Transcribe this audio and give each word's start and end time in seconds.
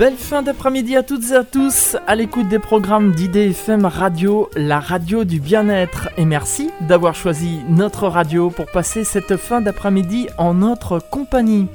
Belle 0.00 0.16
fin 0.16 0.40
d'après-midi 0.40 0.96
à 0.96 1.02
toutes 1.02 1.30
et 1.30 1.34
à 1.34 1.44
tous, 1.44 1.94
à 2.06 2.14
l'écoute 2.14 2.48
des 2.48 2.58
programmes 2.58 3.12
d'IDFM 3.12 3.84
Radio, 3.84 4.48
la 4.56 4.80
radio 4.80 5.24
du 5.24 5.40
bien-être. 5.40 6.08
Et 6.16 6.24
merci 6.24 6.70
d'avoir 6.80 7.14
choisi 7.14 7.58
notre 7.68 8.08
radio 8.08 8.48
pour 8.48 8.64
passer 8.64 9.04
cette 9.04 9.36
fin 9.36 9.60
d'après-midi 9.60 10.28
en 10.38 10.54
notre 10.54 11.00
compagnie. 11.00 11.66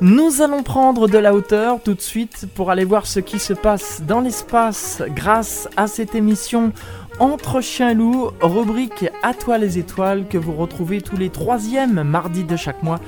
Nous 0.00 0.42
allons 0.42 0.64
prendre 0.64 1.06
de 1.06 1.18
la 1.18 1.32
hauteur 1.32 1.80
tout 1.80 1.94
de 1.94 2.00
suite 2.00 2.48
pour 2.52 2.72
aller 2.72 2.84
voir 2.84 3.06
ce 3.06 3.20
qui 3.20 3.38
se 3.38 3.52
passe 3.52 4.02
dans 4.08 4.20
l'espace 4.20 5.00
grâce 5.14 5.68
à 5.76 5.86
cette 5.86 6.16
émission 6.16 6.72
Entre 7.20 7.60
chiens 7.60 7.90
et 7.90 8.44
rubrique 8.44 9.08
À 9.22 9.34
toi 9.34 9.58
les 9.58 9.78
étoiles 9.78 10.26
que 10.26 10.36
vous 10.36 10.56
retrouvez 10.56 11.00
tous 11.00 11.16
les 11.16 11.30
troisièmes 11.30 12.02
mardis 12.02 12.42
de 12.42 12.56
chaque 12.56 12.82
mois 12.82 12.98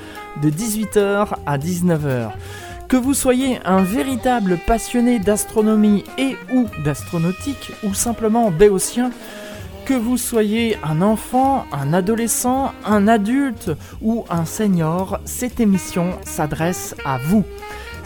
de 0.41 0.49
18h 0.49 1.27
à 1.45 1.57
19h. 1.57 2.31
Que 2.87 2.97
vous 2.97 3.15
soyez 3.15 3.59
un 3.65 3.81
véritable 3.81 4.59
passionné 4.67 5.17
d'astronomie 5.17 6.03
et 6.19 6.35
ou 6.53 6.67
d'astronautique 6.83 7.71
ou 7.83 7.95
simplement 7.95 8.51
béotien, 8.51 9.11
que 9.85 9.95
vous 9.95 10.17
soyez 10.17 10.77
un 10.83 11.01
enfant, 11.01 11.65
un 11.71 11.93
adolescent, 11.93 12.73
un 12.85 13.07
adulte 13.07 13.71
ou 14.01 14.25
un 14.29 14.45
senior, 14.45 15.19
cette 15.25 15.59
émission 15.59 16.11
s'adresse 16.25 16.95
à 17.05 17.17
vous. 17.17 17.43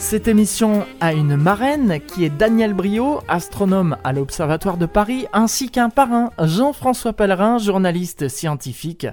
Cette 0.00 0.28
émission 0.28 0.86
a 1.00 1.12
une 1.12 1.36
marraine 1.36 2.00
qui 2.00 2.24
est 2.24 2.30
Daniel 2.30 2.72
Brio, 2.72 3.20
astronome 3.28 3.98
à 4.02 4.14
l'Observatoire 4.14 4.78
de 4.78 4.86
Paris, 4.86 5.26
ainsi 5.34 5.70
qu'un 5.70 5.90
parrain, 5.90 6.30
Jean-François 6.42 7.12
Pellerin, 7.12 7.58
journaliste 7.58 8.28
scientifique. 8.28 9.06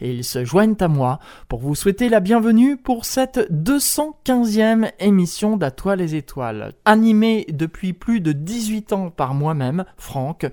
Et 0.00 0.12
ils 0.12 0.24
se 0.24 0.44
joignent 0.44 0.76
à 0.80 0.88
moi 0.88 1.20
pour 1.48 1.60
vous 1.60 1.76
souhaiter 1.76 2.08
la 2.08 2.18
bienvenue 2.18 2.76
pour 2.76 3.04
cette 3.04 3.50
215e 3.52 4.90
émission 4.98 5.56
d'À 5.56 5.70
toi 5.70 5.94
les 5.94 6.16
étoiles. 6.16 6.72
Animée 6.84 7.46
depuis 7.48 7.92
plus 7.92 8.20
de 8.20 8.32
18 8.32 8.92
ans 8.92 9.10
par 9.10 9.34
moi-même, 9.34 9.84
Franck, 9.96 10.46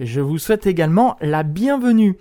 je 0.00 0.20
vous 0.20 0.38
souhaite 0.38 0.66
également 0.66 1.16
la 1.20 1.44
bienvenue. 1.44 2.18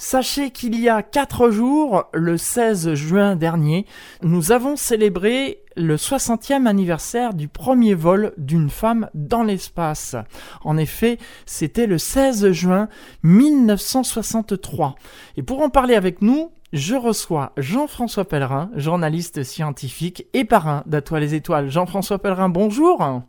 Sachez 0.00 0.52
qu'il 0.52 0.78
y 0.78 0.88
a 0.88 1.02
4 1.02 1.50
jours, 1.50 2.04
le 2.12 2.36
16 2.36 2.94
juin 2.94 3.34
dernier, 3.34 3.84
nous 4.22 4.52
avons 4.52 4.76
célébré 4.76 5.58
le 5.78 5.96
60e 5.96 6.66
anniversaire 6.66 7.32
du 7.32 7.48
premier 7.48 7.94
vol 7.94 8.32
d'une 8.36 8.68
femme 8.68 9.08
dans 9.14 9.42
l'espace. 9.42 10.16
En 10.62 10.76
effet, 10.76 11.18
c'était 11.46 11.86
le 11.86 11.98
16 11.98 12.50
juin 12.50 12.88
1963. 13.22 14.96
Et 15.36 15.42
pour 15.42 15.62
en 15.62 15.70
parler 15.70 15.94
avec 15.94 16.20
nous, 16.20 16.50
je 16.72 16.96
reçois 16.96 17.52
Jean-François 17.56 18.26
Pellerin, 18.26 18.70
journaliste 18.74 19.42
scientifique 19.42 20.26
et 20.34 20.44
parrain 20.44 20.82
d'Atoile 20.86 21.22
les 21.22 21.34
Étoiles. 21.34 21.70
Jean-François 21.70 22.18
Pellerin, 22.18 22.48
bonjour. 22.48 23.22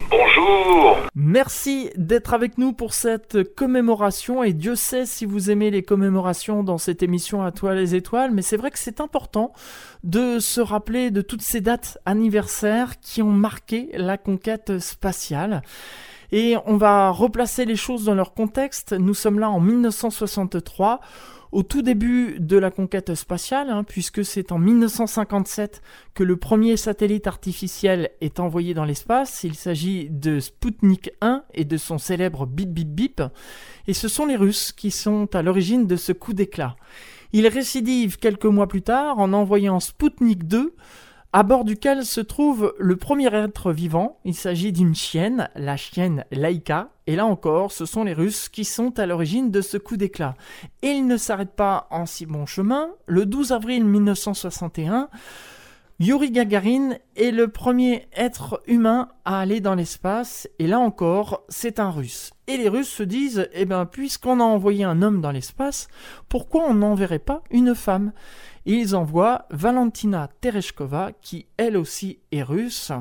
Merci 1.16 1.90
d'être 1.96 2.34
avec 2.34 2.58
nous 2.58 2.72
pour 2.72 2.94
cette 2.94 3.56
commémoration 3.56 4.44
et 4.44 4.54
Dieu 4.54 4.76
sait 4.76 5.06
si 5.06 5.26
vous 5.26 5.50
aimez 5.50 5.72
les 5.72 5.84
commémorations 5.84 6.64
dans 6.64 6.78
cette 6.78 7.02
émission 7.04 7.44
À 7.44 7.52
toi 7.52 7.74
les 7.74 7.96
étoiles, 7.96 8.32
mais 8.32 8.42
c'est 8.42 8.58
vrai 8.58 8.72
que 8.72 8.80
c'est 8.80 9.02
important 9.02 9.54
de 10.04 10.40
se 10.40 10.62
rappeler 10.62 11.12
de 11.12 11.22
toutes 11.22 11.42
ces 11.42 11.62
dates 11.62 11.98
anniversaires 12.06 13.00
qui 13.00 13.22
ont 13.22 13.32
marqué 13.32 13.90
la 13.94 14.18
conquête 14.18 14.80
spatiale. 14.80 15.64
Et 16.32 16.56
on 16.66 16.78
va 16.78 17.10
replacer 17.10 17.66
les 17.66 17.76
choses 17.76 18.06
dans 18.06 18.14
leur 18.14 18.34
contexte. 18.34 18.94
Nous 18.94 19.16
sommes 19.16 19.40
là 19.40 19.50
en 19.50 19.60
1963 19.60 21.00
au 21.52 21.64
tout 21.64 21.82
début 21.82 22.38
de 22.40 22.58
la 22.58 22.72
conquête 22.72 23.16
spatiale, 23.16 23.70
hein, 23.70 23.84
puisque 23.84 24.24
c'est 24.24 24.52
en 24.52 24.60
1957 24.60 25.82
que 26.14 26.24
le 26.24 26.38
premier 26.38 26.78
satellite 26.78 27.28
artificiel 27.28 28.12
est 28.22 28.40
envoyé 28.40 28.74
dans 28.74 28.86
l'espace. 28.86 29.44
Il 29.44 29.56
s'agit 29.56 30.10
de 30.10 30.40
Sputnik 30.40 31.12
1 31.22 31.44
et 31.54 31.66
de 31.66 31.78
son 31.78 31.98
célèbre 31.98 32.46
bip 32.46 32.70
bip 32.70 32.90
bip. 32.90 33.22
Et 33.88 33.94
ce 33.94 34.08
sont 34.08 34.26
les 34.26 34.36
Russes 34.36 34.72
qui 34.72 34.92
sont 34.92 35.36
à 35.36 35.42
l'origine 35.42 35.88
de 35.88 35.96
ce 35.96 36.12
coup 36.12 36.34
d'éclat. 36.34 36.76
Ils 37.34 37.48
récidivent 37.48 38.18
quelques 38.18 38.46
mois 38.46 38.68
plus 38.68 38.82
tard 38.82 39.20
en 39.20 39.34
envoyant 39.34 39.80
Sputnik 39.80 40.48
2 40.48 40.76
à 41.32 41.44
bord 41.44 41.64
duquel 41.64 42.06
se 42.06 42.22
trouve 42.22 42.74
le 42.80 42.96
premier 42.96 43.34
être 43.34 43.72
vivant. 43.72 44.18
Il 44.26 44.34
s'agit 44.34 44.72
d'une 44.72 44.96
chienne, 44.96 45.50
la 45.56 45.78
chienne 45.78 46.26
Laika, 46.32 46.90
et 47.06 47.16
là 47.16 47.26
encore, 47.26 47.72
ce 47.72 47.86
sont 47.86 48.04
les 48.04 48.14
Russes 48.14 48.50
qui 48.50 48.66
sont 48.66 48.98
à 49.00 49.06
l'origine 49.06 49.52
de 49.52 49.62
ce 49.62 49.78
coup 49.78 49.96
d'éclat. 49.96 50.36
Et 50.82 50.90
ils 50.90 51.06
ne 51.06 51.18
s'arrêtent 51.18 51.56
pas 51.56 51.88
en 51.92 52.06
si 52.06 52.26
bon 52.26 52.46
chemin. 52.46 52.90
Le 53.06 53.26
12 53.26 53.52
avril 53.52 53.86
1961, 53.86 55.10
Yuri 56.00 56.32
Gagarin 56.32 56.94
est 57.16 57.32
le 57.32 57.50
premier 57.50 58.08
être 58.16 58.62
humain 58.68 59.10
à 59.26 59.42
aller 59.42 59.60
dans 59.60 59.76
l'espace, 59.76 60.48
et 60.58 60.66
là 60.66 60.80
encore, 60.80 61.44
c'est 61.50 61.80
un 61.80 61.92
russe. 61.92 62.32
Et 62.48 62.58
les 62.58 62.70
Russes 62.70 62.90
se 62.90 63.04
disent, 63.04 63.50
eh 63.54 63.66
bien, 63.66 63.86
puisqu'on 63.86 64.40
a 64.40 64.44
envoyé 64.44 64.86
un 64.86 65.02
homme 65.02 65.20
dans 65.20 65.32
l'espace, 65.32 65.90
pourquoi 66.30 66.64
on 66.68 66.74
n'enverrait 66.74 67.20
pas 67.20 67.44
une 67.52 67.76
femme? 67.76 68.14
Ils 68.76 68.96
envoient 68.96 69.46
Valentina 69.50 70.30
Tereshkova, 70.42 71.10
qui 71.22 71.48
elle 71.58 71.76
aussi 71.76 72.20
est 72.32 72.44
russe, 72.44 72.92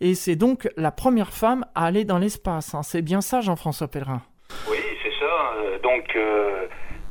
et 0.00 0.14
c'est 0.14 0.34
donc 0.34 0.68
la 0.76 0.90
première 0.90 1.32
femme 1.32 1.64
à 1.74 1.86
aller 1.86 2.04
dans 2.04 2.18
l'espace. 2.18 2.74
Hein. 2.74 2.82
C'est 2.82 3.02
bien 3.02 3.20
ça, 3.20 3.40
Jean-François 3.40 3.88
Pellerin? 3.88 4.22
Oui, 4.68 4.78
c'est 5.02 5.12
ça. 5.20 5.52
Euh, 5.58 5.78
donc, 5.78 6.04
euh, 6.16 6.66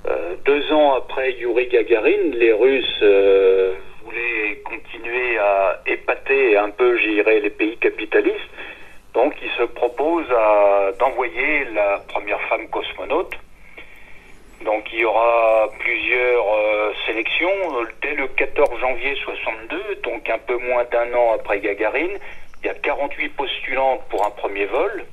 euh, 0.07 0.35
deux 0.43 0.71
ans 0.73 0.95
après 0.95 1.33
Yuri 1.33 1.67
Gagarin, 1.67 2.31
les 2.33 2.51
Russes 2.51 3.03
voulaient 4.03 4.61
continuer 4.65 5.37
à 5.37 5.81
épater 5.85 6.57
un 6.57 6.71
peu, 6.71 6.97
j'irais, 6.97 7.39
les 7.39 7.51
pays 7.51 7.77
capitalistes. 7.77 8.51
Donc, 9.13 9.33
ils 9.41 9.51
se 9.57 9.63
proposent 9.63 10.27
d'envoyer 10.99 11.65
la 11.73 11.99
première 12.09 12.41
femme 12.49 12.67
cosmonaute 12.69 13.37
donc 14.63 14.85
il 14.93 14.99
y 14.99 15.05
aura 15.05 15.69
plusieurs 15.79 16.45
euh, 16.53 16.93
sélections 17.05 17.49
dès 18.01 18.13
le 18.13 18.27
14 18.27 18.79
janvier 18.79 19.15
62, 19.15 19.95
donc 20.03 20.29
un 20.29 20.37
peu 20.39 20.57
moins 20.57 20.83
d'un 20.85 21.13
an 21.13 21.33
après 21.35 21.59
Gagarine. 21.59 22.17
Il 22.61 22.67
y 22.67 22.69
a 22.69 22.73
48 22.75 23.29
postulantes 23.29 24.01
pour 24.09 24.25
un 24.25 24.31
premier 24.31 24.65
vol. 24.65 25.05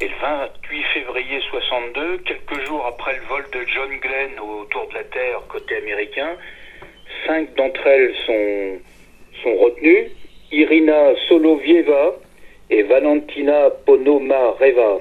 Et 0.00 0.08
le 0.08 0.14
28 0.20 0.82
février 0.94 1.40
62, 1.50 2.18
quelques 2.18 2.66
jours 2.66 2.86
après 2.86 3.16
le 3.16 3.22
vol 3.22 3.44
de 3.52 3.60
John 3.66 3.90
Glenn 3.98 4.38
autour 4.38 4.88
de 4.88 4.94
la 4.94 5.04
Terre 5.04 5.40
côté 5.48 5.76
américain, 5.76 6.36
cinq 7.26 7.54
d'entre 7.54 7.86
elles 7.86 8.14
sont, 8.26 8.78
sont 9.42 9.56
retenues. 9.56 10.10
Irina 10.50 11.14
Solovieva 11.28 12.14
et 12.70 12.82
Valentina 12.84 13.70
Ponomareva 13.84 14.98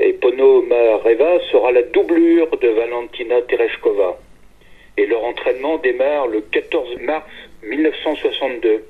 et 0.00 0.14
Ponomareva 0.14 1.38
sera 1.52 1.72
la 1.72 1.82
doublure 1.82 2.48
de 2.58 2.68
Valentina 2.68 3.42
Tereshkova. 3.42 4.18
Et 4.96 5.06
leur 5.06 5.24
entraînement 5.24 5.78
démarre 5.78 6.26
le 6.26 6.40
14 6.40 6.96
mars 7.02 7.24
1962 7.62 8.84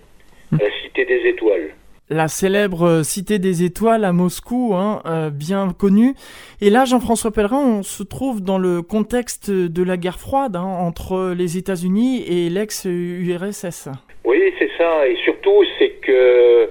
à 0.52 0.56
la 0.56 0.70
Cité 0.82 1.04
des 1.04 1.28
Étoiles. 1.28 1.70
La 2.08 2.26
célèbre 2.26 3.02
Cité 3.04 3.38
des 3.38 3.62
Étoiles 3.62 4.04
à 4.04 4.12
Moscou, 4.12 4.72
hein, 4.74 5.00
euh, 5.06 5.30
bien 5.30 5.68
connue. 5.78 6.14
Et 6.60 6.68
là, 6.70 6.84
Jean-François 6.84 7.30
Pellerin, 7.30 7.78
on 7.78 7.82
se 7.84 8.02
trouve 8.02 8.42
dans 8.42 8.58
le 8.58 8.82
contexte 8.82 9.50
de 9.50 9.82
la 9.84 9.96
guerre 9.96 10.18
froide 10.18 10.56
hein, 10.56 10.62
entre 10.62 11.34
les 11.36 11.56
États-Unis 11.56 12.24
et 12.26 12.50
l'ex-URSS. 12.50 13.90
Oui, 14.24 14.52
c'est 14.58 14.70
ça. 14.76 15.06
Et 15.06 15.16
surtout, 15.24 15.64
c'est 15.78 15.90
que 16.02 16.68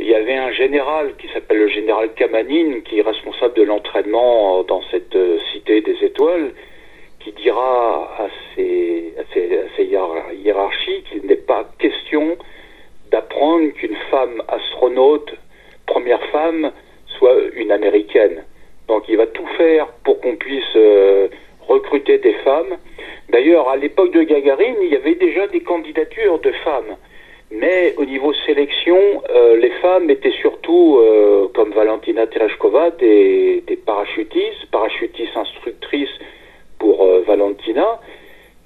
il 0.00 0.08
y 0.08 0.14
avait 0.14 0.36
un 0.36 0.52
général 0.52 1.14
qui 1.16 1.28
s'appelle 1.28 1.58
le 1.58 1.68
général 1.68 2.12
Kamanine, 2.14 2.82
qui 2.82 2.98
est 2.98 3.02
responsable 3.02 3.54
de 3.54 3.62
l'entraînement 3.62 4.62
dans 4.64 4.82
cette 4.90 5.14
euh, 5.14 5.38
cité 5.52 5.82
des 5.82 6.02
étoiles, 6.02 6.52
qui 7.20 7.32
dira 7.32 8.10
à 8.18 8.28
ces, 8.54 9.14
hiérarchies 9.78 11.02
qu'il 11.10 11.26
n'est 11.26 11.36
pas 11.36 11.68
question 11.78 12.38
d'apprendre 13.10 13.70
qu'une 13.72 13.96
femme 14.10 14.42
astronaute, 14.48 15.34
première 15.86 16.24
femme, 16.30 16.72
soit 17.18 17.36
une 17.54 17.70
américaine. 17.70 18.44
Donc 18.88 19.04
il 19.08 19.16
va 19.16 19.26
tout 19.26 19.46
faire 19.58 19.88
pour 20.04 20.20
qu'on 20.20 20.36
puisse 20.36 20.76
euh, 20.76 21.28
recruter 21.68 22.18
des 22.18 22.34
femmes. 22.44 22.78
D'ailleurs, 23.28 23.68
à 23.68 23.76
l'époque 23.76 24.12
de 24.12 24.22
Gagarine, 24.22 24.76
il 24.82 24.92
y 24.92 24.96
avait 24.96 25.14
déjà 25.14 25.46
des 25.48 25.60
candidatures 25.60 26.38
de 26.38 26.52
femmes. 26.64 26.96
Mais 27.52 27.94
au 27.96 28.04
niveau 28.04 28.32
sélection, 28.46 28.96
euh, 29.28 29.56
les 29.56 29.70
femmes 29.82 30.08
étaient 30.08 30.34
surtout, 30.40 30.98
euh, 30.98 31.48
comme 31.52 31.72
Valentina 31.72 32.26
Tereshkova, 32.28 32.90
des, 32.90 33.64
parachutistes, 33.84 34.66
parachutistes 34.70 35.36
instructrices 35.36 36.16
pour 36.78 37.02
euh, 37.02 37.24
Valentina, 37.26 37.98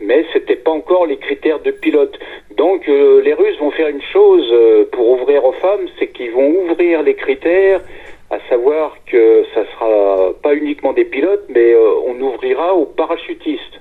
mais 0.00 0.26
c'était 0.34 0.56
pas 0.56 0.72
encore 0.72 1.06
les 1.06 1.16
critères 1.16 1.60
de 1.60 1.70
pilote. 1.70 2.18
Donc 2.58 2.86
les 2.86 3.32
Russes 3.32 3.58
vont 3.58 3.70
faire 3.70 3.88
une 3.88 4.02
chose 4.12 4.52
pour 4.92 5.08
ouvrir 5.12 5.44
aux 5.44 5.52
femmes, 5.52 5.86
c'est 5.98 6.08
qu'ils 6.08 6.32
vont 6.32 6.50
ouvrir 6.50 7.02
les 7.02 7.14
critères, 7.14 7.80
à 8.30 8.38
savoir 8.50 8.96
que 9.06 9.44
ça 9.54 9.64
sera 9.72 10.32
pas 10.42 10.54
uniquement 10.54 10.92
des 10.92 11.04
pilotes, 11.04 11.44
mais 11.48 11.74
on 12.06 12.20
ouvrira 12.20 12.74
aux 12.74 12.86
parachutistes 12.86 13.80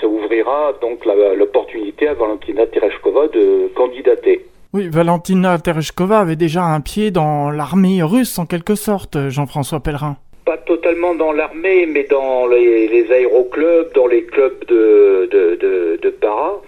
ça 0.00 0.06
ouvrira 0.06 0.72
donc 0.80 1.04
l'opportunité 1.36 2.08
à 2.08 2.14
Valentina 2.14 2.66
Tereshkova 2.66 3.28
de 3.28 3.68
candidater. 3.74 4.44
Oui, 4.74 4.88
Valentina 4.90 5.58
Tereshkova 5.58 6.20
avait 6.20 6.36
déjà 6.36 6.62
un 6.62 6.80
pied 6.80 7.10
dans 7.10 7.50
l'armée 7.50 8.02
russe 8.02 8.38
en 8.38 8.44
quelque 8.44 8.74
sorte, 8.74 9.16
Jean-Françoa 9.28 9.80
Pellerin. 9.80 10.16
Pas 10.44 10.58
totalement 10.58 11.14
dans 11.14 11.32
l'armée, 11.32 11.86
mais 11.86 12.04
dans 12.04 12.46
les, 12.46 13.06
aéroclubs, 13.10 13.92
dans 13.94 14.06
les 14.06 14.24
clubs 14.24 14.64
de, 14.66 15.28
de, 15.30 15.98
de, 16.02 16.10
para. 16.10 16.60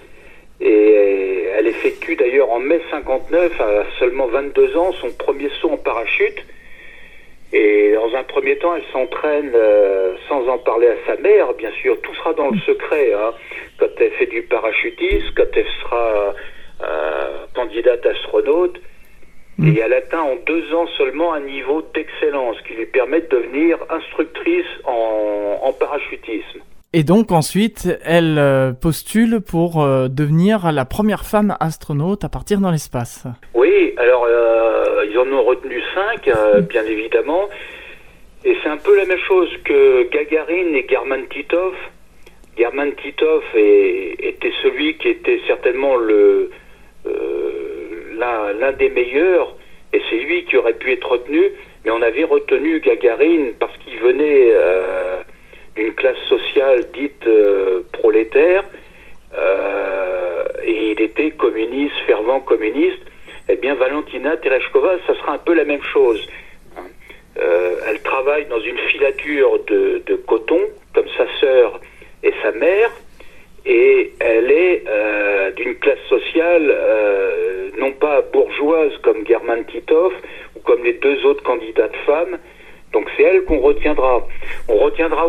Et 0.60 1.44
elle 1.58 1.66
effectue 1.66 2.16
d'ailleurs 2.16 2.50
en 2.50 2.60
mai 2.60 2.80
59, 2.90 3.60
à 3.60 3.84
seulement 3.98 4.26
22 4.28 4.76
ans, 4.76 4.92
son 5.00 5.10
premier 5.10 5.50
saut 5.60 5.70
en 5.70 5.76
parachute. 5.76 6.44
Et 7.52 7.92
dans 7.94 8.14
un 8.14 8.22
premier 8.22 8.56
temps, 8.58 8.76
elle 8.76 8.84
s'entraîne 8.92 9.52
euh, 9.54 10.14
sans 10.28 10.46
en 10.48 10.58
parler 10.58 10.88
à 10.88 10.96
sa 11.06 11.16
mère, 11.20 11.52
bien 11.54 11.72
sûr. 11.72 12.00
Tout 12.00 12.14
sera 12.14 12.32
dans 12.34 12.50
le 12.50 12.58
secret. 12.60 13.12
Hein. 13.12 13.32
Quand 13.78 13.88
elle 13.98 14.12
fait 14.12 14.26
du 14.26 14.42
parachutisme, 14.42 15.32
quand 15.36 15.56
elle 15.56 15.66
sera 15.82 16.34
euh, 16.82 17.46
candidate 17.54 18.06
astronaute, 18.06 18.78
Mm. 19.60 19.76
Et 19.76 19.80
elle 19.80 19.92
atteint 19.92 20.22
en 20.22 20.36
deux 20.46 20.74
ans 20.74 20.86
seulement 20.96 21.34
un 21.34 21.40
niveau 21.40 21.82
d'excellence 21.94 22.56
qui 22.66 22.72
lui 22.72 22.86
permet 22.86 23.20
de 23.20 23.28
devenir 23.28 23.76
instructrice 23.90 24.64
en, 24.84 25.72
parachutisme. 25.78 26.60
Et 26.92 27.04
donc 27.04 27.30
ensuite, 27.30 27.86
elle 28.04 28.36
euh, 28.36 28.72
postule 28.72 29.40
pour 29.40 29.80
euh, 29.80 30.08
devenir 30.08 30.72
la 30.72 30.84
première 30.84 31.24
femme 31.24 31.56
astronaute 31.60 32.24
à 32.24 32.28
partir 32.28 32.58
dans 32.58 32.72
l'espace. 32.72 33.28
Oui, 33.54 33.94
alors 33.96 34.26
euh, 34.28 35.06
ils 35.08 35.16
en 35.16 35.32
ont 35.32 35.44
retenu 35.44 35.80
cinq, 35.94 36.28
bien 36.68 36.82
évidemment. 36.82 37.48
Et 38.44 38.56
c'est 38.60 38.68
un 38.68 38.76
peu 38.76 38.96
la 38.96 39.04
même 39.04 39.20
chose 39.28 39.48
que 39.64 40.10
Gagarine 40.10 40.74
et 40.74 40.84
German 40.90 41.28
Titov. 41.28 41.74
German 42.58 42.92
Titov 43.00 43.44
était 43.54 44.52
celui 44.60 44.96
qui 44.96 45.10
était 45.10 45.40
certainement 45.46 45.94
le, 45.94 46.50
l'un 48.18 48.72
des 48.72 48.88
meilleurs, 48.88 49.54
et 49.92 50.02
c'est 50.10 50.16
lui 50.16 50.44
qui 50.44 50.56
aurait 50.56 50.74
pu 50.74 50.92
être 50.92 51.08
retenu, 51.08 51.52
mais 51.84 51.92
on 51.92 52.02
avait 52.02 52.24
retenu 52.24 52.80
Gagarine 52.80 53.52
parce 53.60 53.76
qu'il 53.78 53.96
venait 54.00 54.50
d'une 55.80 55.94
classe 55.94 56.18
sociale 56.28 56.84
dite 56.92 57.26
euh, 57.26 57.80
prolétaire, 57.92 58.64
euh, 59.36 60.44
et 60.62 60.90
il 60.92 61.00
était 61.00 61.30
communiste, 61.30 61.94
fervent 62.06 62.40
communiste. 62.40 63.00
Eh 63.48 63.56
bien, 63.56 63.74
Valentina 63.74 64.36
Tereshkova, 64.36 64.98
ça 65.06 65.14
sera 65.14 65.32
un 65.32 65.38
peu 65.38 65.54
la 65.54 65.64
même 65.64 65.82
chose. 65.82 66.28
Hein. 66.76 66.82
elle 67.88 68.00
travaille 68.02 68.46
dans 68.46 68.60
une 68.60 68.78
filature 68.90 69.58
de, 69.66 70.02
de 70.06 70.14
coton, 70.16 70.60
comme 70.94 71.08
sa 71.16 71.26
sœur 71.40 71.80
et 72.22 72.32
sa 72.42 72.52
mère, 72.52 72.90
et 73.66 74.12
elle 74.20 74.50
est 74.50 74.84
euh, 74.88 75.50
d'une 75.52 75.74
classe 75.76 76.04
sociale 76.08 76.68
euh, 76.70 77.70
non 77.78 77.92
pas 77.92 78.22
bourgeoise 78.32 78.92
comme 79.02 79.26
German 79.26 79.64
Titov 79.64 80.12
ou 80.56 80.60
comme 80.60 80.84
les 80.84 80.94
deux 80.94 81.24
autres 81.24 81.42
candidates 81.42 81.96
femmes. 82.06 82.38
Donc 82.92 83.08
c'est 83.16 83.22
elle 83.22 83.44
qu'on 83.44 83.60
retiendra. 83.60 84.26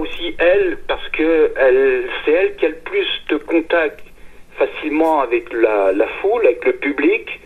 Aussi 0.02 0.36
elle 0.40 0.78
parce 0.88 1.08
que 1.10 1.52
elle, 1.56 2.10
c'est 2.26 2.32
elle 2.32 2.56
qui 2.56 2.66
a 2.66 2.70
le 2.70 2.76
plus 2.76 3.08
de 3.30 3.38
contact 3.38 4.04
facilement 4.58 5.22
avec 5.22 5.54
la, 5.54 5.92
la 5.92 6.08
foule, 6.20 6.46
avec 6.46 6.66
le 6.66 6.74
public. 6.74 7.40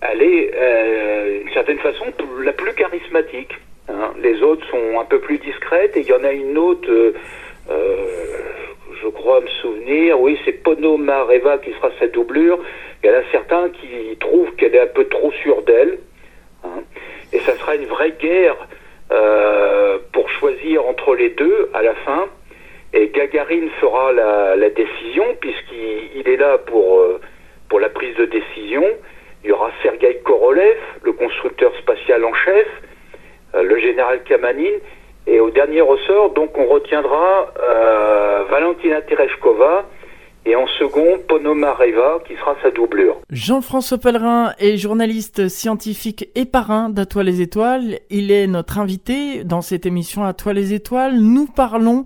Elle 0.00 0.22
est 0.22 0.50
euh, 0.54 1.38
d'une 1.38 1.52
certaine 1.54 1.78
façon 1.78 2.04
la 2.42 2.52
plus 2.52 2.74
charismatique. 2.74 3.54
Hein. 3.88 4.12
Les 4.20 4.42
autres 4.42 4.66
sont 4.68 5.00
un 5.00 5.04
peu 5.04 5.20
plus 5.20 5.38
discrètes 5.38 5.96
et 5.96 6.00
il 6.00 6.06
y 6.06 6.12
en 6.12 6.24
a 6.24 6.32
une 6.32 6.58
autre. 6.58 6.88
Euh, 6.90 7.12
je 9.02 9.08
crois 9.08 9.40
me 9.40 9.48
souvenir, 9.60 10.20
oui, 10.20 10.38
c'est 10.44 10.52
Pono 10.52 10.96
Mareva 10.96 11.58
qui 11.58 11.72
sera 11.72 11.90
sa 11.98 12.06
doublure. 12.06 12.58
Il 13.02 13.10
y 13.10 13.12
en 13.12 13.18
a 13.18 13.22
certains 13.32 13.70
qui 13.70 14.16
trouvent 14.20 14.54
qu'elle 14.56 14.74
est 14.74 14.80
un 14.80 14.86
peu 14.86 15.06
trop 15.06 15.32
sûre 15.32 15.62
d'elle. 15.62 15.98
Hein. 16.64 16.82
Et 17.32 17.40
ça 17.40 17.56
sera 17.56 17.74
une 17.74 17.86
vraie 17.86 18.12
guerre 18.12 18.56
euh, 19.10 19.98
pour 20.12 20.28
choisir 20.30 20.86
entre 20.86 21.14
les 21.14 21.30
deux 21.30 21.70
à 21.74 21.82
la 21.82 21.94
fin. 21.94 22.26
Et 22.94 23.08
Gagarine 23.08 23.70
fera 23.80 24.12
la, 24.12 24.70
décision 24.70 25.24
puisqu'il 25.40 26.28
est 26.28 26.36
là 26.36 26.58
pour, 26.58 27.00
euh, 27.00 27.20
pour 27.68 27.80
la 27.80 27.88
prise 27.88 28.14
de 28.16 28.26
décision. 28.26 28.84
Il 29.42 29.50
y 29.50 29.52
aura 29.52 29.70
Sergei 29.82 30.20
Korolev, 30.24 30.78
le 31.02 31.12
constructeur 31.12 31.72
spatial 31.78 32.24
en 32.24 32.34
chef, 32.34 32.68
euh, 33.54 33.62
le 33.62 33.78
général 33.80 34.22
Kamanin 34.22 34.78
et 35.26 35.40
au 35.40 35.50
dernier 35.50 35.80
ressort, 35.80 36.30
donc, 36.30 36.56
on 36.58 36.66
retiendra 36.66 37.52
euh, 37.60 38.44
Valentina 38.50 39.00
Tereshkova 39.02 39.84
et 40.44 40.56
en 40.56 40.66
second, 40.66 41.20
Ponomareva, 41.28 42.20
qui 42.26 42.34
sera 42.36 42.56
sa 42.62 42.70
doublure. 42.70 43.20
Jean-François 43.32 43.96
Pellerin 43.96 44.52
est 44.58 44.76
journaliste 44.76 45.48
scientifique 45.48 46.28
et 46.34 46.44
parrain 46.44 46.90
d'À 46.90 47.06
toi 47.06 47.22
les 47.22 47.40
étoiles. 47.40 47.98
Il 48.10 48.30
est 48.30 48.46
notre 48.46 48.78
invité 48.78 49.42
dans 49.42 49.62
cette 49.62 49.86
émission 49.86 50.22
À 50.22 50.34
toi 50.34 50.52
les 50.52 50.74
étoiles. 50.74 51.18
Nous 51.18 51.46
parlons 51.46 52.04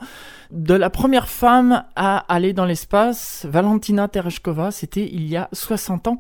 de 0.57 0.75
la 0.75 0.91
première 0.91 1.29
femme 1.29 1.85
à 1.95 2.19
aller 2.33 2.53
dans 2.53 2.65
l'espace, 2.65 3.47
Valentina 3.49 4.09
Tereshkova. 4.09 4.71
C'était 4.71 5.05
il 5.05 5.29
y 5.29 5.37
a 5.37 5.49
60 5.53 6.09
ans. 6.09 6.19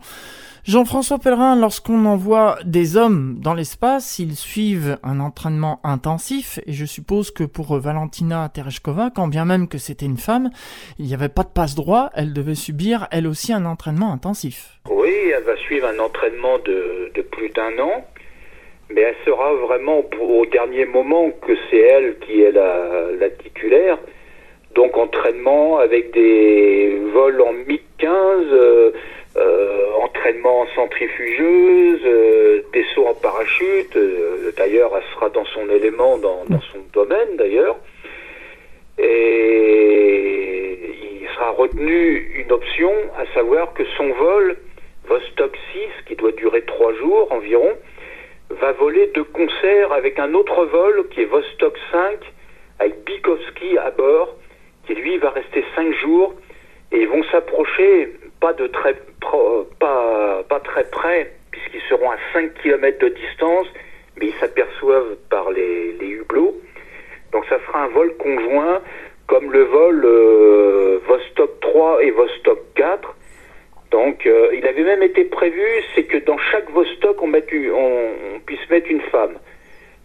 Jean-François 0.67 1.19
Pellerin, 1.19 1.55
lorsqu'on 1.55 2.05
envoie 2.06 2.59
des 2.65 2.97
hommes 2.97 3.37
dans 3.38 3.55
l'espace, 3.55 4.19
ils 4.19 4.35
suivent 4.35 4.99
un 5.05 5.21
entraînement 5.21 5.79
intensif, 5.85 6.59
et 6.67 6.73
je 6.73 6.85
suppose 6.85 7.31
que 7.31 7.44
pour 7.44 7.79
Valentina 7.79 8.50
Tereshkova, 8.53 9.11
quand 9.15 9.29
bien 9.29 9.44
même 9.44 9.69
que 9.69 9.79
c'était 9.79 10.06
une 10.06 10.17
femme, 10.17 10.50
il 10.99 11.06
n'y 11.06 11.15
avait 11.15 11.29
pas 11.29 11.44
de 11.44 11.50
passe-droit, 11.55 12.11
elle 12.17 12.33
devait 12.33 12.56
subir 12.56 13.06
elle 13.12 13.29
aussi 13.29 13.53
un 13.53 13.65
entraînement 13.65 14.12
intensif. 14.12 14.81
Oui, 14.91 15.15
elle 15.37 15.44
va 15.44 15.56
suivre 15.56 15.87
un 15.87 16.00
entraînement 16.00 16.59
de, 16.59 17.12
plus 17.31 17.50
d'un 17.50 17.79
an, 17.79 18.05
mais 18.91 19.03
elle 19.03 19.17
sera 19.25 19.55
vraiment 19.55 20.03
au 20.21 20.47
dernier 20.47 20.85
moment 20.85 21.31
que 21.31 21.53
c'est 21.71 21.79
elle 21.79 22.19
qui 22.27 22.43
est 22.43 22.50
la, 22.50 23.31
titulaire. 23.41 23.99
Donc 24.76 24.99
entraînement 24.99 25.78
avec 25.78 26.12
des 26.12 27.00
vols 27.14 27.40
en 27.40 27.55
MiG-15, 27.55 28.93
euh, 29.38 29.93
entraînement 30.02 30.67
centrifugeuse, 30.75 32.00
euh, 32.05 32.61
des 32.75 32.84
sauts 32.94 33.06
en 33.06 33.14
parachute. 33.14 33.96
Euh, 33.96 34.52
d'ailleurs, 34.55 34.93
elle 34.94 35.14
sera 35.14 35.31
dans 35.31 35.46
son 35.46 35.70
élément, 35.70 36.19
dans, 36.19 36.44
son 36.73 36.78
domaine 36.93 37.37
d'ailleurs. 37.38 37.76
Et 38.99 40.78
il 41.20 41.28
sera 41.34 41.52
retenu 41.52 42.35
une 42.37 42.52
option, 42.52 42.92
à 43.18 43.25
savoir 43.33 43.73
que 43.73 43.85
son 43.97 44.09
vol 44.12 44.56
Vostok 45.09 45.56
6, 45.73 46.04
qui 46.06 46.16
doit 46.16 46.33
durer 46.33 46.62
trois 46.62 46.92
jours 46.95 47.33
environ, 47.33 47.73
va 48.50 48.73
voler 48.73 49.06
de 49.14 49.23
concert 49.23 49.92
avec 49.92 50.18
un 50.18 50.35
autre 50.35 50.66
vol 50.66 51.09
qui 51.09 51.23
est 51.23 51.26
Vostok 51.26 51.78
5, 51.92 52.18
avec 52.78 53.04
Bikovski 53.04 53.78
à 53.78 53.90
bord, 53.90 54.37
qui 54.87 54.95
lui 54.95 55.19
va 55.19 55.31
rester 55.31 55.64
cinq 55.75 55.93
jours, 55.95 56.35
et 56.93 57.00
ils 57.00 57.09
vont 57.09 57.25
s'approcher 57.25 58.12
pas 58.40 58.52
de 58.52 58.66
très 58.69 58.95
pas, 59.81 60.45
pas 60.49 60.61
très 60.61 60.85
près, 60.85 61.33
puisqu'ils 61.50 61.83
seront 61.88 62.11
à 62.11 62.16
5 62.33 62.55
km 62.62 62.99
de 62.99 63.09
distance, 63.09 63.66
mais 64.16 64.26
ils 64.26 64.35
s'aperçoivent 64.35 65.16
par 65.31 65.50
les, 65.50 65.97
hublots. 66.00 66.57
Donc 67.33 67.45
ça 67.49 67.59
sera 67.66 67.85
un 67.85 67.88
vol 67.88 68.14
conjoint, 68.16 68.81
comme 69.26 69.52
le 69.52 69.64
vol 69.64 70.02
euh, 70.05 71.00
Vostok 71.07 71.61
3 71.61 72.05
et 72.05 72.11
Vostok 72.12 72.59
4. 72.76 73.16
Donc 73.90 74.26
euh, 74.26 74.50
il 74.55 74.66
avait 74.66 74.85
même 74.85 75.02
été 75.02 75.25
prévu, 75.25 75.64
c'est 75.95 76.05
que 76.05 76.19
dans 76.19 76.38
chaque 76.38 76.71
Vostok, 76.71 77.21
on, 77.23 77.26
mette, 77.26 77.50
on 77.52 78.40
puisse 78.47 78.69
mettre 78.71 78.90
une 78.90 79.00
femme. 79.02 79.38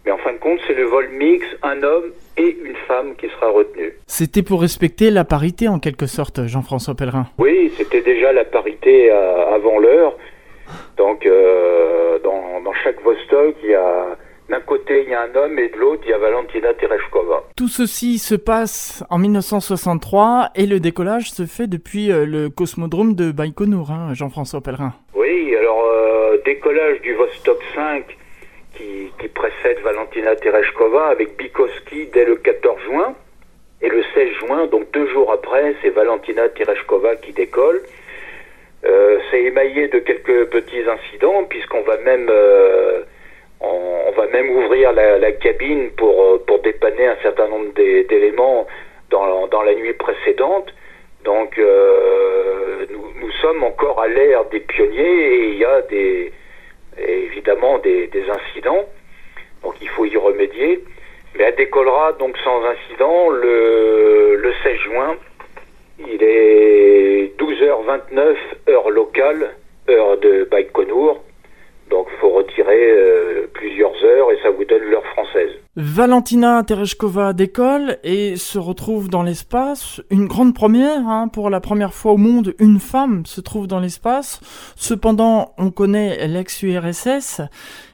Mais 0.04 0.10
en 0.10 0.18
fin 0.18 0.32
de 0.32 0.38
compte, 0.38 0.60
c'est 0.66 0.74
le 0.74 0.84
vol 0.84 1.08
mix, 1.10 1.46
un 1.62 1.82
homme 1.82 2.12
et 2.36 2.56
une 2.64 2.76
femme 2.88 3.14
qui 3.16 3.28
sera 3.28 3.50
retenue. 3.50 3.92
C'était 4.06 4.42
pour 4.42 4.60
respecter 4.60 5.10
la 5.10 5.24
parité 5.24 5.68
en 5.68 5.78
quelque 5.78 6.06
sorte, 6.06 6.46
Jean-François 6.46 6.94
Pellerin. 6.94 7.26
Oui, 7.38 7.72
c'était 7.76 8.02
déjà 8.02 8.32
la 8.32 8.44
parité 8.44 9.10
euh, 9.10 9.54
avant 9.54 9.78
l'heure. 9.78 10.16
Donc 10.96 11.26
euh, 11.26 12.18
dans, 12.24 12.60
dans, 12.62 12.72
chaque 12.82 13.02
Vostok, 13.02 13.56
il 13.62 13.70
y 13.70 13.74
a 13.74 14.16
d'un 14.48 14.60
côté 14.60 15.04
il 15.04 15.10
y 15.10 15.14
a 15.14 15.22
un 15.22 15.34
homme 15.34 15.58
et 15.58 15.68
de 15.68 15.76
l'autre 15.76 16.02
il 16.04 16.10
y 16.10 16.12
a 16.12 16.18
Valentina 16.18 16.72
Tereshkova. 16.74 17.44
Tout 17.56 17.68
ceci 17.68 18.18
se 18.18 18.34
passe 18.34 19.04
en 19.10 19.18
1963 19.18 20.50
et 20.54 20.66
le 20.66 20.80
décollage 20.80 21.30
se 21.30 21.46
fait 21.46 21.66
depuis 21.66 22.10
euh, 22.10 22.24
le 22.24 22.48
cosmodrome 22.48 23.14
de 23.14 23.32
Baïkonour, 23.32 23.90
hein, 23.90 24.14
Jean-François 24.14 24.60
Pellerin. 24.60 24.94
Oui, 25.14 25.54
alors 25.56 25.84
décollage 26.44 27.00
du 27.02 27.14
Vostok 27.14 27.58
5 27.74 28.04
qui, 28.76 29.10
précède 29.28 29.78
Valentina 29.80 30.36
Tereshkova 30.36 31.06
avec 31.06 31.36
Bikoski 31.36 32.06
dès 32.12 32.24
le 32.24 32.36
14 32.36 32.80
juin. 32.82 33.14
Et 33.80 33.88
le 33.88 34.02
16 34.14 34.28
juin, 34.34 34.66
donc 34.66 34.90
deux 34.92 35.06
jours 35.08 35.32
après, 35.32 35.74
c'est 35.82 35.90
Valentina 35.90 36.48
Tereshkova 36.48 37.16
qui 37.16 37.32
décolle. 37.32 37.82
Euh, 38.84 39.18
c'est 39.30 39.42
émaillé 39.42 39.88
de 39.88 39.98
quelques 39.98 40.46
petits 40.46 40.82
incidents, 40.88 41.44
puisqu'on 41.44 41.82
va 41.82 41.96
même 41.98 42.28
euh, 42.30 43.02
on, 43.60 44.10
va 44.16 44.26
même 44.26 44.50
ouvrir 44.50 44.92
la, 44.92 45.32
cabine 45.32 45.90
pour, 45.96 46.22
euh, 46.22 46.44
pour 46.46 46.60
dépanner 46.60 47.06
un 47.06 47.16
certain 47.22 47.48
nombre 47.48 47.72
d'éléments 47.74 48.66
dans, 49.10 49.46
dans, 49.46 49.62
la 49.62 49.74
nuit 49.74 49.92
précédente. 49.94 50.72
Donc 51.24 51.56
nous, 51.58 53.12
nous, 53.20 53.30
sommes 53.40 53.62
encore 53.62 54.00
à 54.00 54.08
l'ère 54.08 54.44
des 54.46 54.58
pionniers 54.60 55.34
et 55.34 55.48
il 55.50 55.58
y 55.58 55.64
a 55.64 55.82
des, 55.82 56.32
évidemment 56.98 57.78
des, 57.78 58.08
incidents. 58.28 58.84
Donc 59.62 59.74
il 59.80 59.88
faut 59.88 60.04
y 60.04 60.16
remédier. 60.16 60.84
Mais 61.36 61.44
elle 61.44 61.56
décollera 61.56 62.12
donc 62.12 62.36
sans 62.38 62.62
incident 62.64 63.30
le, 63.30 64.36
le 64.36 64.52
16 64.62 64.76
juin. 64.80 65.16
Il 65.98 66.22
est 66.22 67.32
12h29 67.38 68.36
heure 68.68 68.90
locale, 68.90 69.54
heure 69.88 70.18
de 70.18 70.44
Baïkonour. 70.44 71.22
Donc 71.92 72.06
il 72.10 72.18
faut 72.20 72.30
retirer 72.30 72.90
euh, 72.90 73.46
plusieurs 73.52 73.92
heures 74.02 74.32
et 74.32 74.38
ça 74.42 74.48
vous 74.50 74.64
donne 74.64 74.82
l'heure 74.82 75.04
française. 75.08 75.50
Valentina 75.76 76.62
Tereshkova 76.66 77.34
décolle 77.34 77.98
et 78.02 78.36
se 78.36 78.58
retrouve 78.58 79.10
dans 79.10 79.22
l'espace. 79.22 80.00
Une 80.10 80.26
grande 80.26 80.54
première, 80.54 81.06
hein, 81.06 81.28
pour 81.28 81.50
la 81.50 81.60
première 81.60 81.92
fois 81.92 82.12
au 82.12 82.16
monde, 82.16 82.54
une 82.58 82.80
femme 82.80 83.26
se 83.26 83.42
trouve 83.42 83.66
dans 83.66 83.78
l'espace. 83.78 84.40
Cependant, 84.74 85.52
on 85.58 85.70
connaît 85.70 86.26
l'ex-URSS 86.28 87.42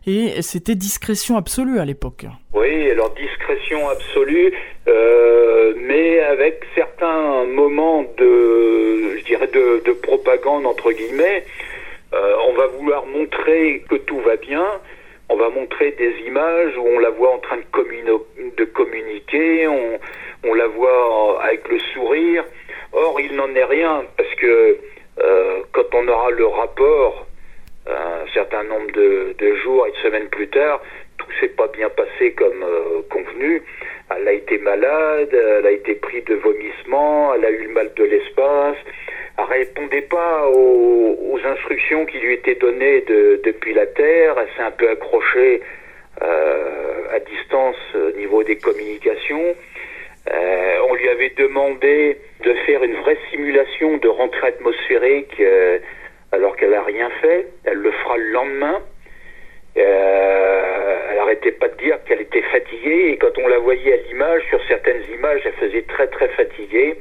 et 0.06 0.42
c'était 0.42 0.76
discrétion 0.76 1.36
absolue 1.36 1.80
à 1.80 1.84
l'époque. 1.84 2.26
Oui, 2.54 2.90
alors 2.92 3.12
discrétion 3.14 3.88
absolue, 3.88 4.52
euh, 4.86 5.74
mais 5.76 6.20
avec 6.20 6.62
certains 6.76 7.46
moments 7.46 8.04
de, 8.16 9.16
je 9.18 9.24
dirais, 9.24 9.48
de, 9.48 9.82
de 9.84 9.92
propagande 9.92 10.66
entre 10.66 10.92
guillemets. 10.92 11.42
Euh, 12.14 12.36
on 12.48 12.54
va 12.54 12.66
vouloir 12.68 13.06
montrer 13.06 13.84
que 13.88 13.96
tout 13.96 14.20
va 14.20 14.36
bien. 14.36 14.66
On 15.28 15.36
va 15.36 15.50
montrer 15.50 15.90
des 15.92 16.12
images 16.26 16.76
où 16.78 16.86
on 16.86 16.98
la 17.00 17.10
voit 17.10 17.34
en 17.34 17.38
train 17.38 17.58
de, 17.58 18.64
communiquer, 18.64 19.68
on, 19.68 20.54
la 20.54 20.66
voit 20.68 21.42
avec 21.42 21.68
le 21.68 21.78
sourire. 21.92 22.44
Or, 22.92 23.20
il 23.20 23.36
n'en 23.36 23.54
est 23.54 23.64
rien 23.64 24.04
parce 24.16 24.34
que 24.36 24.78
euh, 25.20 25.60
quand 25.72 25.94
on 25.94 26.08
aura 26.08 26.30
le 26.30 26.46
rapport, 26.46 27.26
un 27.86 28.26
certain 28.32 28.64
nombre 28.64 28.90
de, 28.92 29.54
jours 29.62 29.86
et 29.86 29.90
de 29.90 29.96
semaines 29.96 30.28
plus 30.28 30.48
tard, 30.48 30.80
tout 31.18 31.26
s'est 31.40 31.48
pas 31.48 31.68
bien 31.68 31.90
passé 31.90 32.32
comme 32.32 32.62
euh, 32.62 33.02
convenu. 33.10 33.62
Elle 34.16 34.28
a 34.28 34.32
été 34.32 34.56
malade, 34.58 35.34
elle 35.34 35.66
a 35.66 35.70
été 35.70 35.94
prise 35.94 36.24
de 36.24 36.36
vomissement, 36.36 37.34
elle 37.34 37.44
a 37.44 37.50
eu 37.50 37.64
le 37.64 37.72
mal 37.72 37.92
de 37.94 38.04
l'espace, 38.04 38.78
répondait 39.44 40.02
pas 40.02 40.48
aux, 40.48 41.38
instructions 41.44 42.04
qui 42.06 42.18
lui 42.18 42.34
étaient 42.34 42.56
données 42.56 43.04
depuis 43.44 43.72
la 43.72 43.86
Terre. 43.86 44.34
Elle 44.38 44.48
s'est 44.56 44.62
un 44.62 44.72
peu 44.72 44.90
accrochée 44.90 45.62
euh, 46.22 47.14
à 47.14 47.20
distance 47.20 47.76
au 47.94 48.16
niveau 48.18 48.42
des 48.42 48.56
communications. 48.56 49.54
Euh, 50.30 50.78
on 50.90 50.94
lui 50.94 51.08
avait 51.08 51.32
demandé 51.36 52.18
de 52.44 52.52
faire 52.66 52.82
une 52.82 52.96
vraie 52.96 53.16
simulation 53.30 53.96
de 53.98 54.08
rentrée 54.08 54.48
atmosphérique 54.48 55.34
euh, 55.40 55.78
alors 56.32 56.56
qu'elle 56.56 56.72
n'a 56.72 56.82
rien 56.82 57.08
fait. 57.22 57.46
Elle 57.64 57.78
le 57.78 57.92
fera 57.92 58.16
le 58.16 58.30
lendemain. 58.30 58.82
elle 59.76 61.18
arrêtait 61.20 61.52
pas 61.52 61.68
de 61.68 61.76
dire 61.76 61.98
qu'elle 62.04 62.20
était 62.20 62.42
fatiguée 62.42 63.10
et 63.10 63.16
quand 63.16 63.38
on 63.38 63.46
la 63.46 63.58
voyait 63.58 63.92
à 63.92 63.96
l'image, 64.08 64.42
sur 64.48 64.60
certaines 64.66 65.02
images, 65.14 65.40
elle 65.44 65.52
faisait 65.52 65.82
très 65.82 66.08
très 66.08 66.28
fatiguée 66.28 66.96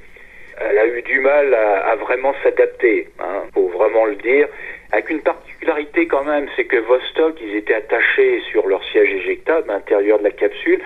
elle 0.60 0.78
a 0.78 0.88
eu 0.88 1.02
du 1.02 1.20
mal 1.20 1.54
à, 1.54 1.96
vraiment 1.96 2.34
s'adapter, 2.44 3.08
hein, 3.20 3.44
faut 3.54 3.68
vraiment 3.70 4.06
le 4.06 4.16
dire. 4.16 4.48
Avec 4.92 5.10
une 5.10 5.22
particularité 5.22 6.08
quand 6.08 6.24
même, 6.24 6.48
c'est 6.56 6.66
que 6.66 6.78
Vostok, 6.78 7.36
ils 7.42 7.56
étaient 7.56 7.76
attachés 7.76 8.42
sur 8.52 8.68
leur 8.68 8.84
siège 8.86 9.12
éjectable 9.12 9.70
à 9.70 9.74
l'intérieur 9.74 10.20
de 10.20 10.24
la 10.24 10.32
capsule, 10.32 10.82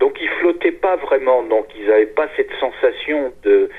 donc 0.00 0.20
ils 0.20 0.28
flottaient 0.40 0.72
pas 0.72 0.96
vraiment, 0.96 1.42
donc 1.42 1.66
ils 1.76 1.86
n'avaient 1.86 2.06
pas 2.06 2.28
cette 2.36 2.52
sensation 2.60 3.32
de, 3.44 3.70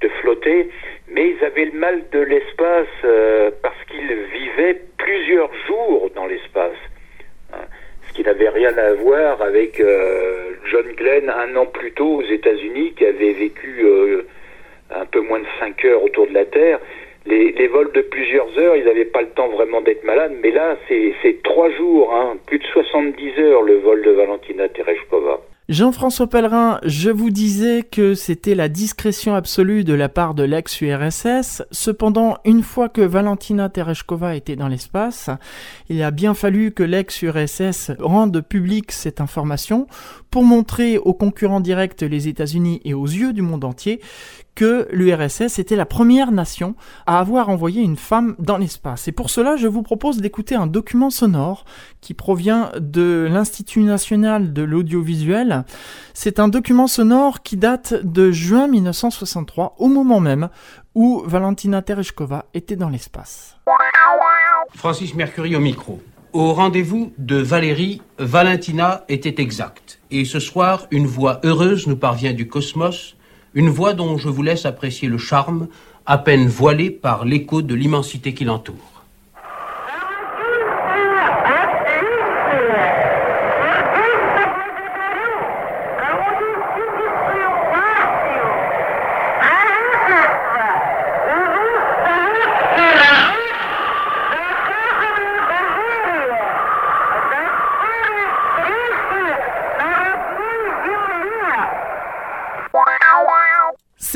de 0.00 0.08
flotter, 0.20 0.70
mais 1.08 1.30
ils 1.30 1.44
avaient 1.44 1.66
le 1.66 1.78
mal 1.78 2.04
de 2.10 2.20
l'espace 2.20 2.86
euh, 3.04 3.50
parce 3.62 3.82
qu'ils 3.90 4.14
vivaient 4.32 4.80
plusieurs 4.96 5.50
jours 5.66 6.10
dans 6.14 6.26
l'espace. 6.26 6.76
Hein. 7.52 7.64
ce 8.06 8.12
qui 8.12 8.22
n'avait 8.22 8.50
rien 8.50 8.76
à 8.76 8.92
voir 8.92 9.40
avec 9.40 9.80
euh, 9.80 10.50
John 10.70 10.86
Glenn 10.92 11.30
un 11.30 11.56
an 11.56 11.64
plus 11.66 11.92
tôt 11.92 12.16
aux 12.16 12.22
États-Unis 12.22 12.92
qui 12.92 13.06
avait 13.06 13.32
vécu 13.32 13.80
euh, 13.82 14.26
un 14.90 15.06
peu 15.06 15.20
moins 15.20 15.40
de 15.40 15.46
5 15.60 15.84
heures 15.84 16.02
autour 16.02 16.26
de 16.26 16.34
la 16.34 16.44
Terre. 16.44 16.78
Les, 17.26 17.68
vols 17.68 17.92
de 17.92 18.00
plusieurs 18.00 18.58
heures, 18.58 18.76
ils 18.76 18.84
n'avaient 18.84 19.04
pas 19.04 19.20
le 19.20 19.28
temps 19.28 19.48
vraiment 19.48 19.82
d'être 19.82 20.02
malades, 20.02 20.32
mais 20.42 20.50
là, 20.50 20.76
c'est 20.88 21.42
3 21.42 21.70
jours, 21.72 22.14
hein, 22.14 22.38
plus 22.46 22.58
de 22.58 22.64
70 22.64 23.38
heures 23.38 23.62
le 23.62 23.76
vol 23.78 24.02
de 24.02 24.10
Valentina 24.12 24.68
Tereshkova. 24.68 25.40
Jean-François 25.68 26.28
Pellerin, 26.28 26.80
je 26.82 27.10
vous 27.10 27.28
disais 27.28 27.82
que 27.82 28.14
c'était 28.14 28.54
la 28.54 28.70
discrétion 28.70 29.34
absolue 29.34 29.84
de 29.84 29.92
la 29.92 30.08
part 30.08 30.32
de 30.32 30.42
l'ex-URSS. 30.42 31.62
Cependant, 31.70 32.38
une 32.46 32.62
fois 32.62 32.88
que 32.88 33.02
Valentina 33.02 33.68
Tereshkova 33.68 34.34
était 34.34 34.56
dans 34.56 34.68
l'espace, 34.68 35.28
il 35.90 36.02
a 36.02 36.10
bien 36.10 36.32
fallu 36.32 36.72
que 36.72 36.82
l'ex-URSS 36.82 37.90
rende 37.98 38.40
publique 38.40 38.92
cette 38.92 39.20
information 39.20 39.86
pour 40.30 40.42
montrer 40.42 40.96
aux 40.96 41.12
concurrents 41.12 41.60
directs 41.60 42.00
les 42.00 42.28
États-Unis 42.28 42.80
et 42.86 42.94
aux 42.94 43.04
yeux 43.04 43.34
du 43.34 43.42
monde 43.42 43.64
entier 43.64 44.00
que 44.58 44.88
l'URSS 44.90 45.60
était 45.60 45.76
la 45.76 45.86
première 45.86 46.32
nation 46.32 46.74
à 47.06 47.20
avoir 47.20 47.48
envoyé 47.48 47.80
une 47.80 47.96
femme 47.96 48.34
dans 48.40 48.58
l'espace. 48.58 49.06
Et 49.06 49.12
pour 49.12 49.30
cela, 49.30 49.54
je 49.54 49.68
vous 49.68 49.84
propose 49.84 50.20
d'écouter 50.20 50.56
un 50.56 50.66
document 50.66 51.10
sonore 51.10 51.64
qui 52.00 52.12
provient 52.12 52.72
de 52.76 53.28
l'Institut 53.30 53.84
national 53.84 54.52
de 54.52 54.62
l'audiovisuel. 54.62 55.64
C'est 56.12 56.40
un 56.40 56.48
document 56.48 56.88
sonore 56.88 57.44
qui 57.44 57.56
date 57.56 57.94
de 58.02 58.32
juin 58.32 58.66
1963, 58.66 59.76
au 59.78 59.86
moment 59.86 60.18
même 60.18 60.48
où 60.96 61.22
Valentina 61.24 61.80
Tereshkova 61.80 62.46
était 62.52 62.74
dans 62.74 62.88
l'espace. 62.88 63.56
Francis 64.74 65.14
Mercury 65.14 65.54
au 65.54 65.60
micro. 65.60 66.02
Au 66.32 66.52
rendez-vous 66.52 67.12
de 67.18 67.36
Valérie, 67.36 68.02
Valentina 68.18 69.04
était 69.08 69.40
exacte. 69.40 70.00
Et 70.10 70.24
ce 70.24 70.40
soir, 70.40 70.88
une 70.90 71.06
voix 71.06 71.38
heureuse 71.44 71.86
nous 71.86 71.96
parvient 71.96 72.32
du 72.32 72.48
cosmos 72.48 73.14
une 73.58 73.70
voix 73.70 73.92
dont 73.92 74.18
je 74.18 74.28
vous 74.28 74.44
laisse 74.44 74.66
apprécier 74.66 75.08
le 75.08 75.18
charme, 75.18 75.66
à 76.06 76.16
peine 76.16 76.46
voilé 76.46 76.90
par 76.90 77.24
l'écho 77.24 77.60
de 77.60 77.74
l'immensité 77.74 78.32
qui 78.32 78.44
l'entoure. 78.44 78.97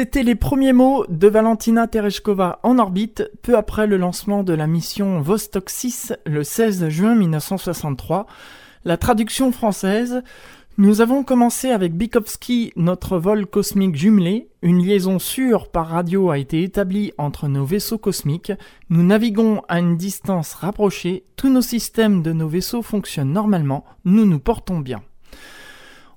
C'était 0.02 0.24
les 0.24 0.34
premiers 0.34 0.72
mots 0.72 1.06
de 1.08 1.28
Valentina 1.28 1.86
Tereshkova 1.86 2.58
en 2.64 2.80
orbite, 2.80 3.30
peu 3.40 3.56
après 3.56 3.86
le 3.86 3.96
lancement 3.96 4.42
de 4.42 4.52
la 4.52 4.66
mission 4.66 5.20
Vostok 5.20 5.70
6 5.70 6.14
le 6.26 6.42
16 6.42 6.88
juin 6.88 7.14
1963. 7.14 8.26
La 8.84 8.96
traduction 8.96 9.52
française 9.52 10.24
nous 10.76 11.02
avons 11.02 11.22
commencé 11.22 11.70
avec 11.70 11.94
Bikovsky 11.94 12.72
notre 12.74 13.16
vol 13.16 13.46
cosmique 13.46 13.94
jumelé. 13.94 14.48
Une 14.62 14.82
liaison 14.82 15.20
sûre 15.20 15.70
par 15.70 15.86
radio 15.86 16.30
a 16.30 16.38
été 16.38 16.64
établie 16.64 17.12
entre 17.16 17.46
nos 17.46 17.64
vaisseaux 17.64 17.98
cosmiques. 17.98 18.52
Nous 18.90 19.04
naviguons 19.04 19.62
à 19.68 19.78
une 19.78 19.96
distance 19.96 20.54
rapprochée. 20.54 21.22
Tous 21.36 21.48
nos 21.48 21.62
systèmes 21.62 22.22
de 22.22 22.32
nos 22.32 22.48
vaisseaux 22.48 22.82
fonctionnent 22.82 23.32
normalement. 23.32 23.84
Nous 24.04 24.26
nous 24.26 24.40
portons 24.40 24.80
bien. 24.80 25.00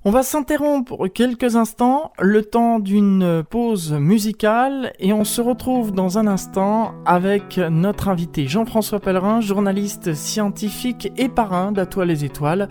On 0.08 0.10
va 0.10 0.22
s'interrompre 0.22 1.08
quelques 1.08 1.56
instants, 1.56 2.12
le 2.20 2.44
temps 2.44 2.78
d'une 2.78 3.42
pause 3.42 3.92
musicale, 3.92 4.92
et 5.00 5.12
on 5.12 5.24
se 5.24 5.40
retrouve 5.40 5.90
dans 5.90 6.16
un 6.16 6.28
instant 6.28 6.94
avec 7.04 7.58
notre 7.58 8.06
invité 8.06 8.46
Jean-François 8.46 9.00
Pellerin, 9.00 9.40
journaliste 9.40 10.14
scientifique 10.14 11.10
et 11.16 11.28
parrain 11.28 11.72
d'Atoile 11.72 12.06
les 12.06 12.24
Étoiles. 12.24 12.68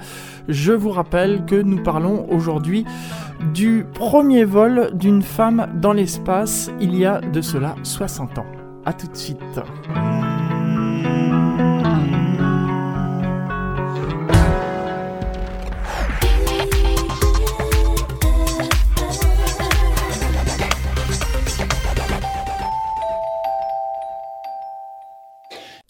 Je 0.47 0.71
vous 0.71 0.91
rappelle 0.91 1.43
que 1.43 1.61
nous 1.61 1.83
parlons 1.83 2.25
aujourd'hui 2.31 2.85
du 3.53 3.85
premier 3.93 4.45
vol 4.45 4.91
d'une 4.93 5.21
femme 5.21 5.67
dans 5.81 5.91
l'espace 5.91 6.71
il 6.79 6.95
y 6.95 7.03
a 7.03 7.19
de 7.19 7.41
cela 7.41 7.75
60 7.83 8.37
ans. 8.37 8.45
A 8.85 8.93
tout 8.93 9.07
de 9.07 9.17
suite. 9.17 9.59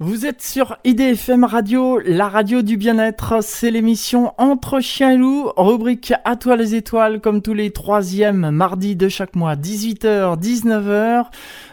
Vous 0.06 0.28
êtes 0.28 0.44
sur 0.44 0.78
IDFM 0.84 1.46
Radio, 1.46 1.98
la 1.98 2.30
radio 2.30 2.62
du 2.62 2.78
bien-être. 2.78 3.42
C'est 3.42 3.72
l'émission 3.72 4.34
Entre 4.38 4.80
chiens 4.80 5.14
et 5.14 5.18
loups, 5.18 5.52
rubrique 5.58 6.14
À 6.26 6.36
toi 6.36 6.56
les 6.56 6.76
étoiles, 6.76 7.20
comme 7.22 7.42
tous 7.42 7.56
les 7.56 7.72
troisièmes 7.72 8.52
mardis 8.52 8.96
de 8.96 9.10
chaque 9.10 9.36
mois, 9.36 9.56
18h, 9.56 10.40
19h. 10.40 11.26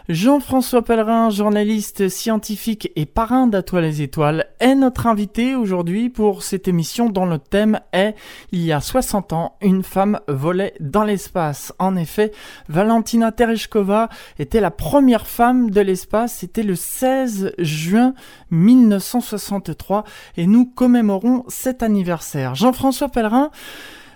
Jean-François 0.09 0.81
Pellerin, 0.81 1.29
journaliste 1.29 2.09
scientifique 2.09 2.91
et 2.97 3.05
parrain 3.05 3.47
d'Atoile 3.47 3.85
les 3.85 4.01
étoiles, 4.01 4.47
est 4.59 4.75
notre 4.75 5.07
invité 5.07 5.55
aujourd'hui 5.55 6.09
pour 6.09 6.43
cette 6.43 6.67
émission 6.67 7.09
dont 7.09 7.25
le 7.25 7.39
thème 7.39 7.79
est 7.93 8.13
Il 8.51 8.65
y 8.65 8.73
a 8.73 8.81
60 8.81 9.31
ans, 9.31 9.55
une 9.61 9.81
femme 9.81 10.19
volait 10.27 10.73
dans 10.81 11.05
l'espace. 11.05 11.73
En 11.79 11.95
effet, 11.95 12.33
Valentina 12.67 13.31
Tereshkova 13.31 14.09
était 14.39 14.59
la 14.59 14.71
première 14.71 15.25
femme 15.25 15.71
de 15.71 15.79
l'espace. 15.79 16.33
C'était 16.33 16.63
le 16.63 16.75
16 16.75 17.53
juin 17.59 18.13
1963 18.51 20.03
et 20.35 20.47
nous 20.47 20.65
commémorons 20.65 21.45
cet 21.47 21.81
anniversaire. 21.81 22.55
Jean-François 22.55 23.07
Pellerin, 23.07 23.51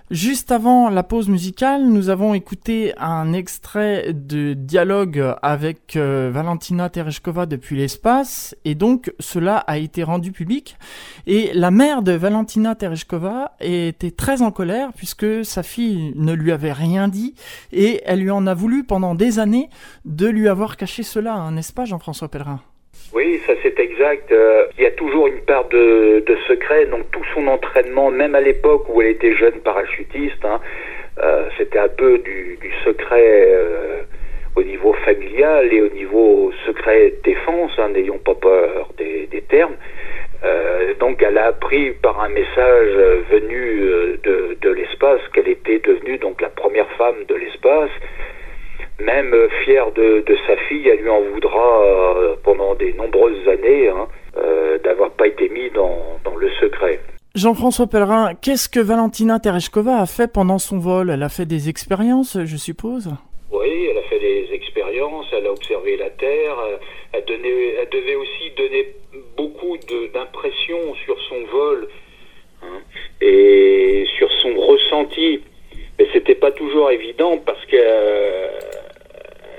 Juste 0.10 0.54
avant 0.54 0.90
la 0.90 1.04
pause 1.04 1.28
musicale, 1.28 1.86
nous 1.86 2.08
avons 2.08 2.34
écouté 2.34 2.94
un 2.98 3.34
extrait 3.34 4.14
de 4.14 4.54
dialogue 4.54 5.36
avec 5.42 5.98
euh, 5.98 6.32
Valentina 6.34 6.90
Tereshkova 6.90 7.46
depuis 7.46 7.76
l'espace, 7.76 8.56
et 8.64 8.74
donc 8.74 9.14
cela 9.20 9.58
a 9.58 9.78
été 9.78 10.04
rendu 10.04 10.32
public. 10.32 10.78
Et 11.26 11.52
la 11.54 11.72
mère 11.72 12.04
de 12.04 12.14
Valentina 12.14 12.74
Tereshkova 12.74 13.52
était 13.60 14.12
très 14.12 14.42
en 14.42 14.52
colère 14.52 14.94
puisque 14.94 15.44
sa 15.44 15.62
fille 15.62 16.14
ne 16.16 16.32
lui 16.32 16.54
avait 16.54 16.72
rien 16.72 17.10
dit, 17.10 17.36
et 17.74 18.02
elle 18.06 18.22
lui 18.22 18.32
en 18.32 18.48
a 18.48 18.54
voulu 18.54 18.86
pendant 18.86 19.14
des 19.14 19.40
années 19.40 19.70
de 20.06 20.28
lui 20.28 20.48
avoir 20.48 20.78
caché 20.78 21.04
cela, 21.04 21.52
n'est-ce 21.52 21.74
pas 21.74 21.84
Jean-François 21.84 22.30
Pellerin? 22.30 22.62
Oui, 23.14 23.42
ça 23.48 23.54
c'est 23.64 23.80
exact. 23.80 24.32
Euh, 24.32 24.66
il 24.78 24.84
y 24.84 24.88
a 24.88 24.92
toujours 24.92 25.28
une 25.28 25.40
part 25.42 25.68
de, 25.70 26.24
secret. 26.48 26.86
Donc 26.86 27.10
tout 27.12 27.24
son 27.34 27.48
entraînement, 27.48 28.12
même 28.12 28.36
à 28.36 28.42
l'époque 28.42 28.86
où 28.90 29.02
elle 29.02 29.10
était 29.10 29.36
jeune 29.36 29.60
parachutiste, 29.64 30.44
hein, 30.44 30.60
euh, 31.24 31.50
c'était 31.58 31.80
un 31.80 31.88
peu 31.88 32.20
du, 32.20 32.58
secret 32.84 33.48
euh, 33.48 34.02
au 34.56 34.64
niveau 34.64 34.94
familial 35.06 35.74
et 35.74 35.82
au 35.82 35.90
niveau 35.90 36.52
secret 36.66 37.14
défense, 37.24 37.72
hein, 37.78 37.90
n'ayons 37.90 38.20
pas 38.20 38.36
peur 38.36 38.90
des, 38.98 39.28
termes. 39.50 39.78
donc 41.00 41.24
elle 41.24 41.38
a 41.38 41.46
appris 41.46 41.92
par 41.92 42.20
un 42.22 42.28
message 42.28 42.94
venu 43.32 43.82
de, 44.24 44.58
de 44.62 44.70
l'espace 44.70 45.22
qu'elle 45.34 45.48
était 45.48 45.80
devenue 45.80 46.18
donc 46.18 46.42
la 46.42 46.50
première 46.50 46.90
femme 46.98 47.24
de 47.30 47.36
l'espace 47.36 47.92
même 49.00 49.34
euh, 49.34 49.48
fière 49.64 49.92
de, 49.92 50.24
sa 50.48 50.58
fille, 50.68 50.88
elle 50.88 51.00
lui 51.00 51.10
en 51.10 51.22
voudra 51.22 51.84
euh, 51.84 52.36
pendant 52.44 52.76
des 52.76 52.94
nombreuses 52.94 53.48
années 53.48 53.90
hein, 53.90 54.08
euh, 54.38 54.78
d'avoir 54.80 55.12
pas 55.12 55.28
été 55.28 55.50
mis 55.50 55.70
dans, 55.72 56.20
le 56.38 56.50
secret. 56.62 57.00
Jean-François 57.34 57.88
Pellerin, 57.88 58.34
qu'est-ce 58.36 58.70
que 58.70 58.80
Valentina 58.80 59.40
Tereshkova 59.40 60.02
a 60.02 60.06
fait 60.06 60.32
pendant 60.32 60.60
son 60.60 60.78
vol? 60.78 61.10
Elle 61.10 61.24
a 61.24 61.30
fait 61.30 61.46
des 61.46 61.68
expériences, 61.70 62.38
je 62.46 62.58
suppose? 62.58 63.10
Oui, 63.52 63.88
elle 63.90 63.98
a 63.98 64.04
fait 64.04 64.20
des 64.20 64.50
expériences, 64.52 65.26
elle 65.34 65.48
a 65.48 65.52
observé 65.52 65.98
la 65.98 66.10
Terre, 66.12 66.58
elle, 67.14 67.24
elle 67.24 67.90
devait 67.92 68.16
aussi 68.16 68.52
donner 68.56 68.96
beaucoup 69.36 69.78
d'impressions 70.14 70.94
sur 71.06 71.20
son 71.30 71.44
vol 71.52 71.88
hein, 72.64 72.82
et 73.22 74.06
sur 74.18 74.32
son 74.42 74.54
ressenti. 74.56 75.42
Mais 75.98 76.08
c'était 76.14 76.36
pas 76.36 76.52
toujours 76.52 76.92
évident 76.92 77.40
parce 77.44 77.66
que 77.66 77.78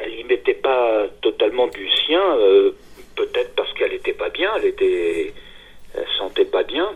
y 0.08 0.24
mettait 0.24 0.54
pas 0.54 1.06
totalement 1.22 1.66
du 1.68 1.88
sien, 1.90 2.22
euh, 2.38 2.72
peut-être 3.16 3.54
parce 3.54 3.72
qu'elle 3.74 3.92
n'était 3.92 4.12
pas 4.12 4.28
bien, 4.30 4.50
elle 4.56 4.66
était, 4.66 5.32
sentait 6.18 6.44
pas 6.44 6.62
bien. 6.62 6.88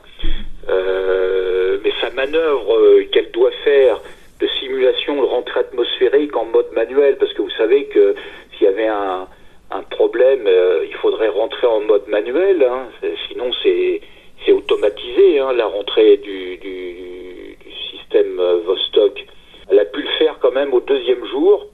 Euh, 0.69 1.79
mais 1.83 1.93
sa 2.01 2.11
manœuvre 2.11 2.77
euh, 2.77 3.05
qu'elle 3.11 3.31
doit 3.33 3.51
faire 3.65 4.01
de 4.41 4.47
simulation 4.61 5.21
de 5.21 5.27
rentrée 5.27 5.61
atmosphérique 5.61 6.37
en 6.37 6.45
mode 6.45 6.71
manuel, 6.73 7.17
parce 7.17 7.33
que 7.33 7.43
vous 7.43 7.51
savez 7.51 7.87
que 7.87 8.15
s'il 8.53 8.67
y 8.67 8.71
avait 8.71 8.87
un, 8.87 9.29
problème, 9.91 10.49
il 10.87 10.95
faudrait 10.97 11.29
rentrer 11.29 11.67
en 11.67 11.81
mode 11.81 12.07
manuel, 12.07 12.63
hein. 12.63 12.89
sinon 13.29 13.51
c'est 13.63 14.01
automatisé 14.53 15.39
hein, 15.39 15.53
la 15.53 15.67
rentrée 15.67 16.19
du, 16.19 16.57
du 16.59 17.57
système 17.91 18.41
Vostok. 18.65 19.25
Elle 19.71 19.79
a 19.79 19.85
pu 19.85 20.03
le 20.03 20.09
faire 20.19 20.39
quand 20.41 20.53
même 20.53 20.73
au 20.75 20.81
deuxième 20.81 21.25
jour. 21.27 21.69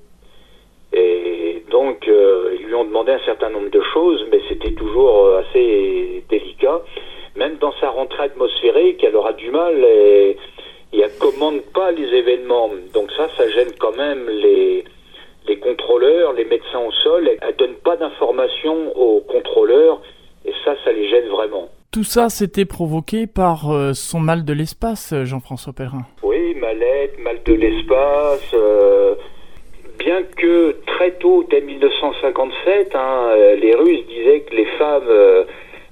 Et 0.93 1.63
donc, 1.71 2.09
euh, 2.09 2.57
ils 2.59 2.67
lui 2.67 2.75
ont 2.75 2.85
demandé 2.85 3.13
un 3.13 3.25
certain 3.25 3.51
nombre 3.51 3.71
de 3.71 3.83
choses, 3.93 4.25
mais 4.31 4.41
c'était 4.49 4.73
toujours 4.73 5.27
euh, 5.27 5.41
assez 5.41 6.25
délicat. 6.29 6.81
Même 7.37 7.57
dans 7.59 7.73
sa 7.81 7.91
rentrée 7.91 8.25
atmosphérique, 8.25 9.05
elle 9.05 9.15
aura 9.15 9.35
du 9.35 9.51
mal 9.51 9.85
et, 9.85 10.37
et 10.93 11.01
elle 11.01 11.13
commande 11.19 11.61
pas 11.75 11.93
les 11.93 12.07
événements. 12.17 12.71
Donc 12.95 13.11
ça, 13.13 13.29
ça 13.37 13.49
gêne 13.51 13.73
quand 13.79 13.97
même 13.97 14.29
les, 14.29 14.85
les 15.47 15.59
contrôleurs, 15.59 16.33
les 16.33 16.47
médecins 16.47 16.81
au 16.81 16.93
sol. 16.93 17.31
Elle, 17.41 17.57
donne 17.57 17.75
pas 17.75 17.97
d'informations 17.97 18.97
aux 18.97 19.21
contrôleurs 19.21 20.01
et 20.47 20.53
ça, 20.65 20.75
ça 20.85 20.93
les 20.93 21.09
gêne 21.09 21.29
vraiment. 21.29 21.69
Tout 21.93 22.05
ça, 22.05 22.29
c'était 22.31 22.65
provoqué 22.67 23.27
par 23.27 23.71
euh, 23.71 23.93
son 23.93 24.21
mal 24.21 24.45
de 24.45 24.53
l'espace, 24.53 25.15
Jean-François 25.25 25.73
Perrin. 25.75 26.07
Oui, 26.23 26.55
mal-être, 26.55 27.19
mal 27.19 27.43
de 27.45 27.53
l'espace 27.55 28.55
bien 29.99 30.23
que 30.23 30.77
très 30.87 31.13
tôt, 31.13 31.45
dès 31.51 31.61
1957, 31.61 32.95
hein, 32.95 33.29
euh, 33.31 33.57
les 33.57 33.75
Russes 33.75 34.07
disaient 34.07 34.41
que 34.41 34.55
les 34.55 34.67
femmes 34.79 35.09
euh, 35.09 35.45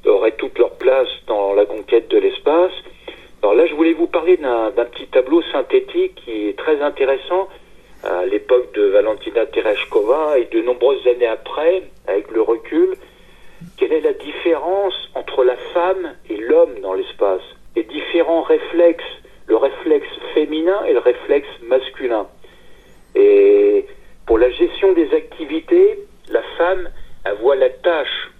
auraient 0.07 0.37
toute 0.37 0.59
leur 0.59 0.71
place 0.77 1.09
dans 1.27 1.53
la 1.55 1.67
conquête 1.67 2.09
de 2.09 2.19
l'espace. 2.19 2.73
Alors 3.43 3.55
là, 3.55 3.67
je 3.67 3.75
voulais 3.75 3.93
vous 3.93 4.07
parler 4.07 4.37
d'un 4.39 4.71
petit 4.87 5.07
tableau 5.07 5.43
synthétique 5.53 6.15
qui 6.25 6.49
est 6.49 6.59
très 6.59 6.81
intéressant 6.81 7.49
à 8.03 8.25
l'époque 8.25 8.73
de 8.75 8.83
Valentina 8.83 9.47
Tereshkova 9.47 10.39
et 10.39 10.47
de 10.47 10.63
nombreuses 10.63 11.07
années 11.07 11.27
après, 11.27 11.83
avec 12.07 12.31
le 12.31 12.43
recul. 12.43 12.97
Quelle 13.77 13.93
est 13.93 14.01
la 14.01 14.13
différence 14.13 14.95
entre 15.15 15.45
la 15.45 15.57
femme 15.75 16.15
et 16.31 16.37
l'homme 16.37 16.79
dans 16.83 16.95
l'espace 16.95 17.43
Les 17.75 17.85
différents 17.85 18.43
réflexes, 18.43 19.05
le 19.47 19.57
réflexe 19.57 20.09
féminin 20.35 20.85
et 20.87 20.93
le 20.93 21.01
réflexe 21.01 21.49
masculin. 21.63 22.27
Et 23.15 23.87
pour 24.27 24.39
la 24.39 24.51
gestion 24.51 24.93
des 24.93 25.13
activités, 25.15 26.01
la 26.29 26.43
femme 26.59 26.91
voit 27.41 27.57
la 27.57 27.71
tâche, 27.71 28.31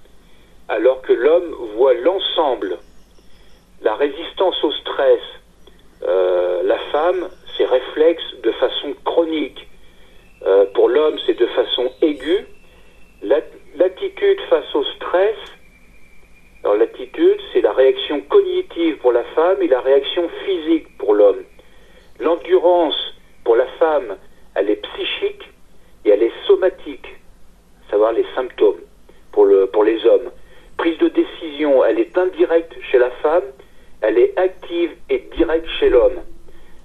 alors 0.69 1.01
que 1.03 1.13
l'homme 1.13 1.55
voit 1.77 1.95
l'ensemble. 1.95 2.79
La 3.83 3.95
résistance 3.95 4.63
au 4.65 4.73
stress, 4.73 5.21
euh, 6.03 6.63
la 6.65 6.79
femme, 6.93 7.29
ses 7.57 7.65
réflexes 7.65 8.35
de 8.43 8.53
façon 8.53 8.95
chronique. 9.05 9.67
Euh, 10.43 10.67
pour 10.75 10.89
l'homme, 10.89 11.19
c'est 11.25 11.39
de 11.39 11.47
façon 11.47 11.91
aiguë. 12.03 12.47
L'attitude 13.23 14.41
face 14.51 14.75
au 14.75 14.85
stress, 14.97 15.37
alors 16.65 16.77
l'attitude, 16.77 17.39
c'est 17.53 17.61
la 17.61 17.73
réaction 17.73 18.21
cognitive 18.23 18.99
pour 18.99 19.13
la 19.13 19.25
femme 19.37 19.63
et 19.63 19.69
la 19.69 19.81
réaction 19.81 20.29
physique 20.45 20.99
pour 20.99 21.15
l'homme. 21.15 21.43
L'endurance 22.19 22.97
pour 23.45 23.57
la 23.57 23.67
femme, 23.79 24.17
elle 24.57 24.71
est 24.71 24.83
psychique 24.83 25.49
et 26.07 26.11
elle 26.11 26.23
est 26.23 26.33
somatique, 26.47 27.07
savoir 27.91 28.13
les 28.13 28.25
symptômes 28.35 28.81
pour, 29.33 29.45
le, 29.45 29.67
pour 29.67 29.85
les 29.85 30.05
hommes. 30.07 30.31
Prise 30.79 30.99
de 30.99 31.09
décision, 31.09 31.85
elle 31.85 31.99
est 31.99 32.17
indirecte 32.17 32.75
chez 32.91 32.99
la 32.99 33.11
femme, 33.11 33.45
elle 34.01 34.19
est 34.19 34.39
active 34.39 34.93
et 35.11 35.29
directe 35.37 35.69
chez 35.79 35.91
l'homme. 35.91 36.23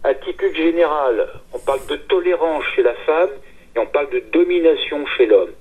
Attitude 0.04 0.56
générale, 0.56 1.30
on 1.54 1.60
parle 1.60 1.86
de 1.88 1.96
tolérance 1.96 2.64
chez 2.76 2.84
la 2.84 2.94
femme 3.06 3.30
et 3.76 3.80
on 3.80 3.86
parle 3.86 4.10
de 4.10 4.20
domination 4.32 5.06
chez 5.18 5.28
l'homme. 5.28 5.52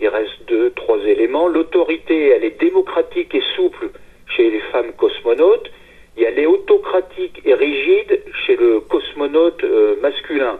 Il 0.00 0.08
reste 0.08 0.42
deux, 0.46 0.70
trois 0.70 0.98
éléments. 0.98 1.48
L'autorité, 1.48 2.28
elle 2.28 2.44
est 2.44 2.58
démocratique 2.60 3.34
et 3.34 3.42
souple 3.54 3.90
chez 4.26 4.50
les 4.50 4.60
femmes 4.72 4.92
cosmonautes 4.92 5.70
et 6.16 6.24
elle 6.24 6.38
est 6.38 6.46
autocratique 6.46 7.42
et 7.44 7.54
rigide 7.54 8.22
chez 8.46 8.56
le 8.56 8.80
cosmonaute 8.80 9.62
euh, 9.64 9.96
masculin. 10.00 10.58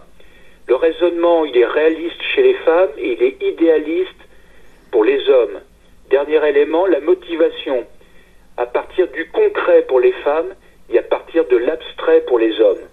Le 0.68 0.74
raisonnement, 0.74 1.46
il 1.46 1.57
est 1.57 1.64
réaliste 1.64 2.20
chez 2.35 2.42
les 2.42 2.55
femmes 2.55 2.90
et 2.98 3.12
il 3.12 3.22
est 3.22 3.42
idéaliste 3.42 4.20
pour 4.90 5.03
les 5.03 5.27
hommes. 5.31 5.61
Dernier 6.11 6.46
élément, 6.46 6.87
la 6.87 7.01
motivation. 7.01 7.87
À 8.59 8.66
partir 8.66 9.09
du 9.09 9.31
concret 9.31 9.87
pour 9.88 9.98
les 9.98 10.12
femmes 10.12 10.55
et 10.90 10.98
à 10.98 11.03
partir 11.03 11.46
de 11.46 11.57
l'abstrait 11.57 12.20
pour 12.27 12.38
les 12.38 12.61
hommes. 12.61 12.85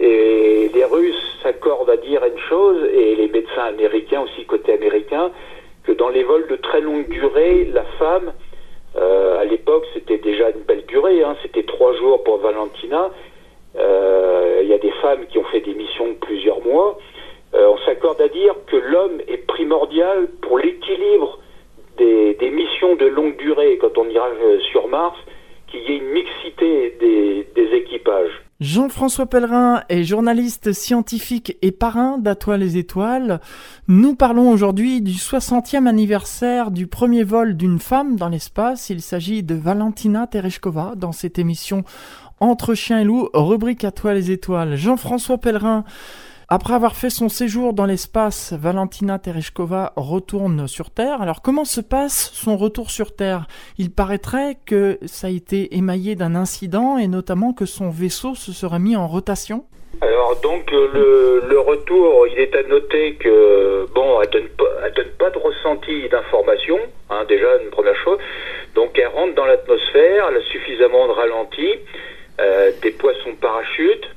Et 0.00 0.68
les 0.74 0.84
Russes 0.84 1.38
s'accordent 1.44 1.90
à 1.90 1.96
dire 1.96 2.24
une 2.24 2.37
et 2.92 3.14
les 3.14 3.28
médecins 3.28 3.64
américains 3.64 4.22
aussi 4.22 4.44
côté 4.44 4.72
américain, 4.72 5.30
que 5.84 5.92
dans 5.92 6.08
les 6.08 6.22
vols 6.22 6.46
de 6.48 6.56
très 6.56 6.80
longue 6.80 7.08
durée, 7.08 7.64
la 7.72 7.84
femme, 7.98 8.32
euh, 8.96 9.38
à 9.38 9.44
l'époque 9.44 9.84
c'était 9.94 10.18
déjà 10.18 10.50
une 10.50 10.62
belle 10.62 10.84
durée, 10.86 11.22
hein, 11.22 11.36
c'était 11.42 11.62
trois 11.62 11.94
jours 11.96 12.22
pour 12.24 12.38
Valentina, 12.38 13.10
euh, 13.76 14.60
il 14.62 14.68
y 14.68 14.74
a 14.74 14.78
des 14.78 14.90
femmes 15.02 15.26
qui 15.26 15.38
ont 15.38 15.44
fait 15.44 15.60
des 15.60 15.74
missions 15.74 16.08
de 16.08 16.14
plusieurs 16.14 16.60
mois. 16.62 16.98
Euh, 17.54 17.68
on 17.68 17.78
s'accorde 17.86 18.20
à 18.20 18.28
dire 18.28 18.54
que 18.66 18.76
l'homme 18.76 19.20
est 19.28 19.46
primordial 19.46 20.28
pour 20.42 20.58
l'équilibre 20.58 21.38
des, 21.96 22.36
missions 22.50 22.96
de 22.96 23.06
longue 23.06 23.36
durée 23.36 23.78
quand 23.78 23.96
on 23.98 24.08
ira 24.08 24.28
sur 24.70 24.88
Mars, 24.88 25.16
qu'il 25.68 25.80
y 25.82 25.94
ait 25.94 25.98
une 25.98 26.10
mixité 26.10 26.96
des, 27.00 27.74
équipages. 27.74 28.47
Jean-François 28.60 29.26
Pellerin 29.26 29.84
est 29.88 30.02
journaliste 30.02 30.72
scientifique 30.72 31.56
et 31.62 31.70
parrain 31.70 32.18
d'Atoile 32.18 32.58
les 32.58 32.76
Étoiles. 32.76 33.40
Nous 33.86 34.16
parlons 34.16 34.50
aujourd'hui 34.50 35.00
du 35.00 35.12
60e 35.12 35.86
anniversaire 35.86 36.72
du 36.72 36.88
premier 36.88 37.22
vol 37.22 37.56
d'une 37.56 37.78
femme 37.78 38.16
dans 38.16 38.28
l'espace. 38.28 38.90
Il 38.90 39.00
s'agit 39.00 39.44
de 39.44 39.54
Valentina 39.54 40.26
Tereshkova 40.26 40.94
dans 40.96 41.12
cette 41.12 41.38
émission 41.38 41.84
Entre 42.40 42.74
chiens 42.74 42.98
et 42.98 43.04
loups, 43.04 43.28
rubrique 43.32 43.84
Atoile 43.84 44.16
les 44.16 44.32
Étoiles. 44.32 44.74
Jean-François 44.74 45.38
Pellerin, 45.38 45.84
après 46.50 46.72
avoir 46.72 46.96
fait 46.96 47.10
son 47.10 47.28
séjour 47.28 47.74
dans 47.74 47.84
l'espace, 47.84 48.54
Valentina 48.54 49.18
Tereshkova 49.18 49.92
retourne 49.96 50.66
sur 50.66 50.90
Terre. 50.90 51.20
Alors 51.20 51.42
comment 51.42 51.66
se 51.66 51.82
passe 51.82 52.30
son 52.32 52.56
retour 52.56 52.90
sur 52.90 53.14
Terre? 53.14 53.46
Il 53.76 53.90
paraîtrait 53.90 54.56
que 54.64 54.98
ça 55.04 55.26
a 55.26 55.30
été 55.30 55.76
émaillé 55.76 56.14
d'un 56.14 56.34
incident 56.34 56.96
et 56.96 57.06
notamment 57.06 57.52
que 57.52 57.66
son 57.66 57.90
vaisseau 57.90 58.34
se 58.34 58.52
serait 58.52 58.78
mis 58.78 58.96
en 58.96 59.06
rotation. 59.06 59.66
Alors 60.00 60.40
donc 60.40 60.72
euh, 60.72 61.42
le, 61.50 61.60
retour, 61.60 62.26
il 62.28 62.38
est 62.38 62.56
à 62.56 62.62
noter 62.62 63.16
que 63.16 63.84
bon, 63.94 64.22
elle 64.22 64.30
donne 64.30 65.08
pas, 65.18 65.28
de 65.28 65.38
ressenti 65.38 66.08
d'information, 66.08 66.78
hein, 67.10 67.26
déjà 67.28 67.60
une 67.62 67.68
première 67.68 67.96
chose. 67.96 68.18
Donc 68.74 68.98
elle 68.98 69.08
rentre 69.08 69.34
dans 69.34 69.44
l'atmosphère, 69.44 70.28
elle 70.30 70.38
a 70.38 70.42
suffisamment 70.50 71.08
de 71.08 71.12
ralenti, 71.12 71.74
euh, 72.40 72.72
des 72.80 72.92
poissons 72.92 73.34
parachutes, 73.38 74.08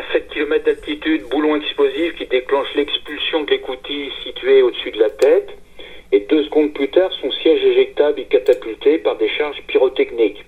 à 0.00 0.12
7 0.12 0.28
km 0.30 0.64
d'altitude, 0.64 1.28
boulon 1.30 1.56
explosif 1.56 2.16
qui 2.16 2.24
déclenche 2.26 2.68
l'expulsion 2.74 3.42
de 3.44 3.50
l'écoutille 3.50 4.10
située 4.24 4.62
au-dessus 4.62 4.92
de 4.92 4.98
la 4.98 5.10
tête. 5.10 5.50
Et 6.12 6.20
deux 6.20 6.44
secondes 6.44 6.72
plus 6.72 6.88
tard, 6.88 7.10
son 7.20 7.30
siège 7.30 7.62
éjectable 7.62 8.20
est 8.20 8.24
catapulté 8.24 8.98
par 8.98 9.16
des 9.16 9.28
charges 9.28 9.62
pyrotechniques. 9.66 10.44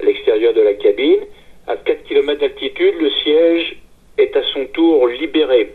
À 0.00 0.04
l'extérieur 0.04 0.52
de 0.52 0.62
la 0.62 0.74
cabine, 0.74 1.20
à 1.68 1.76
4 1.76 2.04
km 2.04 2.40
d'altitude, 2.40 2.94
le 3.00 3.10
siège 3.22 3.76
est 4.18 4.36
à 4.36 4.42
son 4.52 4.66
tour 4.66 5.06
libéré. 5.06 5.72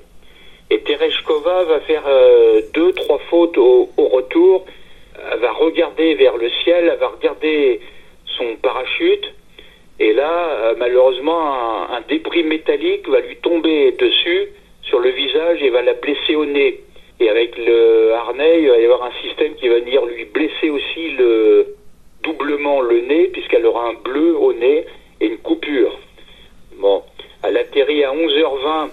Et 0.70 0.80
Tereshkova 0.80 1.64
va 1.64 1.80
faire 1.82 2.04
euh, 2.08 2.62
deux, 2.74 2.92
trois 2.94 3.20
fautes 3.30 3.58
au, 3.58 3.90
au, 3.96 4.08
retour. 4.08 4.66
Elle 5.32 5.40
va 5.40 5.52
regarder 5.54 6.16
vers 6.16 6.36
le 6.36 6.50
ciel, 6.64 6.90
elle 6.92 7.00
va 7.00 7.08
regarder 7.08 7.80
son 8.26 8.56
parachute, 8.62 9.34
et 10.02 10.14
là, 10.14 10.50
euh, 10.50 10.76
malheureusement, 10.80 11.88
un, 11.92 12.02
débris 12.10 12.42
métallique 12.42 13.08
va 13.08 13.20
lui 13.20 13.36
tomber 13.36 13.92
dessus, 13.92 14.48
sur 14.82 15.00
le 15.00 15.12
visage, 15.12 15.62
et 15.62 15.70
va 15.70 15.84
la 15.84 15.94
blesser 15.94 16.34
au 16.34 16.44
nez. 16.44 16.82
Et 17.20 17.30
avec 17.30 17.56
le 17.56 18.12
harnais, 18.14 18.64
il 18.64 18.70
va 18.70 18.80
y 18.80 18.86
avoir 18.86 19.04
un 19.04 19.12
système 19.22 19.54
qui 19.54 19.68
va 19.68 19.76
venir 19.76 20.04
lui 20.08 20.26
blesser 20.26 20.72
aussi 20.72 21.12
le, 21.12 21.76
doublement 22.24 22.82
le 22.82 23.02
nez, 23.02 23.28
puisqu'elle 23.28 23.64
aura 23.64 23.90
un 23.90 23.94
bleu 23.94 24.36
au 24.36 24.54
nez 24.54 24.88
et 25.20 25.28
une 25.28 25.38
coupure. 25.38 25.96
Bon, 26.78 27.04
elle 27.44 27.58
atterrit 27.58 28.04
à 28.04 28.12
11h20 28.12 28.90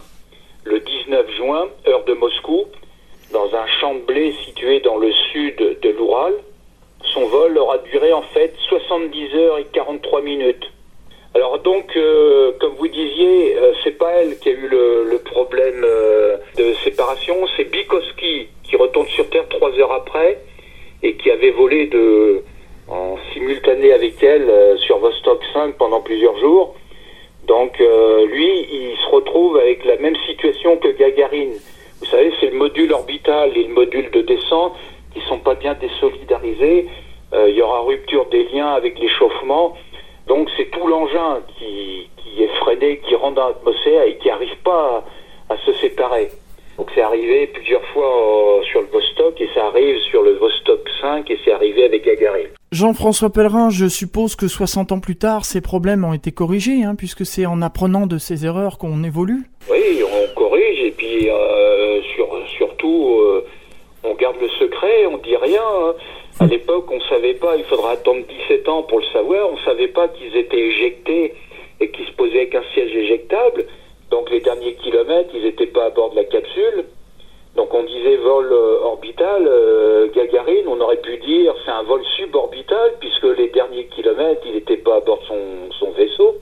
le 0.65 0.79
19 0.79 1.37
juin, 1.37 1.69
heure 1.87 2.05
de 2.05 2.13
Moscou, 2.13 2.67
dans 3.33 3.55
un 3.55 3.67
champ 3.81 3.95
de 3.95 4.01
blé 4.01 4.33
situé 4.45 4.81
dans 4.81 4.99
le 4.99 5.11
sud 5.33 5.79
de 5.81 5.89
l'Oural. 5.89 6.35
Son 7.15 7.25
vol 7.29 7.57
aura 7.57 7.79
duré 7.79 8.13
en 8.13 8.21
fait 8.21 8.55
70 8.69 9.35
heures 9.37 9.57
et 9.57 9.65
43 9.73 10.21
minutes. 10.21 10.71
Alors 11.35 11.59
donc, 11.59 11.95
euh, 11.97 12.53
comme 12.59 12.73
vous 12.79 12.89
disiez, 12.89 13.57
euh, 13.57 13.73
c'est 13.85 13.99
pas 13.99 14.11
elle 14.13 14.39
qui 14.39 14.49
a 14.49 14.53
eu 14.53 14.69
le, 14.69 15.19
problème 15.25 15.85
euh, 15.85 16.39
de 16.57 16.73
séparation, 16.85 17.37
c'est 17.57 17.65
Bikoski 17.65 18.49
qui 18.63 18.77
retourne 18.77 19.07
sur 19.09 19.29
Terre 19.29 19.47
trois 19.49 19.71
heures 19.79 19.93
après 19.93 20.39
et 21.03 21.15
qui 21.17 21.31
avait 21.31 21.51
volé 21.51 21.87
de, 21.87 22.43
en 22.89 23.17
simultané 23.33 23.93
avec 23.93 24.23
elle 24.23 24.51
sur 24.79 24.99
Vostok 24.99 25.43
5 25.53 25.77
pendant 25.77 26.01
plusieurs 26.01 26.37
jours. 26.39 26.75
Donc 27.47 27.79
lui, 27.79 28.67
il 28.73 28.97
se 28.97 29.15
retrouve 29.15 29.59
avec 29.59 29.85
la 29.85 29.97
même 29.97 30.17
situation 30.27 30.77
que 30.77 30.89
Gagarine. 30.89 31.55
Vous 32.01 32.07
savez, 32.07 32.33
c'est 32.41 32.51
le 32.51 32.57
module 32.57 32.93
orbital 32.93 33.57
et 33.57 33.65
le 33.65 33.75
module 33.75 34.11
de 34.11 34.23
descente 34.23 34.75
qui 35.15 35.21
sont 35.29 35.39
pas 35.39 35.55
bien 35.55 35.75
désolidarisés. 35.75 36.89
Il 37.33 37.55
y 37.55 37.63
aura 37.63 37.83
rupture 37.83 38.27
des 38.27 38.45
liens 38.53 38.73
avec 38.73 38.99
l'échauffement. 38.99 39.77
Donc 40.29 40.49
c'est 40.57 40.71
tout 40.71 40.87
l'engin 40.87 41.41
qui, 41.59 42.09
est 42.39 42.55
freiné, 42.61 43.01
qui 43.09 43.15
rentre 43.15 43.37
dans 43.37 43.49
l'atmosphère 43.49 44.03
et 44.03 44.19
qui 44.19 44.29
n'arrive 44.29 44.57
pas 44.63 45.05
à, 45.49 45.57
se 45.65 45.73
séparer. 45.75 46.29
Donc 46.77 46.91
c'est 46.95 47.01
arrivé 47.01 47.49
plusieurs 47.49 47.83
fois 47.87 48.07
euh, 48.07 48.63
sur 48.71 48.83
le 48.83 48.87
Vostok 48.89 49.41
et 49.41 49.49
ça 49.55 49.67
arrive 49.67 49.99
sur 50.11 50.23
le 50.23 50.35
Vostok 50.35 50.89
5 51.01 51.29
et 51.31 51.39
c'est 51.45 51.51
arrivé 51.51 51.85
avec 51.85 52.05
Gagarin. 52.05 52.49
Jean-François 52.71 53.31
Pellerin, 53.31 53.71
je 53.71 53.87
suppose 53.87 54.37
que 54.37 54.47
60 54.47 54.93
ans 54.93 55.01
plus 55.01 55.17
tard, 55.17 55.45
ces 55.45 55.63
problèmes 55.63 56.05
ont 56.05 56.13
été 56.13 56.31
corrigés, 56.31 56.85
hein, 56.85 56.95
puisque 56.95 57.25
c'est 57.25 57.47
en 57.47 57.63
apprenant 57.63 58.07
de 58.07 58.19
ces 58.19 58.45
erreurs 58.45 58.79
qu'on 58.79 59.03
évolue. 59.03 59.51
Oui, 59.71 60.03
on 60.05 60.35
corrige 60.39 60.85
et 60.85 60.93
puis 60.93 61.31
euh, 61.31 62.01
surtout 62.59 63.19
euh, 63.23 63.45
on 64.05 64.15
garde 64.15 64.37
le 64.41 64.49
secret, 64.51 65.07
on 65.07 65.17
dit 65.19 65.37
rien. 65.37 65.63
Hein. 65.63 65.95
À 66.41 66.47
l'époque, 66.47 66.85
on 66.93 66.97
ne 66.99 67.09
savait 67.09 67.35
pas, 67.35 67.57
il 67.57 67.65
faudra 67.65 67.93
attendre 67.93 68.25
17 68.49 68.69
ans 68.69 68.85
pour 68.85 69.01
le 69.01 69.05
savoir, 69.07 69.51
on 69.51 69.57
ne 69.57 69.65
savait 69.65 69.89
pas 69.89 70.07
qu'ils 70.07 70.37
étaient 70.37 70.57
éjectés 70.57 71.35
et 71.81 71.91
qu'ils 71.91 72.07
se 72.07 72.13
posaient 72.13 72.43
avec 72.43 72.55
un 72.55 72.63
siège 72.75 72.95
éjectable. 72.95 73.67
Donc 74.13 74.31
les 74.31 74.39
derniers 74.41 74.75
kilomètres, 74.75 75.31
ils 75.35 75.43
n'étaient 75.43 75.67
pas 75.67 75.87
à 75.87 75.91
bord 75.91 76.11
de 76.11 76.17
la 76.17 76.25
capsule. 76.25 76.85
Donc 77.57 77.75
on 77.75 77.83
disait 77.83 78.17
vol 78.19 78.53
euh, 78.53 78.79
orbital, 78.83 79.49
euh, 79.49 80.07
Gagarine, 80.15 80.69
on 80.69 80.81
aurait 80.81 81.01
pu 81.01 81.17
dire 81.17 81.55
c'est 81.65 81.73
un 81.73 81.83
vol 81.83 82.05
suborbital 82.17 82.95
puisque 83.01 83.37
les 83.37 83.49
derniers 83.49 83.87
kilomètres, 83.87 84.43
il 84.47 84.53
n'était 84.53 84.77
pas 84.77 84.99
à 84.99 85.01
bord 85.01 85.19
de 85.19 85.25
son, 85.25 85.73
son, 85.81 85.91
vaisseau. 85.91 86.37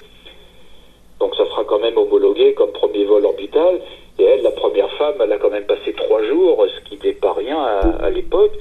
Donc 1.21 1.35
ça 1.37 1.47
sera 1.47 1.65
quand 1.65 1.79
même 1.79 1.97
homologué 1.97 2.53
comme 2.53 2.73
premier 2.73 3.05
vol 3.05 3.25
orbital. 3.25 3.81
Et 4.19 4.25
elle, 4.25 4.43
la 4.43 4.51
première 4.51 4.91
femme, 4.99 5.15
elle 5.21 5.33
a 5.33 5.39
quand 5.39 5.51
même 5.51 5.65
passé 5.65 5.95
trois 5.95 6.23
jours, 6.23 6.67
ce 6.69 6.89
qui 6.89 6.99
n'est 7.03 7.15
pas 7.15 7.33
rien 7.33 7.59
à 7.59 8.11
l'époque. 8.11 8.53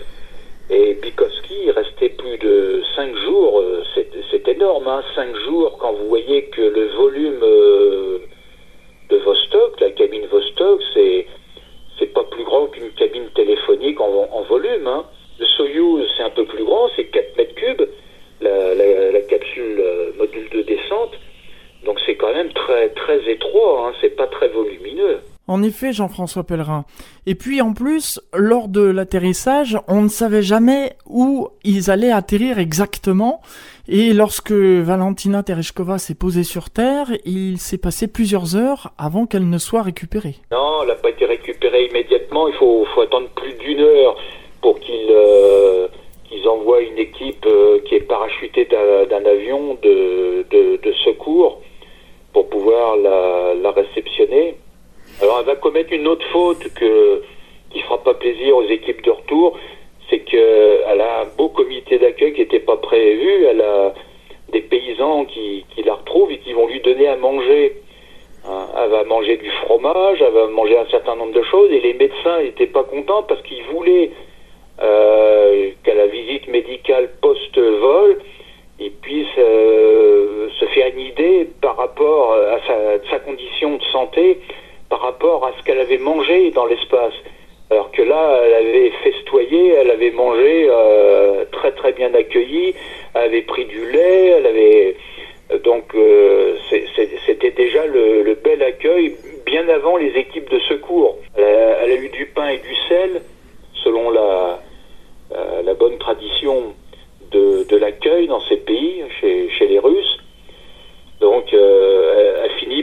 Et 0.70 0.96
Bikowski 0.96 1.70
restait 1.72 2.10
plus 2.10 2.38
de 2.40 2.82
5 2.96 3.16
jours, 3.18 3.60
euh, 3.60 3.84
c'est 4.32 4.48
énorme, 4.48 4.88
hein, 4.88 5.04
5 5.14 5.36
jours 5.46 5.78
quand 5.78 5.94
vous 5.94 6.08
voyez 6.08 6.46
que 6.46 6.62
le 6.62 6.88
volume 6.96 7.40
euh, 7.44 8.18
de 9.10 9.18
Vostok, 9.18 9.80
la 9.80 9.92
cabine 9.92 10.26
Vostok, 10.26 10.82
c'est 10.96 12.14
pas 12.14 12.24
plus 12.24 12.44
grand 12.44 12.68
qu'une 12.68 12.90
cabine 12.92 13.28
téléphonique 13.36 14.00
en, 14.02 14.42
volume. 14.50 14.88
Hein. 14.88 15.06
Le 15.40 15.46
Soyuz, 15.46 16.08
c'est 16.18 16.24
un 16.24 16.30
peu 16.30 16.46
plus 16.46 16.64
grand, 16.64 16.90
c'est 16.96 17.06
4 17.06 17.38
mètres 17.38 17.56
cubes, 17.56 17.88
la, 18.42 18.74
la, 18.74 19.12
la 19.12 19.22
capsule 19.22 19.80
euh, 19.80 20.12
module 20.18 20.50
de 20.50 20.62
descente. 20.64 21.14
Donc 21.84 22.00
c'est 22.06 22.16
quand 22.16 22.34
même 22.34 22.52
très 22.54 22.90
très 22.90 23.30
étroit, 23.30 23.88
hein, 23.88 23.94
c'est 24.02 24.16
pas 24.16 24.28
très 24.28 24.48
volumineux. 24.48 25.20
En 25.48 25.62
effet, 25.62 25.94
Jean-François 25.94 26.44
Pellerin. 26.44 26.86
Et 27.28 27.36
puis 27.36 27.62
en 27.62 27.74
plus, 27.74 28.20
lors 28.34 28.68
de 28.68 28.82
l'atterrissage, 28.82 29.78
on 29.88 30.02
ne 30.02 30.08
savait 30.08 30.42
jamais 30.42 30.94
où 31.06 31.50
ils 31.64 31.92
allaient 31.92 32.12
atterrir 32.12 32.58
exactement. 32.58 33.42
Et 33.88 34.14
lorsque 34.14 34.52
Valentina 34.52 35.44
Tereshkova 35.44 36.00
s'est 36.00 36.16
posée 36.16 36.44
sur 36.44 36.72
Terre, 36.72 37.12
il 37.26 37.60
s'est 37.60 37.78
passé 37.78 38.08
plusieurs 38.08 38.56
heures 38.56 38.94
avant 38.98 39.28
qu'elle 39.28 39.48
ne 39.48 39.60
soit 39.60 39.84
récupérée. 39.84 40.38
Non, 40.52 40.82
elle 40.82 40.88
n'a 40.88 40.96
pas 40.96 41.10
été 41.10 41.26
récupérée 41.26 41.90
immédiatement. 41.92 42.48
Il 42.48 42.56
faut, 42.56 42.88
attendre 43.02 43.30
plus 43.36 43.54
d'une 43.54 43.82
heure 43.82 44.18
pour 44.64 44.80
qu'ils 44.80 45.12
euh, 45.12 45.88
envoient 46.48 46.82
une 46.82 46.98
équipe 46.98 47.46
euh, 47.46 47.80
qui 47.86 47.96
est 47.96 48.08
parachutée 48.08 48.66
d'un 48.66 49.26
avion 49.26 49.78
de, 49.84 50.44
secours 51.04 51.62
pour 52.34 52.50
pouvoir 52.50 52.98
la 52.98 53.72
réceptionner. 53.72 54.56
Alors 55.22 55.40
elle 55.40 55.46
va 55.46 55.56
commettre 55.56 55.94
une 55.94 56.08
autre 56.08 56.26
faute 56.32 56.68
que, 56.74 57.22
qui 57.70 57.80
fera 57.82 58.04
pas 58.04 58.14
plaisir 58.16 58.58
aux 58.58 58.64
équipes 58.64 59.02
de 59.04 59.12
retour, 59.12 59.58
c'est 60.10 60.20
qu'elle 60.20 61.02
a 61.02 61.22
un 61.22 61.26
beau 61.38 61.50
comité 61.50 61.98
d'accueil 61.98 62.34
qui 62.34 62.42
n'était 62.42 62.60
pas 62.60 62.78
prévu, 62.78 63.46
elle 63.46 63.62
a 63.62 63.94
des 64.52 64.62
paysans 64.62 65.26
qui, 65.26 65.66
qui, 65.74 65.84
la 65.84 65.94
retrouvent 65.94 66.32
et 66.32 66.40
qui 66.40 66.54
vont 66.54 66.68
lui 66.68 66.82
donner 66.82 67.08
à 67.08 67.16
manger. 67.16 67.82
Hein, 68.48 68.68
elle 68.78 68.90
va 68.92 69.04
manger 69.06 69.38
du 69.38 69.50
fromage, 69.64 70.22
elle 70.22 70.34
va 70.34 70.48
manger 70.48 70.78
un 70.78 70.86
certain 70.88 71.16
nombre 71.16 71.34
de 71.34 71.44
choses 71.44 71.72
et 71.72 71.80
les 71.80 71.94
médecins 71.94 72.42
n'étaient 72.42 72.68
pas 72.68 72.84
contents 72.84 73.24
parce 73.24 73.42
qu'ils 73.44 73.64
voulaient 73.74 74.12
euh, 74.84 75.72
qu'à 75.84 75.96
la 75.96 76.08
visite 76.08 76.48
médicale 76.50 77.10
post-vol, 77.22 78.20
ils 78.80 78.92
puissent 78.92 79.28
euh, 79.40 80.50
se 80.60 80.66
faire 80.66 80.92
une 80.94 81.00
idée 81.00 81.48
par 81.62 81.78
rapport 81.78 82.34
à 82.34 82.60
sa, 82.68 83.10
sa 83.10 83.20
condition 83.20 83.78
de 83.78 83.84
santé 83.86 84.40
par 84.90 85.02
rapport 85.02 85.46
à 85.46 85.52
ce 85.58 85.64
qu'elle 85.64 85.80
avait 85.80 85.98
mangé 85.98 86.52
dans 86.52 86.66
l'espace. 86.66 87.14
Alors 87.72 87.92
que 87.92 88.02
là, 88.04 88.42
elle 88.46 88.54
avait 88.54 88.92
festoyé, 89.04 89.70
elle 89.70 89.90
avait 89.90 90.12
mangé 90.12 90.68
euh, 90.70 91.46
très 91.52 91.72
très 91.72 91.94
bien 91.94 92.14
accueilli, 92.14 92.76
elle 93.16 93.24
avait 93.24 93.42
pris 93.42 93.66
du 93.66 93.92
lait, 93.92 94.28
elle 94.38 94.46
avait 94.46 94.96
donc 95.64 95.94
euh, 95.96 96.56
c'était 97.26 97.52
déjà 97.52 97.86
le, 97.86 98.36
bel 98.44 98.62
accueil 98.64 99.16
bien 99.46 99.68
avant 99.70 99.98
les 99.98 100.12
équipes 100.12 100.50
de 100.50 100.60
secours. 100.60 101.18
Elle 101.36 101.92
a, 101.92 101.96
eu 101.96 102.10
du 102.10 102.28
pain 102.28 102.50
et 102.50 102.58
du 102.58 102.76
sel, 102.88 103.22
selon 103.84 104.10
la, 104.12 104.60
euh, 105.32 105.62
la 105.64 105.74
bonne 105.74 105.98
tradition 105.98 106.74
de, 107.32 107.64
de 107.64 107.78
l'accueil 107.78 108.28
dans 108.28 108.42
ces 108.42 108.58
pays, 108.58 109.04
chez, 109.20 109.50
chez 109.50 109.68
les 109.68 109.80
Russes. 109.80 110.18
Donc 111.20 111.46
elle, 111.52 112.36
elle 112.44 112.52
finit 112.60 112.76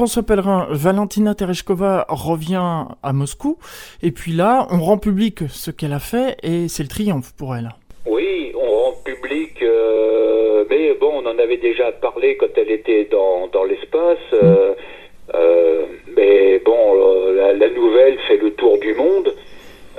Jean-François 0.00 0.22
Pellerin, 0.22 0.66
Valentina 0.70 1.34
Tereshkova 1.34 2.06
revient 2.08 2.86
à 3.02 3.12
Moscou, 3.12 3.58
et 4.02 4.12
puis 4.12 4.32
là, 4.32 4.66
on 4.70 4.78
rend 4.78 4.96
public 4.96 5.40
ce 5.50 5.70
qu'elle 5.70 5.92
a 5.92 5.98
fait, 5.98 6.38
et 6.42 6.68
c'est 6.68 6.82
le 6.82 6.88
triomphe 6.88 7.34
pour 7.36 7.54
elle. 7.54 7.68
Oui, 8.06 8.50
on 8.54 8.66
rend 8.66 8.94
public, 9.04 9.62
euh, 9.62 10.64
mais 10.70 10.94
bon, 10.94 11.10
on 11.16 11.26
en 11.26 11.38
avait 11.38 11.58
déjà 11.58 11.92
parlé 11.92 12.38
quand 12.38 12.46
elle 12.56 12.70
était 12.70 13.08
dans, 13.12 13.48
dans 13.48 13.64
l'espace. 13.64 14.16
Euh, 14.32 15.84
mais 16.16 16.60
bon, 16.60 17.34
la, 17.34 17.52
la, 17.52 17.68
nouvelle 17.68 18.18
fait 18.20 18.38
le 18.38 18.52
tour 18.52 18.78
du 18.78 18.94
monde. 18.94 19.34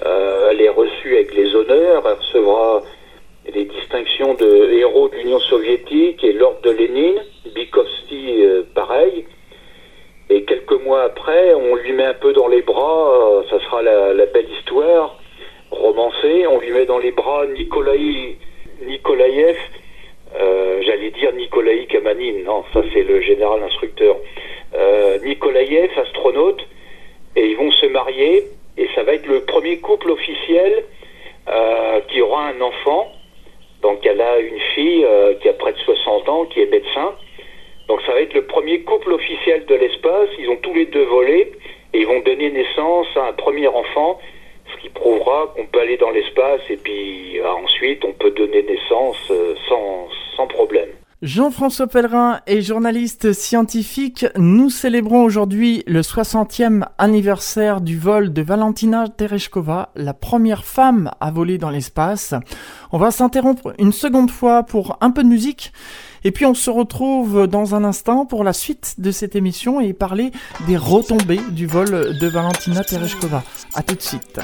elle 0.03 0.61
est 0.61 0.69
reçue 0.69 1.13
avec 1.13 1.35
les 1.35 1.53
honneurs, 1.53 2.01
elle 2.07 2.17
recevra 2.17 2.81
les 3.53 3.65
distinctions 3.65 4.33
de 4.33 4.71
héros 4.79 5.09
de 5.09 5.17
l'Union 5.17 5.39
soviétique 5.41 6.23
et 6.23 6.33
l'ordre 6.33 6.61
de 6.63 6.71
Lénine. 6.71 7.21
Bikovsky, 7.53 8.43
pareil. 8.73 9.25
Et 10.31 10.43
quelques 10.43 10.81
mois 10.85 11.03
après, 11.03 11.53
on 11.55 11.75
lui 11.75 11.91
met 11.91 12.05
un 12.05 12.13
peu 12.13 12.31
dans 12.31 12.47
les 12.47 12.61
bras, 12.61 13.43
ça 13.49 13.59
sera 13.59 13.81
la, 13.81 14.13
la 14.13 14.25
belle 14.27 14.47
histoire 14.59 15.19
romancée, 15.71 16.47
on 16.47 16.57
lui 16.61 16.71
met 16.71 16.85
dans 16.85 16.99
les 16.99 17.11
bras 17.11 17.45
Nikolaï 17.47 18.37
Nikolaïev, 18.81 19.57
euh, 20.39 20.81
j'allais 20.85 21.11
dire 21.11 21.33
Nikolaï 21.33 21.85
Kamanin, 21.87 22.43
non, 22.45 22.63
ça 22.71 22.81
c'est 22.93 23.03
le 23.03 23.19
général 23.19 23.61
instructeur, 23.63 24.15
euh, 24.73 25.19
Nikolaïev, 25.19 25.89
astronaute, 25.97 26.65
et 27.35 27.47
ils 27.47 27.57
vont 27.57 27.71
se 27.71 27.87
marier, 27.87 28.45
et 28.77 28.87
ça 28.95 29.03
va 29.03 29.15
être 29.15 29.27
le 29.27 29.41
premier 29.41 29.79
couple 29.79 30.11
officiel 30.11 30.85
euh, 31.49 31.99
qui 32.71 32.89
aura 32.89 32.95
un 32.95 33.03
enfant. 33.03 33.11
Donc 33.81 34.05
elle 34.05 34.21
a 34.21 34.39
une 34.39 34.59
fille 34.75 35.05
euh, 35.05 35.33
qui 35.35 35.49
a 35.49 35.53
près 35.53 35.73
de 35.73 35.77
60 35.77 36.29
ans, 36.29 36.45
qui 36.45 36.61
est 36.61 36.71
médecin. 36.71 37.15
Donc 37.87 38.01
ça 38.05 38.13
va 38.13 38.21
être 38.21 38.33
le 38.33 38.45
premier 38.45 38.81
couple 38.81 39.13
officiel 39.13 39.65
de 39.65 39.75
l'espace. 39.75 40.29
Ils 40.39 40.49
ont 40.49 40.57
tous 40.57 40.73
les 40.73 40.85
deux 40.85 41.03
volé 41.03 41.51
et 41.93 41.99
ils 41.99 42.07
vont 42.07 42.19
donner 42.19 42.51
naissance 42.51 43.07
à 43.15 43.27
un 43.27 43.33
premier 43.33 43.67
enfant 43.67 44.19
ce 44.73 44.81
qui 44.81 44.89
prouvera 44.89 45.51
qu'on 45.55 45.65
peut 45.65 45.81
aller 45.81 45.97
dans 45.97 46.11
l'espace 46.11 46.61
et 46.69 46.77
puis 46.77 47.39
euh, 47.39 47.51
ensuite 47.51 48.05
on 48.05 48.13
peut 48.13 48.31
donner 48.31 48.63
naissance 48.63 49.29
euh, 49.31 49.55
sans, 49.67 50.07
sans 50.35 50.47
problème. 50.47 50.89
Jean-François 51.21 51.85
Pellerin 51.85 52.39
est 52.47 52.63
journaliste 52.63 53.33
scientifique. 53.33 54.25
Nous 54.37 54.71
célébrons 54.71 55.21
aujourd'hui 55.21 55.83
le 55.85 56.01
60e 56.01 56.83
anniversaire 56.97 57.79
du 57.79 57.95
vol 57.95 58.33
de 58.33 58.41
Valentina 58.41 59.07
Tereshkova, 59.07 59.91
la 59.95 60.15
première 60.15 60.65
femme 60.65 61.11
à 61.19 61.29
voler 61.29 61.59
dans 61.59 61.69
l'espace. 61.69 62.33
On 62.91 62.97
va 62.97 63.11
s'interrompre 63.11 63.75
une 63.77 63.91
seconde 63.91 64.31
fois 64.31 64.63
pour 64.63 64.97
un 65.01 65.11
peu 65.11 65.21
de 65.21 65.27
musique. 65.27 65.73
Et 66.23 66.31
puis 66.31 66.47
on 66.47 66.55
se 66.55 66.71
retrouve 66.71 67.45
dans 67.45 67.75
un 67.75 67.83
instant 67.83 68.25
pour 68.25 68.43
la 68.43 68.53
suite 68.53 68.95
de 68.97 69.11
cette 69.11 69.35
émission 69.35 69.79
et 69.79 69.93
parler 69.93 70.31
des 70.65 70.77
retombées 70.77 71.41
du 71.51 71.67
vol 71.67 72.17
de 72.17 72.27
Valentina 72.27 72.83
Tereshkova. 72.83 73.43
A 73.75 73.83
tout 73.83 73.93
de 73.93 74.01
suite. 74.01 74.39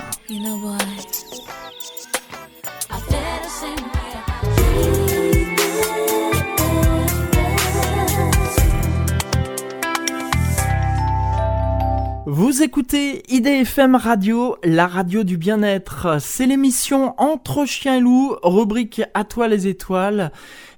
Vous 12.29 12.61
écoutez 12.61 13.23
IDFM 13.33 13.95
Radio, 13.95 14.57
la 14.61 14.85
radio 14.85 15.23
du 15.23 15.37
bien-être. 15.37 16.17
C'est 16.19 16.45
l'émission 16.45 17.13
Entre 17.17 17.63
chiens 17.63 17.95
et 17.95 17.99
loups, 18.01 18.35
rubrique 18.43 19.01
À 19.13 19.23
toi 19.23 19.47
les 19.47 19.67
étoiles. 19.67 20.33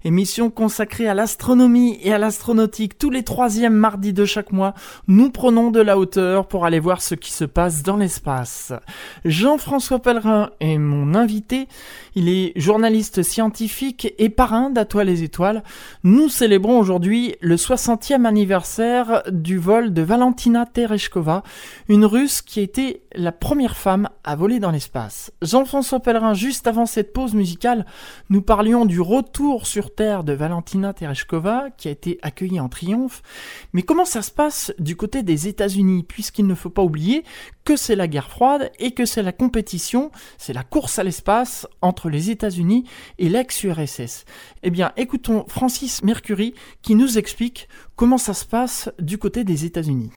Émission 0.05 0.49
consacrée 0.49 1.09
à 1.09 1.13
l'astronomie 1.13 1.99
et 2.01 2.13
à 2.13 2.17
l'astronautique 2.17 2.97
tous 2.97 3.09
les 3.09 3.23
troisièmes 3.23 3.73
mardis 3.73 4.13
de 4.13 4.23
chaque 4.23 4.53
mois. 4.53 4.73
Nous 5.09 5.29
prenons 5.29 5.71
de 5.71 5.81
la 5.81 5.97
hauteur 5.97 6.47
pour 6.47 6.65
aller 6.65 6.79
voir 6.79 7.01
ce 7.01 7.15
qui 7.15 7.33
se 7.33 7.43
passe 7.43 7.83
dans 7.83 7.97
l'espace. 7.97 8.71
Jean-François 9.25 9.99
Pellerin 9.99 10.51
est 10.61 10.77
mon 10.77 11.15
invité. 11.15 11.67
Il 12.15 12.29
est 12.29 12.53
journaliste 12.55 13.23
scientifique 13.23 14.13
et 14.17 14.29
parrain 14.29 14.69
d'À 14.69 14.85
toi 14.85 15.03
les 15.03 15.23
étoiles. 15.23 15.63
Nous 16.05 16.29
célébrons 16.29 16.79
aujourd'hui 16.79 17.35
le 17.41 17.57
60e 17.57 18.23
anniversaire 18.23 19.23
du 19.29 19.57
vol 19.57 19.93
de 19.93 20.01
Valentina 20.01 20.65
Tereshkova, 20.65 21.43
une 21.89 22.05
russe 22.05 22.41
qui 22.41 22.61
a 22.61 22.63
été 22.63 23.03
la 23.15 23.33
première 23.33 23.75
femme 23.75 24.07
à 24.23 24.37
voler 24.37 24.59
dans 24.59 24.71
l'espace. 24.71 25.33
Jean-François 25.41 25.99
Pellerin, 25.99 26.33
juste 26.33 26.67
avant 26.67 26.85
cette 26.85 27.11
pause 27.11 27.33
musicale, 27.33 27.85
nous 28.29 28.41
parlions 28.41 28.85
du 28.85 29.01
retour 29.01 29.67
sur 29.67 29.88
terre 29.89 30.23
de 30.23 30.33
Valentina 30.33 30.93
Tereshkova, 30.93 31.69
qui 31.77 31.87
a 31.87 31.91
été 31.91 32.19
accueillie 32.21 32.59
en 32.59 32.69
triomphe. 32.69 33.21
Mais 33.73 33.81
comment 33.81 34.05
ça 34.05 34.21
se 34.21 34.31
passe 34.31 34.73
du 34.79 34.95
côté 34.95 35.23
des 35.23 35.47
États-Unis, 35.47 36.03
puisqu'il 36.03 36.47
ne 36.47 36.55
faut 36.55 36.69
pas 36.69 36.83
oublier 36.83 37.23
que 37.65 37.75
c'est 37.75 37.95
la 37.95 38.07
guerre 38.07 38.29
froide 38.29 38.71
et 38.79 38.91
que 38.91 39.05
c'est 39.05 39.21
la 39.21 39.31
compétition, 39.31 40.11
c'est 40.37 40.53
la 40.53 40.63
course 40.63 40.97
à 40.99 41.03
l'espace 41.03 41.67
entre 41.81 42.09
les 42.09 42.31
États-Unis 42.31 42.85
et 43.17 43.29
l'ex-URSS. 43.29 44.25
Eh 44.63 44.69
bien, 44.69 44.91
écoutons 44.97 45.45
Francis 45.47 46.03
Mercury 46.03 46.53
qui 46.81 46.95
nous 46.95 47.17
explique 47.17 47.67
comment 47.95 48.17
ça 48.17 48.33
se 48.33 48.45
passe 48.45 48.89
du 48.99 49.17
côté 49.17 49.43
des 49.43 49.65
États-Unis. 49.65 50.11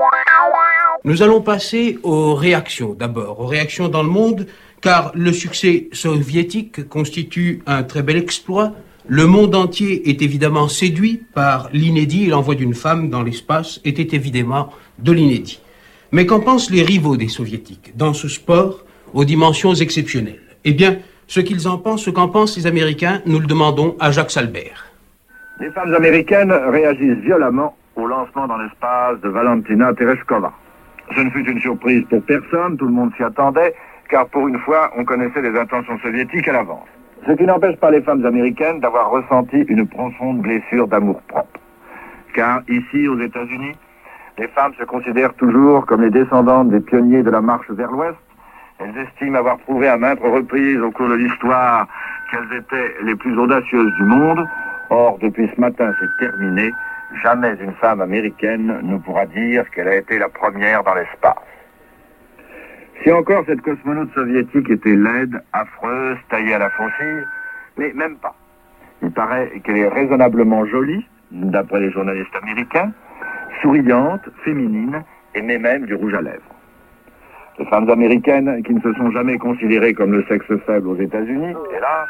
Nous 1.04 1.22
allons 1.22 1.42
passer 1.42 1.98
aux 2.02 2.34
réactions 2.34 2.94
d'abord, 2.94 3.40
aux 3.40 3.46
réactions 3.46 3.88
dans 3.88 4.02
le 4.02 4.08
monde, 4.08 4.46
car 4.80 5.12
le 5.14 5.32
succès 5.32 5.88
soviétique 5.92 6.88
constitue 6.88 7.62
un 7.66 7.82
très 7.82 8.02
bel 8.02 8.16
exploit 8.16 8.72
le 9.08 9.26
monde 9.26 9.56
entier 9.56 10.08
est 10.08 10.22
évidemment 10.22 10.68
séduit 10.68 11.22
par 11.34 11.68
l'inédit 11.72 12.26
et 12.26 12.28
l'envoi 12.28 12.54
d'une 12.54 12.74
femme 12.74 13.10
dans 13.10 13.22
l'espace 13.22 13.80
était 13.84 14.14
évidemment 14.16 14.72
de 15.00 15.10
l'inédit. 15.10 15.60
Mais 16.12 16.24
qu'en 16.24 16.38
pensent 16.38 16.70
les 16.70 16.82
rivaux 16.82 17.16
des 17.16 17.28
soviétiques 17.28 17.96
dans 17.96 18.14
ce 18.14 18.28
sport 18.28 18.84
aux 19.12 19.24
dimensions 19.24 19.74
exceptionnelles? 19.74 20.42
Eh 20.64 20.72
bien, 20.72 20.98
ce 21.26 21.40
qu'ils 21.40 21.66
en 21.66 21.78
pensent, 21.78 22.04
ce 22.04 22.10
qu'en 22.10 22.28
pensent 22.28 22.56
les 22.56 22.68
Américains, 22.68 23.22
nous 23.26 23.40
le 23.40 23.46
demandons 23.46 23.96
à 23.98 24.12
Jacques 24.12 24.30
Salbert. 24.30 24.86
Les 25.58 25.70
femmes 25.70 25.94
américaines 25.94 26.52
réagissent 26.52 27.18
violemment 27.24 27.76
au 27.96 28.06
lancement 28.06 28.46
dans 28.46 28.58
l'espace 28.58 29.20
de 29.20 29.28
Valentina 29.28 29.92
Tereshkova. 29.94 30.52
Ce 31.14 31.20
ne 31.20 31.30
fut 31.30 31.48
une 31.50 31.60
surprise 31.60 32.04
pour 32.08 32.22
personne, 32.22 32.76
tout 32.76 32.86
le 32.86 32.92
monde 32.92 33.10
s'y 33.16 33.22
attendait, 33.24 33.74
car 34.08 34.28
pour 34.28 34.46
une 34.46 34.58
fois, 34.60 34.92
on 34.96 35.04
connaissait 35.04 35.42
les 35.42 35.58
intentions 35.58 35.98
soviétiques 35.98 36.46
à 36.46 36.52
l'avance. 36.52 36.86
Ce 37.26 37.32
qui 37.32 37.44
n'empêche 37.44 37.76
pas 37.76 37.92
les 37.92 38.02
femmes 38.02 38.26
américaines 38.26 38.80
d'avoir 38.80 39.10
ressenti 39.10 39.58
une 39.68 39.86
profonde 39.86 40.40
blessure 40.40 40.88
d'amour-propre. 40.88 41.60
Car 42.34 42.62
ici, 42.68 43.06
aux 43.06 43.20
États-Unis, 43.20 43.76
les 44.38 44.48
femmes 44.48 44.72
se 44.76 44.84
considèrent 44.84 45.34
toujours 45.34 45.86
comme 45.86 46.02
les 46.02 46.10
descendantes 46.10 46.70
des 46.70 46.80
pionniers 46.80 47.22
de 47.22 47.30
la 47.30 47.40
marche 47.40 47.70
vers 47.70 47.92
l'Ouest. 47.92 48.16
Elles 48.80 48.96
estiment 48.98 49.38
avoir 49.38 49.58
prouvé 49.58 49.86
à 49.86 49.96
maintes 49.96 50.20
reprises 50.20 50.80
au 50.80 50.90
cours 50.90 51.10
de 51.10 51.14
l'histoire 51.14 51.86
qu'elles 52.30 52.58
étaient 52.58 52.94
les 53.04 53.14
plus 53.14 53.38
audacieuses 53.38 53.94
du 53.94 54.04
monde. 54.04 54.44
Or, 54.90 55.18
depuis 55.20 55.48
ce 55.54 55.60
matin, 55.60 55.92
c'est 56.00 56.26
terminé. 56.26 56.72
Jamais 57.22 57.54
une 57.60 57.74
femme 57.74 58.00
américaine 58.00 58.80
ne 58.82 58.96
pourra 58.96 59.26
dire 59.26 59.70
qu'elle 59.70 59.88
a 59.88 59.96
été 59.96 60.18
la 60.18 60.28
première 60.28 60.82
dans 60.82 60.94
l'espace. 60.94 61.51
Si 63.02 63.10
encore 63.10 63.44
cette 63.46 63.62
cosmonaute 63.62 64.12
soviétique 64.14 64.70
était 64.70 64.94
laide, 64.94 65.42
affreuse, 65.52 66.18
taillée 66.30 66.54
à 66.54 66.58
la 66.58 66.70
faucille, 66.70 67.26
mais 67.76 67.92
même 67.94 68.14
pas. 68.16 68.34
Il 69.02 69.10
paraît 69.10 69.50
qu'elle 69.64 69.78
est 69.78 69.88
raisonnablement 69.88 70.64
jolie, 70.66 71.04
d'après 71.32 71.80
les 71.80 71.90
journalistes 71.90 72.36
américains, 72.40 72.92
souriante, 73.60 74.22
féminine, 74.44 75.02
et 75.34 75.42
met 75.42 75.58
même 75.58 75.86
du 75.86 75.94
rouge 75.94 76.14
à 76.14 76.22
lèvres. 76.22 76.54
Les 77.58 77.64
femmes 77.66 77.90
américaines, 77.90 78.62
qui 78.62 78.72
ne 78.72 78.80
se 78.80 78.92
sont 78.94 79.10
jamais 79.10 79.36
considérées 79.36 79.94
comme 79.94 80.12
le 80.12 80.24
sexe 80.28 80.46
faible 80.64 80.86
aux 80.86 80.96
États-Unis, 80.96 81.54
hélas, 81.76 82.08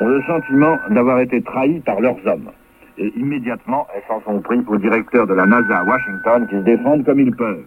ont 0.00 0.08
le 0.08 0.22
sentiment 0.22 0.78
d'avoir 0.88 1.20
été 1.20 1.42
trahies 1.42 1.80
par 1.80 2.00
leurs 2.00 2.26
hommes. 2.26 2.50
Et 2.96 3.12
immédiatement, 3.16 3.86
elles 3.94 4.02
s'en 4.08 4.22
sont 4.22 4.40
pris 4.40 4.62
au 4.68 4.78
directeur 4.78 5.26
de 5.26 5.34
la 5.34 5.44
NASA 5.44 5.80
à 5.80 5.84
Washington 5.84 6.46
qui 6.48 6.56
se 6.56 6.62
défendent 6.62 7.04
comme 7.04 7.20
ils 7.20 7.34
peuvent. 7.34 7.64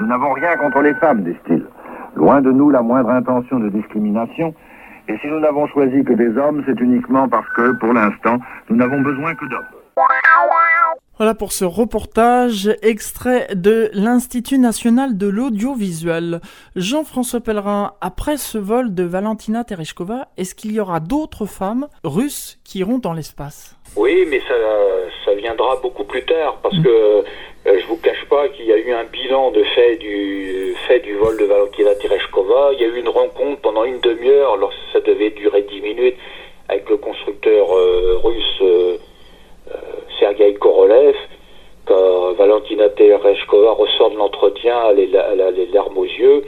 Nous 0.00 0.06
n'avons 0.06 0.32
rien 0.32 0.56
contre 0.56 0.80
les 0.80 0.94
femmes, 0.94 1.24
disent-ils. 1.24 1.66
Loin 2.14 2.40
de 2.40 2.52
nous 2.52 2.70
la 2.70 2.82
moindre 2.82 3.10
intention 3.10 3.58
de 3.58 3.68
discrimination. 3.68 4.54
Et 5.08 5.16
si 5.18 5.26
nous 5.26 5.40
n'avons 5.40 5.66
choisi 5.68 6.04
que 6.04 6.12
des 6.12 6.36
hommes, 6.36 6.62
c'est 6.66 6.80
uniquement 6.80 7.28
parce 7.28 7.48
que, 7.56 7.72
pour 7.72 7.92
l'instant, 7.92 8.38
nous 8.68 8.76
n'avons 8.76 9.00
besoin 9.00 9.34
que 9.34 9.46
d'hommes. 9.46 9.64
Voilà 11.16 11.34
pour 11.34 11.50
ce 11.50 11.64
reportage 11.64 12.70
extrait 12.82 13.48
de 13.56 13.90
l'Institut 13.92 14.58
national 14.58 15.18
de 15.18 15.26
l'audiovisuel. 15.26 16.40
Jean-François 16.76 17.40
Pellerin, 17.40 17.94
après 18.00 18.36
ce 18.36 18.58
vol 18.58 18.94
de 18.94 19.02
Valentina 19.02 19.64
Tereshkova, 19.64 20.28
est-ce 20.36 20.54
qu'il 20.54 20.70
y 20.70 20.78
aura 20.78 21.00
d'autres 21.00 21.46
femmes 21.46 21.88
russes 22.04 22.60
qui 22.62 22.78
iront 22.78 22.98
dans 22.98 23.14
l'espace? 23.14 23.76
Oui, 23.96 24.28
mais 24.30 24.38
ça, 24.40 24.54
ça 25.28 25.34
viendra 25.34 25.76
beaucoup 25.82 26.04
plus 26.04 26.24
tard 26.24 26.58
parce 26.62 26.76
que 26.78 26.88
euh, 26.88 27.22
je 27.64 27.86
vous 27.86 27.98
cache 27.98 28.24
pas 28.30 28.48
qu'il 28.48 28.64
y 28.66 28.72
a 28.72 28.78
eu 28.78 28.92
un 28.92 29.04
bilan 29.04 29.50
de 29.50 29.62
fait 29.62 29.96
du 29.96 30.74
fait 30.86 31.00
du 31.00 31.14
vol 31.16 31.36
de 31.38 31.44
Valentina 31.44 31.94
Tereshkova. 31.96 32.70
Il 32.72 32.80
y 32.80 32.84
a 32.84 32.88
eu 32.88 32.98
une 32.98 33.08
rencontre 33.08 33.60
pendant 33.60 33.84
une 33.84 34.00
demi-heure, 34.00 34.54
alors 34.54 34.72
ça 34.92 35.00
devait 35.00 35.30
durer 35.30 35.62
dix 35.62 35.82
minutes, 35.82 36.16
avec 36.68 36.88
le 36.88 36.96
constructeur 36.96 37.76
euh, 37.76 38.18
russe 38.22 38.62
euh, 38.62 38.96
Sergei 40.18 40.54
Korolev. 40.54 41.14
Quand 41.84 42.32
Valentina 42.32 42.88
Tereshkova 42.90 43.72
ressort 43.72 44.10
de 44.10 44.16
l'entretien, 44.16 44.90
elle, 44.90 45.16
a 45.16 45.50
les 45.50 45.66
larmes 45.66 45.98
aux 45.98 46.04
yeux. 46.04 46.44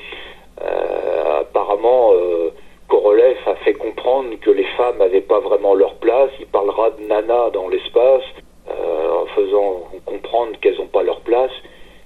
Euh, 0.62 1.40
apparemment, 1.40 2.12
euh, 2.12 2.50
Korolev 2.88 3.36
a 3.46 3.54
fait 3.56 3.74
comprendre 3.74 4.28
que 4.40 4.50
les 4.50 4.66
femmes 4.76 4.98
n'avaient 4.98 5.20
pas 5.20 5.40
vraiment 5.40 5.74
leur 5.74 5.94
place. 5.96 6.30
Il 6.40 6.46
parlera 6.46 6.90
de 6.90 7.06
nana 7.06 7.50
dans 7.50 7.68
l'espace, 7.68 8.22
euh, 8.34 8.49
en 8.70 9.26
faisant 9.26 9.88
comprendre 10.06 10.58
qu'elles 10.60 10.76
n'ont 10.78 10.86
pas 10.86 11.02
leur 11.02 11.20
place. 11.20 11.50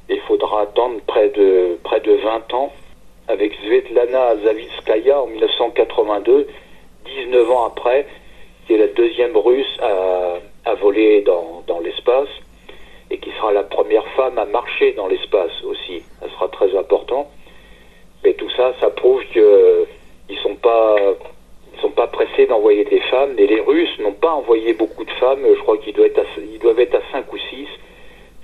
Il 0.09 0.20
faudra 0.20 0.62
attendre 0.62 1.00
près 1.07 1.29
de, 1.31 1.79
près 1.83 2.00
de 2.00 2.12
20 2.12 2.55
ans 2.55 2.72
avec 3.29 3.55
Svetlana 3.64 4.37
Zavitskaya 4.44 5.22
en 5.22 5.27
1982, 5.27 6.46
19 7.07 7.50
ans 7.50 7.64
après, 7.64 8.07
qui 8.66 8.74
est 8.74 8.79
la 8.79 8.88
deuxième 8.88 9.37
russe 9.37 9.79
à, 9.81 10.38
à 10.64 10.74
voler 10.74 11.22
dans, 11.22 11.62
dans 11.66 11.81
l'espace 11.81 12.29
et 13.11 13.18
qui 13.18 13.31
sera 13.33 13.53
la 13.53 13.62
première 13.62 14.07
femme 14.09 14.38
à 14.38 14.44
marcher 14.44 14.92
dans 14.92 15.07
l'espace 15.07 15.53
aussi. 15.64 16.03
Ça 16.20 16.29
sera 16.31 16.48
très 16.48 16.77
important. 16.77 17.31
Mais 18.24 18.33
tout 18.35 18.50
ça, 18.57 18.72
ça 18.81 18.90
prouve 18.90 19.22
qu'ils 19.33 20.38
sont 20.42 20.57
pas 20.57 20.96
ils 21.75 21.81
sont 21.81 21.91
pas 21.91 22.07
pressés 22.07 22.47
d'envoyer 22.47 22.85
des 22.85 23.01
femmes. 23.01 23.35
Et 23.39 23.47
les 23.47 23.61
Russes 23.61 23.99
n'ont 24.01 24.13
pas 24.13 24.33
envoyé 24.33 24.73
beaucoup 24.75 25.05
de 25.05 25.11
femmes. 25.13 25.41
Je 25.45 25.61
crois 25.61 25.79
qu'ils 25.79 25.95
doivent 25.95 26.09
être 26.09 26.21
à, 26.21 26.41
ils 26.53 26.59
doivent 26.59 26.81
être 26.81 26.95
à 26.95 27.03
5 27.13 27.33
ou 27.33 27.39
6. 27.39 27.67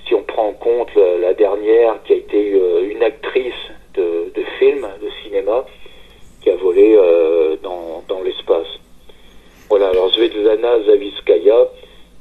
Si 0.07 0.15
on 0.15 0.23
prend 0.23 0.49
en 0.49 0.53
compte 0.53 0.91
la, 0.95 1.35
dernière 1.35 2.03
qui 2.05 2.15
a 2.15 2.17
été 2.17 2.53
euh, 2.55 2.91
une 2.91 3.03
actrice 3.03 3.55
de, 3.95 4.33
film, 4.59 4.87
de 5.03 5.09
cinéma, 5.23 5.65
qui 6.43 6.51
a 6.51 6.57
volé 6.57 6.95
euh, 6.97 7.57
dans, 7.63 8.23
l'espace. 8.25 8.67
Voilà, 9.69 9.89
alors 9.89 10.13
Svetlana 10.13 10.83
Zavitskaya, 10.83 11.69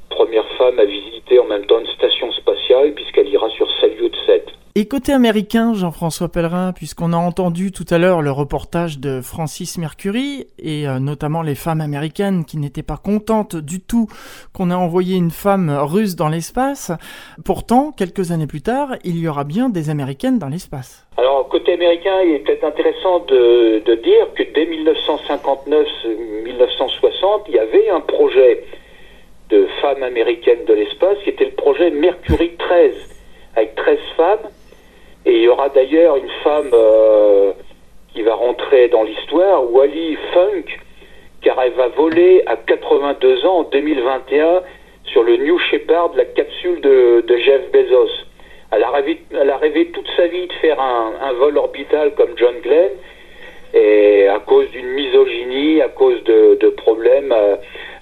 première 0.08 0.46
femme 0.56 0.78
à 0.78 0.84
visiter 0.84 1.38
en 1.38 1.44
même 1.44 1.66
temps 1.66 1.80
une 1.80 1.86
station 1.88 2.30
spatiale 2.32 2.94
puisqu'elle 2.94 3.28
ira 3.28 3.48
sur 3.50 3.68
Salyut 3.80 4.14
7. 4.26 4.46
Et 4.80 4.88
côté 4.88 5.12
américain, 5.12 5.74
Jean-François 5.74 6.30
Pellerin, 6.30 6.72
puisqu'on 6.72 7.12
a 7.12 7.18
entendu 7.18 7.70
tout 7.70 7.84
à 7.90 7.98
l'heure 7.98 8.22
le 8.22 8.30
reportage 8.30 8.98
de 8.98 9.20
Francis 9.20 9.76
Mercury, 9.76 10.46
et 10.58 10.88
euh, 10.88 10.98
notamment 10.98 11.42
les 11.42 11.54
femmes 11.54 11.82
américaines 11.82 12.46
qui 12.46 12.56
n'étaient 12.56 12.82
pas 12.82 12.96
contentes 12.96 13.56
du 13.56 13.82
tout 13.82 14.08
qu'on 14.54 14.70
ait 14.70 14.74
envoyé 14.74 15.18
une 15.18 15.32
femme 15.32 15.70
russe 15.70 16.16
dans 16.16 16.30
l'espace, 16.30 16.92
pourtant, 17.44 17.92
quelques 17.92 18.32
années 18.32 18.46
plus 18.46 18.62
tard, 18.62 18.96
il 19.04 19.18
y 19.18 19.28
aura 19.28 19.44
bien 19.44 19.68
des 19.68 19.90
américaines 19.90 20.38
dans 20.38 20.48
l'espace. 20.48 21.06
Alors, 21.18 21.46
côté 21.50 21.74
américain, 21.74 22.22
il 22.24 22.36
est 22.36 22.38
peut-être 22.38 22.64
intéressant 22.64 23.18
de, 23.28 23.82
de 23.84 23.94
dire 23.96 24.32
que 24.34 24.44
dès 24.54 24.64
1959-1960, 24.64 27.42
il 27.48 27.54
y 27.54 27.58
avait 27.58 27.90
un 27.90 28.00
projet 28.00 28.64
de 29.50 29.66
femmes 29.82 30.02
américaines 30.02 30.64
de 30.66 30.72
l'espace 30.72 31.18
qui 31.22 31.28
était 31.28 31.44
le 31.44 31.50
projet 31.50 31.90
Mercury 31.90 32.52
13, 32.56 32.94
avec 33.56 33.74
13 33.74 33.98
femmes 34.16 34.48
et 35.26 35.32
il 35.32 35.42
y 35.42 35.48
aura 35.48 35.68
d'ailleurs 35.68 36.16
une 36.16 36.30
femme 36.42 36.70
euh, 36.72 37.52
qui 38.12 38.22
va 38.22 38.34
rentrer 38.34 38.88
dans 38.88 39.02
l'histoire, 39.02 39.70
Wally 39.70 40.16
Funk, 40.32 40.64
car 41.42 41.60
elle 41.62 41.72
va 41.72 41.88
voler 41.88 42.42
à 42.46 42.56
82 42.56 43.44
ans 43.46 43.58
en 43.58 43.62
2021 43.64 44.62
sur 45.04 45.22
le 45.22 45.36
New 45.36 45.58
Shepard, 45.58 46.12
la 46.16 46.24
capsule 46.24 46.80
de, 46.80 47.24
Jeff 47.36 47.70
Bezos. 47.72 48.10
Elle 48.72 48.84
a, 48.84 48.90
rêvé, 49.56 49.86
toute 49.86 50.08
sa 50.16 50.26
vie 50.28 50.46
de 50.46 50.52
faire 50.54 50.80
un, 50.80 51.32
vol 51.32 51.58
orbital 51.58 52.14
comme 52.14 52.30
John 52.36 52.54
Glenn, 52.62 52.90
et 53.74 54.26
à 54.28 54.38
cause 54.38 54.70
d'une 54.70 54.88
misogynie, 54.88 55.80
à 55.82 55.88
cause 55.88 56.22
de, 56.24 56.68
problèmes, 56.76 57.32
euh, 57.32 57.56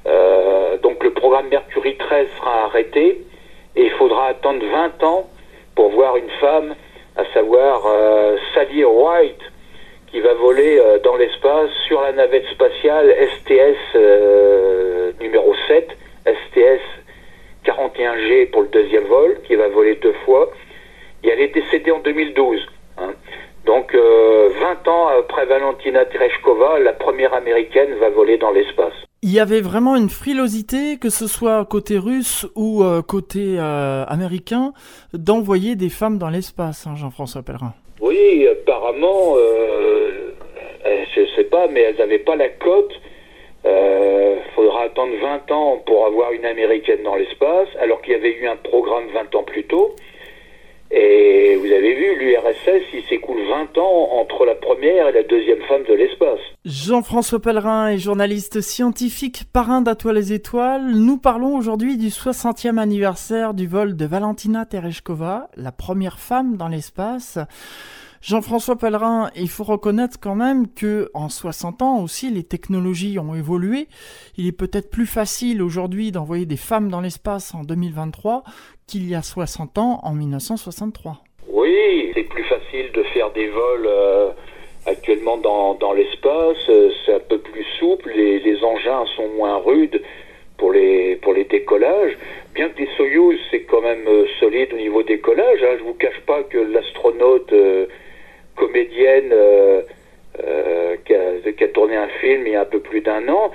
euh, 0.07 0.77
donc 0.79 1.03
le 1.03 1.11
programme 1.11 1.49
Mercury 1.49 1.97
13 1.97 2.29
sera 2.37 2.65
arrêté, 2.65 3.23
et 3.77 3.85
il 3.85 3.91
faudra 3.93 4.27
attendre 4.27 4.65
20 4.65 5.03
ans 5.05 5.29
pour 5.75 5.91
voir 5.91 6.17
une 6.17 6.31
femme 6.41 6.75
à 7.19 7.25
savoir 7.35 7.85
euh, 7.85 8.37
Sally 8.55 8.85
White, 8.85 9.43
qui 10.07 10.21
va 10.21 10.35
voler 10.35 10.79
euh, 10.79 11.01
dans 11.01 11.17
l'espace 11.17 11.69
sur 11.89 12.01
la 12.01 12.13
navette 12.13 12.47
spatiale 12.47 13.13
STS 13.35 13.77
euh, 13.97 15.13
numéro 15.21 15.53
7, 15.67 15.91
STS 16.25 16.81
41G 17.67 18.51
pour 18.51 18.63
le 18.63 18.69
deuxième 18.69 19.05
vol, 19.05 19.41
qui 19.47 19.57
va 19.57 19.69
voler 19.69 19.97
deux 19.97 20.15
fois. 20.25 20.49
Et 21.25 21.29
elle 21.29 21.41
est 21.41 21.53
décédée 21.53 21.91
en 21.91 21.99
2012. 21.99 22.65
Hein. 22.99 23.13
Donc, 23.67 23.93
20 23.93 24.89
ans 24.89 25.09
après 25.09 25.45
Valentina 25.45 26.05
Tereshkova, 26.05 26.79
la 26.79 26.93
première 26.93 27.35
américaine 27.35 27.95
va 28.01 28.09
voler 28.09 28.39
dans 28.39 28.53
l'espace. 28.53 29.08
Il 29.21 29.33
y 29.33 29.41
avait 29.41 29.61
vraiment 29.61 29.97
une 29.97 30.11
frilosité, 30.11 30.97
que 30.97 31.11
ce 31.11 31.27
soit 31.27 31.65
côté 31.65 31.99
russe 31.99 32.47
ou 32.55 32.85
euh, 32.85 33.03
côté 33.03 33.57
euh, 33.59 34.05
américain, 34.07 34.73
d'envoyer 35.13 35.75
des 35.75 35.89
femmes 35.89 36.19
dans 36.19 36.31
l'espace, 36.31 36.87
hein, 36.87 36.95
Jean-François 36.95 37.43
Pellerin. 37.43 37.75
Oui, 38.01 38.47
apparemment, 38.47 39.35
euh, 39.37 40.37
je 41.17 41.21
ne 41.21 41.27
sais 41.35 41.45
pas, 41.51 41.67
mais 41.67 41.81
elles 41.81 41.97
n'avaient 41.97 42.21
pas 42.21 42.37
la 42.37 42.49
cote. 42.49 42.93
Il 43.65 44.55
faudra 44.55 44.83
attendre 44.85 45.13
20 45.21 45.51
ans 45.51 45.83
pour 45.85 46.07
avoir 46.07 46.31
une 46.31 46.47
américaine 46.47 47.03
dans 47.03 47.17
l'espace, 47.17 47.69
alors 47.81 48.01
qu'il 48.03 48.13
y 48.13 48.17
avait 48.17 48.37
eu 48.37 48.47
un 48.47 48.57
programme 48.57 49.09
20 49.13 49.35
ans 49.35 49.43
plus 49.43 49.65
tôt. 49.65 49.97
Et 50.91 51.57
vous 51.57 51.67
avez 51.67 51.95
vu, 51.95 52.19
l'URSS, 52.19 52.85
il 52.95 53.03
s'écoule 53.09 53.41
20 53.49 53.79
ans 53.79 54.09
entre 54.13 54.47
la 54.47 54.55
première 54.55 55.09
et 55.09 55.13
la 55.13 55.23
deuxième 55.23 55.61
femme 55.69 55.85
de 55.89 55.95
l'espace. 55.95 56.41
Jean-François 56.65 57.41
Pellerin 57.41 57.89
est 57.89 57.99
journaliste 57.99 58.61
scientifique, 58.61 59.45
parrain 59.53 59.83
d'Atoile 59.83 60.17
les 60.17 60.33
Étoiles. 60.33 60.91
Nous 60.93 61.19
parlons 61.19 61.57
aujourd'hui 61.57 61.99
du 61.99 62.09
60e 62.09 62.79
anniversaire 62.79 63.55
du 63.55 63.67
vol 63.67 63.97
de 63.97 64.07
Valentina 64.07 64.65
Tereshkova, 64.65 65.49
la 65.57 65.73
première 65.73 66.19
femme 66.19 66.57
dans 66.57 66.69
l'espace. 66.69 67.39
Jean-François 68.21 68.77
Pellerin, 68.77 69.31
il 69.37 69.49
faut 69.49 69.65
reconnaître 69.65 70.19
quand 70.21 70.35
même 70.35 70.67
que 70.67 71.09
en 71.15 71.29
60 71.29 71.83
ans 71.83 72.03
aussi 72.03 72.31
les 72.31 72.43
technologies 72.43 73.19
ont 73.19 73.35
évolué. 73.35 73.87
Il 74.37 74.47
est 74.47 74.53
peut-être 74.53 74.91
plus 74.91 75.07
facile 75.07 75.63
aujourd'hui 75.63 76.11
d'envoyer 76.11 76.45
des 76.45 76.57
femmes 76.57 76.89
dans 76.89 77.01
l'espace 77.01 77.55
en 77.55 77.63
2023 77.63 78.43
qu'il 78.89 79.09
y 79.09 79.15
a 79.15 79.23
60 79.23 79.79
ans 79.79 80.01
en 80.03 80.13
1963. 80.15 81.23
Oui, 81.49 82.11
c'est 82.15 82.25
plus 82.25 82.43
facile 82.45 82.91
de 82.93 83.03
faire 83.15 83.31
des 83.31 83.49
vols 83.49 83.87
euh, 83.87 84.31
actuellement 84.87 85.37
dans, 85.37 85.75
dans 85.75 85.93
l'espace, 85.93 86.57
euh, 86.69 86.91
c'est 87.07 87.15
un 87.15 87.21
peu 87.21 87.39
plus 87.39 87.65
souple, 87.79 88.11
les, 88.15 88.65
engins 88.65 89.05
sont 89.17 89.29
moins 89.37 89.59
rudes 89.59 90.03
pour 90.57 90.73
les, 90.73 91.17
pour 91.17 91.33
les 91.33 91.45
décollages. 91.45 92.19
Bien 92.55 92.69
que 92.71 92.81
les 92.81 92.89
Soyuz, 92.97 93.39
c'est 93.53 93.63
quand 93.63 93.81
même 93.81 94.07
euh, 94.09 94.27
solide 94.41 94.73
au 94.73 94.77
niveau 94.77 95.05
décollage, 95.05 95.63
hein. 95.63 95.77
je 95.79 95.85
vous 95.85 95.95
cache 95.95 96.21
pas 96.27 96.43
que 96.43 96.59
l'astronaute 96.59 97.53
comédienne 98.59 99.31
euh, 99.33 99.83
euh, 100.41 100.97
qui, 101.05 101.65
a, 101.65 101.69
tourné 101.69 101.97
un 101.97 102.09
film 102.21 102.47
il 102.47 102.53
y 102.53 102.57
a 102.57 102.63
un 102.63 102.67
peu 102.67 102.81
plus 102.81 103.01
d'un 103.01 103.27
an. 103.29 103.51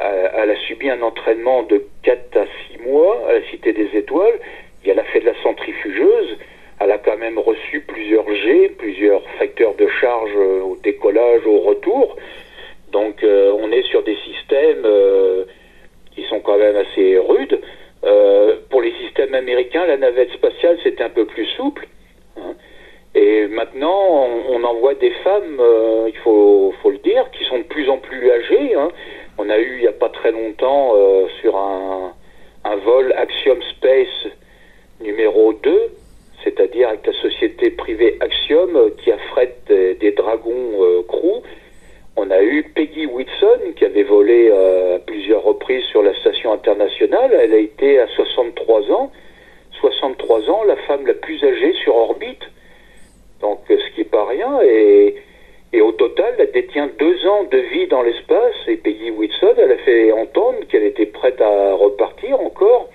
Euh, 0.00 0.28
elle 0.36 0.50
a 0.50 0.56
subi 0.66 0.88
un 0.88 1.02
entraînement 1.02 1.62
de 1.64 1.84
4 2.02 2.36
à 2.36 2.44
6 2.70 2.78
mois 2.86 3.22
à 3.28 3.34
la 3.34 3.42
Cité 3.50 3.72
des 3.72 3.88
Étoiles. 3.94 4.38
Elle 4.86 4.98
a 4.98 5.04
fait 5.04 5.20
de 5.20 5.26
la 5.26 5.42
centrifugeuse. 5.42 6.38
Elle 6.80 6.90
a 6.90 6.98
quand 6.98 7.16
même 7.16 7.38
reçu 7.38 7.80
plusieurs 7.80 8.28
G, 8.34 8.70
plusieurs 8.78 9.22
facteurs 9.38 9.74
de 9.74 9.86
charge 10.00 10.34
au 10.34 10.76
décollage, 10.82 11.46
au 11.46 11.60
retour. 11.60 12.16
Donc 12.90 13.24
on 13.24 13.70
est 13.70 13.84
sur 13.84 14.02
des 14.02 14.16
systèmes 14.16 14.84
qui 16.10 16.24
sont 16.24 16.40
quand 16.40 16.58
même 16.58 16.74
assez 16.76 17.18
rudes. 17.18 17.60
pour 18.68 18.82
les 18.82 18.92
systèmes 19.04 19.34
américains, 19.34 19.86
la 19.86 19.96
navette 19.96 20.32
spatiale, 20.32 20.76
c'était 20.82 21.04
un 21.04 21.10
peu 21.10 21.24
plus 21.24 21.46
souple. 21.56 21.86
Et 23.14 23.46
maintenant, 23.48 24.26
on, 24.48 24.64
envoie 24.64 24.94
des 24.94 25.10
femmes, 25.22 25.60
euh, 25.60 26.08
il 26.08 26.16
faut, 26.18 26.72
le 26.84 26.98
dire, 26.98 27.30
qui 27.32 27.44
sont 27.44 27.58
de 27.58 27.64
plus 27.64 27.88
en 27.90 27.98
plus 27.98 28.30
âgées. 28.30 28.74
Hein. 28.74 28.88
On 29.36 29.50
a 29.50 29.58
eu 29.58 29.76
il 29.76 29.80
n'y 29.82 29.86
a 29.86 29.92
pas 29.92 30.08
très 30.08 30.32
longtemps 30.32 30.92
euh, 30.94 31.26
sur 31.40 31.56
un, 31.56 32.14
un, 32.64 32.76
vol 32.76 33.12
Axiom 33.16 33.60
Space 33.76 34.32
numéro 35.00 35.52
2, 35.52 35.92
c'est-à-dire 36.42 36.88
avec 36.88 37.06
la 37.06 37.12
société 37.12 37.70
privée 37.70 38.16
Axiom 38.20 38.76
euh, 38.76 38.90
qui 38.96 39.12
affrète 39.12 39.60
des, 39.68 39.94
des 39.94 40.12
dragons 40.12 41.02
Crew. 41.06 41.42
On 42.16 42.30
a 42.30 42.42
eu 42.42 42.62
Peggy 42.74 43.06
Whitson 43.06 43.72
qui 43.76 43.84
avait 43.84 44.02
volé 44.04 44.50
à 44.50 44.98
plusieurs 45.00 45.42
reprises 45.42 45.84
sur 45.84 46.02
la 46.02 46.14
station 46.20 46.52
internationale. 46.52 47.30
Elle 47.38 47.52
a 47.52 47.58
été 47.58 47.98
à 47.98 48.06
63 48.08 48.90
ans. 48.90 49.12
63 49.80 50.50
ans, 50.50 50.64
la 50.64 50.76
femme 50.76 51.06
la 51.06 51.14
plus 51.14 51.42
âgée 51.42 51.72
sur 51.82 51.96
orbite. 51.96 52.42
Donc, 53.42 53.60
ce 53.68 53.90
qui 53.94 54.00
n'est 54.00 54.04
pas 54.04 54.24
rien. 54.24 54.60
Et, 54.62 55.16
au 55.80 55.92
total, 55.92 56.34
elle 56.38 56.52
détient 56.52 56.88
deux 56.98 57.26
ans 57.26 57.44
de 57.44 57.58
vie 57.58 57.86
dans 57.88 58.02
l'espace. 58.02 58.54
Et 58.68 58.76
Peggy 58.76 59.10
Whitson, 59.10 59.54
elle 59.58 59.72
a 59.72 59.78
fait 59.78 60.12
entendre 60.12 60.60
qu'elle 60.68 60.84
était 60.84 61.06
prête 61.06 61.40
à 61.40 61.74
repartir 61.74 62.40
encore. 62.40 62.88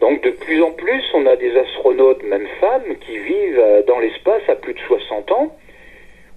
Donc, 0.00 0.22
de 0.22 0.30
plus 0.30 0.62
en 0.62 0.72
plus, 0.72 1.02
on 1.12 1.26
a 1.26 1.36
des 1.36 1.54
astronautes, 1.56 2.22
même 2.22 2.46
femmes, 2.58 2.96
qui 3.00 3.18
vivent 3.18 3.60
euh, 3.60 3.82
dans 3.82 3.98
l'espace 3.98 4.42
à 4.48 4.54
plus 4.54 4.72
de 4.72 4.78
60 4.80 5.30
ans. 5.32 5.54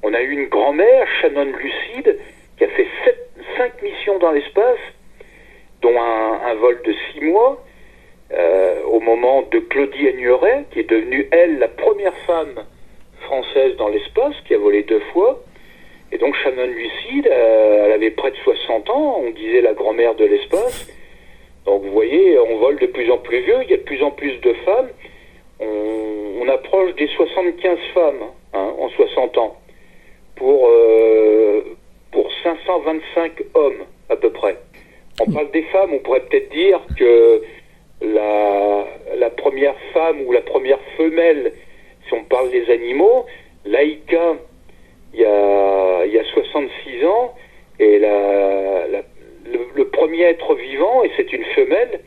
On 0.03 0.13
a 0.13 0.21
eu 0.21 0.31
une 0.31 0.49
grand-mère, 0.49 1.07
Shannon 1.21 1.45
Lucide, 1.45 2.19
qui 2.57 2.65
a 2.65 2.67
fait 2.67 2.87
cinq 3.57 3.81
missions 3.81 4.19
dans 4.19 4.31
l'espace, 4.31 4.79
dont 5.81 5.97
un, 5.97 6.53
vol 6.55 6.81
de 6.83 6.93
six 6.93 7.21
mois. 7.21 7.63
Euh, 8.33 8.81
au 8.85 8.99
moment 8.99 9.43
de 9.43 9.59
Claudie 9.59 10.07
Agnuret, 10.07 10.65
qui 10.71 10.79
est 10.79 10.89
devenue, 10.89 11.27
elle, 11.31 11.59
la 11.59 11.67
première 11.67 12.15
femme 12.25 12.65
française 13.25 13.75
dans 13.77 13.89
l'espace, 13.89 14.35
qui 14.47 14.53
a 14.53 14.57
volé 14.57 14.83
deux 14.83 15.01
fois. 15.11 15.41
Et 16.11 16.17
donc 16.17 16.35
Shannon 16.35 16.67
Lucide, 16.67 17.27
elle 17.27 17.91
avait 17.91 18.11
près 18.11 18.31
de 18.31 18.35
60 18.37 18.89
ans, 18.89 19.21
on 19.25 19.31
disait 19.31 19.61
la 19.61 19.73
grand-mère 19.73 20.15
de 20.15 20.25
l'espace. 20.25 20.87
Donc 21.65 21.83
vous 21.83 21.91
voyez, 21.91 22.37
on 22.37 22.57
vole 22.57 22.77
de 22.77 22.85
plus 22.87 23.09
en 23.09 23.17
plus 23.17 23.39
vieux, 23.41 23.63
il 23.63 23.71
y 23.71 23.73
a 23.73 23.77
de 23.77 23.83
plus 23.83 24.03
en 24.03 24.11
plus 24.11 24.37
de 24.41 24.53
femmes. 24.65 24.89
On, 25.59 26.47
approche 26.49 26.93
des 26.95 27.07
75 27.07 27.77
femmes 27.93 28.23
hein, 28.53 28.73
en 28.77 28.89
60 28.89 29.37
ans 29.37 29.57
pour, 30.35 30.67
euh, 30.67 31.61
pour 32.11 32.29
525 32.43 33.31
hommes 33.53 33.85
à 34.09 34.17
peu 34.17 34.29
près. 34.29 34.57
On 35.21 35.31
parle 35.31 35.49
des 35.51 35.63
femmes, 35.63 35.93
on 35.93 35.99
pourrait 35.99 36.19
peut-être 36.19 36.51
dire 36.51 36.79
que 36.99 37.41
la, 38.01 38.85
la 39.17 39.29
première 39.29 39.75
femme 39.93 40.21
ou 40.27 40.31
la 40.33 40.41
première 40.41 40.79
femelle, 40.97 41.53
on 42.13 42.23
parle 42.23 42.49
des 42.51 42.69
animaux, 42.71 43.25
Laïka, 43.65 44.35
il 45.13 45.19
y 45.21 45.25
a, 45.25 46.05
il 46.05 46.13
y 46.13 46.19
a 46.19 46.23
66 46.23 47.05
ans, 47.05 47.33
et 47.79 47.99
le, 47.99 49.83
premier 49.91 50.23
être 50.23 50.55
vivant, 50.55 51.03
et 51.03 51.11
c'est 51.15 51.31
une 51.33 51.45
femelle, 51.55 51.99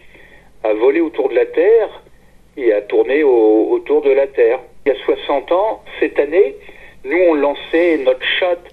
a 0.65 0.73
volé 0.75 1.01
autour 1.01 1.29
de 1.29 1.35
la 1.35 1.47
Terre 1.47 2.03
et 2.57 2.73
a 2.73 2.81
tourné 2.83 3.23
autour 3.23 4.03
de 4.03 4.11
la 4.11 4.27
Terre. 4.27 4.61
Il 4.85 4.93
y 4.93 4.97
a 4.97 4.99
60 5.05 5.53
ans, 5.53 5.83
cette 6.01 6.19
année, 6.19 6.57
nous 7.05 7.19
on 7.29 7.35
lançait 7.35 7.99
notre 7.99 8.25
chatte 8.39 8.73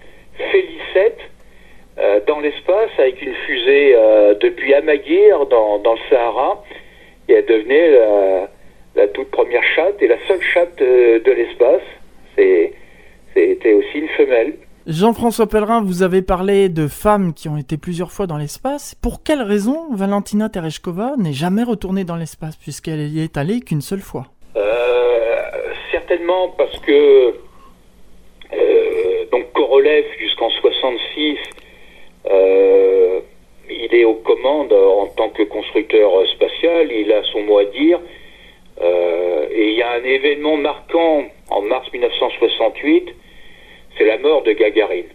Félicette 0.51 1.19
euh, 1.99 2.19
dans 2.25 2.39
l'espace 2.39 2.89
avec 2.97 3.21
une 3.21 3.35
fusée 3.45 3.93
euh, 3.95 4.33
depuis 4.35 4.73
Amaguir 4.73 5.45
dans, 5.45 5.77
le 5.77 5.99
Sahara 6.09 6.63
et 7.27 7.33
elle 7.33 7.45
devenait 7.45 7.91
la, 7.91 8.49
la, 8.95 9.07
toute 9.09 9.29
première 9.29 9.63
chatte 9.63 10.01
et 10.01 10.07
la 10.07 10.17
seule 10.27 10.41
chatte 10.41 10.75
de, 10.79 11.19
de 11.19 11.31
l'espace. 11.31 11.83
C'était 12.35 13.73
aussi 13.73 13.99
une 13.99 14.09
femelle. 14.09 14.53
Jean-François 15.03 15.47
Pellerin, 15.47 15.83
vous 15.83 16.01
avez 16.01 16.21
parlé 16.21 16.69
de 16.69 16.87
femmes 16.87 17.33
qui 17.33 17.49
ont 17.49 17.57
été 17.57 17.75
plusieurs 17.75 18.13
fois 18.13 18.25
dans 18.25 18.37
l'espace. 18.37 18.95
Pour 19.01 19.21
quelle 19.21 19.41
raison 19.41 19.93
Valentina 19.93 20.47
Tereshkova 20.47 21.15
n'est 21.17 21.33
jamais 21.33 21.63
retournée 21.63 22.05
dans 22.05 22.15
l'espace 22.15 22.55
puisqu'elle 22.55 23.09
y 23.09 23.21
est 23.21 23.35
allée 23.35 23.59
qu'une 23.59 23.81
seule 23.81 23.99
fois? 23.99 24.27
Euh, 24.55 25.41
Certainement 25.91 26.55
parce 26.57 26.79
que 26.79 27.33
euh, 28.53 29.25
donc 29.29 29.51
Korolev 29.51 30.05
jusqu'en 30.19 30.49
66, 30.49 31.37
euh, 32.31 33.19
il 33.69 33.93
est 33.93 34.05
aux 34.05 34.21
commandes 34.23 34.71
en 34.71 35.07
tant 35.07 35.27
que 35.31 35.43
constructeur 35.43 36.11
spatial, 36.33 36.89
il 36.93 37.11
a 37.11 37.21
son 37.33 37.41
mot 37.41 37.57
à 37.57 37.65
dire. 37.65 37.99
et 38.81 39.67
il 39.67 39.75
y 39.77 39.81
a 39.81 39.91
un 39.91 40.03
événement 40.05 40.55
marquant 40.55 41.23
en 41.49 41.61
mars 41.61 41.91
1968 41.91 43.13
c'est 43.97 44.05
la 44.05 44.17
mort 44.17 44.43
de 44.43 44.51
Gagarine. 44.53 45.09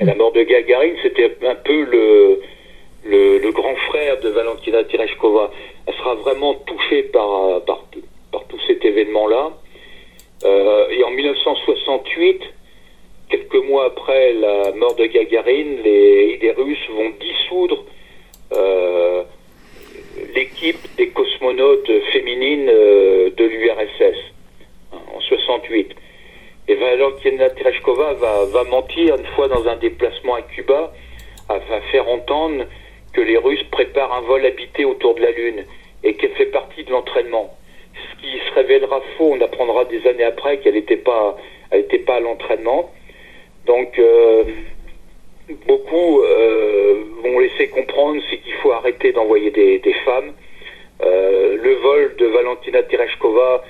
La 0.00 0.14
mort 0.14 0.32
de 0.32 0.42
Gagarine, 0.42 0.96
c'était 1.02 1.36
un 1.46 1.54
peu 1.54 1.84
le, 1.84 3.50
grand 3.52 3.76
frère 3.88 4.18
de 4.20 4.28
Valentina 4.28 4.82
Tereshkova. 4.84 5.52
Elle 5.86 5.94
sera 5.94 6.14
vraiment 6.16 6.54
touchée 6.54 7.04
par, 7.04 7.62
tout 7.64 8.60
cet 8.66 8.84
événement-là. 8.84 9.52
Euh, 10.44 10.88
et 10.90 11.04
en 11.04 11.10
1968, 11.10 12.42
quelques 13.30 13.64
mois 13.66 13.86
après 13.86 14.32
la 14.32 14.72
mort 14.72 14.96
de 14.96 15.06
Gagarine, 15.06 15.78
les, 15.84 16.38
les 16.38 16.50
Russes 16.50 16.88
vont 16.90 17.12
dissoudre 17.20 17.84
euh, 18.52 19.22
l'équipe 20.34 20.78
des 20.96 21.08
cosmonautes 21.08 21.90
féminines 22.12 22.68
euh, 22.68 23.30
de 23.30 23.44
l'URSS 23.44 24.18
en 24.92 25.20
68. 25.20 25.94
Et 26.66 26.74
Valentina 26.76 27.50
Tereshkova 27.50 28.14
va, 28.14 28.44
va 28.46 28.64
mentir 28.64 29.16
une 29.16 29.26
fois 29.34 29.48
dans 29.48 29.66
un 29.68 29.76
déplacement 29.76 30.34
à 30.34 30.42
Cuba, 30.42 30.92
va 31.48 31.80
faire 31.92 32.08
entendre 32.08 32.64
que 33.12 33.20
les 33.20 33.36
Russes 33.36 33.64
préparent 33.70 34.12
un 34.14 34.22
vol 34.22 34.44
habité 34.44 34.84
autour 34.84 35.14
de 35.14 35.20
la 35.20 35.30
Lune 35.30 35.64
et 36.02 36.14
qu'elle 36.14 36.32
fait 36.32 36.46
partie 36.46 36.84
de 36.84 36.90
l'entraînement. 36.90 37.56
Ce 37.94 38.20
qui 38.20 38.38
se 38.38 38.54
révélera 38.54 39.00
faux, 39.16 39.32
on 39.32 39.40
apprendra 39.40 39.84
des 39.84 40.06
années 40.06 40.24
après 40.24 40.58
qu'elle 40.58 40.74
n'était 40.74 40.96
pas, 40.96 41.36
pas 42.06 42.14
à 42.16 42.20
l'entraînement. 42.20 42.90
Donc 43.66 43.98
euh, 43.98 44.44
beaucoup 45.66 46.20
euh, 46.20 47.04
vont 47.22 47.38
laisser 47.38 47.68
comprendre 47.68 48.20
qu'il 48.28 48.52
faut 48.62 48.72
arrêter 48.72 49.12
d'envoyer 49.12 49.50
des, 49.50 49.94
femmes. 50.04 50.32
Euh, 51.02 51.56
le 51.56 51.74
vol 51.74 52.16
de 52.18 52.26
Valentina 52.26 52.82
Tereshkova 52.82 53.64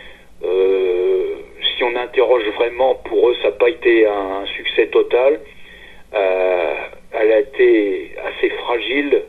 si 1.77 1.85
on 1.85 1.95
interroge 1.97 2.45
vraiment, 2.57 2.95
pour 2.95 3.29
eux, 3.29 3.37
ça 3.43 3.49
n'a 3.49 3.53
pas 3.53 3.69
été 3.69 4.07
un, 4.07 4.47
succès 4.57 4.87
total. 4.89 5.41
Euh, 6.15 6.75
elle 7.13 7.33
a 7.33 7.41
été 7.41 8.13
assez 8.25 8.51
fragile 8.51 9.23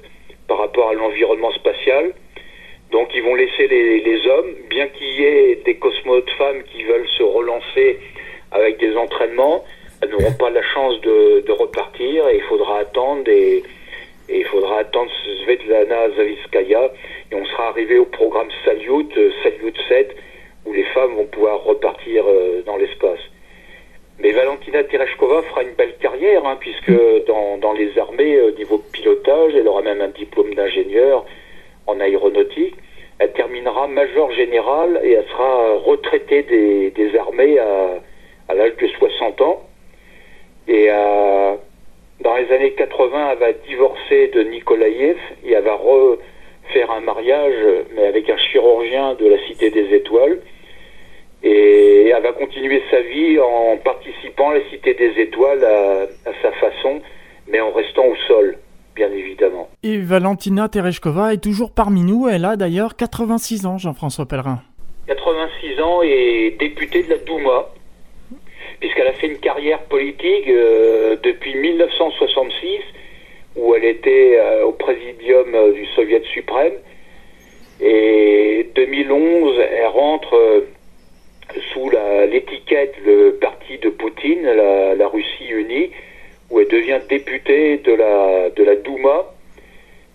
par 0.48 0.60
rapport 0.60 0.90
à 0.90 0.94
l'environnement 0.94 1.52
spatial. 1.52 2.14
Donc 2.92 3.10
ils 3.16 3.24
vont 3.24 3.36
laisser 3.36 3.68
les, 3.68 4.28
hommes, 4.28 4.54
bien 4.70 4.88
qu'il 4.88 5.20
y 5.20 5.24
ait 5.24 5.56
des 5.66 5.76
cosmonautes 5.76 6.30
femmes 6.32 6.64
qui 6.64 6.84
veulent 6.84 7.08
se 7.18 7.24
relancer 7.24 8.00
avec 8.52 8.78
des 8.80 8.96
entraînements, 8.96 9.64
elles 10.02 10.10
n'auront 10.10 10.34
pas 10.34 10.50
la 10.50 10.62
chance 10.62 11.00
de, 11.02 11.44
repartir 11.52 12.28
et 12.28 12.38
il 12.38 12.42
faudra 12.44 12.80
attendre 12.80 13.30
et, 13.30 13.64
et, 14.30 14.40
il 14.40 14.46
faudra 14.46 14.80
attendre 14.80 15.10
Svetlana 15.44 16.10
Zaviskaya 16.16 16.92
et 17.32 17.36
on 17.36 17.46
sera 17.46 17.70
arrivé 17.70 17.98
au 17.98 18.06
programme 18.06 18.50
Salyut, 18.66 19.10
Salyut 19.42 19.78
7 19.88 20.16
où 20.66 20.74
les 20.74 20.84
femmes 20.86 21.16
vont 21.16 21.26
pouvoir 21.26 21.64
repartir 21.64 22.26
euh, 22.28 22.62
dans 22.66 22.78
l'espace. 22.78 23.20
Mais 24.20 24.32
Valentina 24.32 24.84
Tereshkova 24.84 25.42
fera 25.44 25.64
une 25.64 25.74
belle 25.74 25.96
carrière, 25.98 26.46
hein, 26.46 26.58
puisque 26.60 26.92
dans, 27.28 27.74
les 27.74 27.98
armées, 28.00 28.40
au 28.42 28.52
niveau 28.52 28.78
pilotage, 28.78 29.54
elle 29.56 29.68
aura 29.68 29.82
même 29.82 30.02
un 30.02 30.08
diplôme 30.08 30.54
d'ingénieur 30.54 31.26
en 31.86 32.00
aéronautique. 32.00 32.76
Elle 33.20 33.34
terminera 33.34 33.88
major 33.88 34.32
général 34.32 35.02
et 35.04 35.12
elle 35.12 35.26
sera 35.26 35.78
retraitée 35.80 36.44
des, 36.44 37.18
armées 37.18 37.60
à, 37.60 38.00
à 38.48 38.54
l'âge 38.54 38.76
de 38.78 38.88
60 38.88 39.42
ans. 39.42 39.62
Et 40.68 40.88
euh, 40.90 41.56
dans 42.22 42.36
les 42.36 42.52
années 42.52 42.72
80, 42.72 43.32
elle 43.32 43.38
va 43.38 43.52
divorcer 43.68 44.28
de 44.30 44.44
Nikolaïev 44.44 45.18
et 45.46 45.52
elle 45.52 45.64
va 45.64 45.76
refaire 45.76 46.92
un 46.92 47.02
mariage, 47.02 47.56
mais 47.96 48.06
avec 48.06 48.30
un 48.30 48.38
chirurgien 48.38 49.16
de 49.16 49.28
la 49.28 49.38
Cité 49.46 49.70
des 49.70 49.94
Étoiles. 49.94 50.40
Et 51.44 52.08
elle 52.08 52.24
va 52.24 52.32
continuer 52.32 52.82
sa 52.90 53.02
vie 53.02 53.40
en 53.40 53.78
participant 53.78 54.52
à 54.52 54.56
la 54.56 54.70
Cité 54.70 54.94
des 54.94 55.22
Étoiles 55.22 55.64
à, 55.64 56.32
sa 56.42 56.52
façon, 56.54 57.02
mais 57.48 57.60
en 57.60 57.72
restant 57.72 58.06
au 58.06 58.16
sol, 58.28 58.58
bien 58.96 59.12
évidemment. 59.12 59.70
Et 59.84 59.98
Valentina 59.98 60.70
Tereshkova 60.70 61.34
est 61.34 61.44
toujours 61.44 61.72
parmi 61.72 62.02
nous. 62.02 62.28
Elle 62.28 62.46
a 62.46 62.56
d'ailleurs 62.56 62.96
86 62.96 63.66
ans, 63.66 63.78
Jean-François 63.78 64.26
Pellerin. 64.26 64.62
86 65.08 65.82
ans 65.82 66.02
et 66.02 66.56
députée 66.60 67.04
de 67.04 67.12
la 67.12 67.18
Douma, 67.18 67.70
puisqu'elle 68.80 69.08
a 69.08 69.14
fait 69.14 69.28
une 69.28 69.38
carrière 69.38 69.82
politique 69.84 70.48
euh, 70.48 71.16
depuis 71.22 71.56
1966, 71.56 72.82
où 73.56 73.76
elle 73.76 73.86
était 73.86 74.38
euh, 74.40 74.66
au 74.66 74.72
présidium 74.72 75.54
euh, 75.54 75.74
du 75.74 75.86
Soviet 75.96 76.24
suprême. 76.34 76.74
Et 77.82 78.70
2011, 78.76 79.60
elle 79.60 79.88
rentre 79.88 80.64
sous 82.36 82.42
l'étiquette 82.42 82.96
le 83.06 83.38
parti 83.40 83.78
de 83.78 83.90
Poutine, 83.90 84.44
la, 84.44 85.08
Russie 85.08 85.48
unie, 85.50 85.92
où 86.50 86.60
elle 86.60 86.68
devient 86.68 87.00
députée 87.10 87.78
de 87.78 87.94
la, 87.94 88.50
de 88.50 88.64
la 88.64 88.76
Douma. 88.76 89.26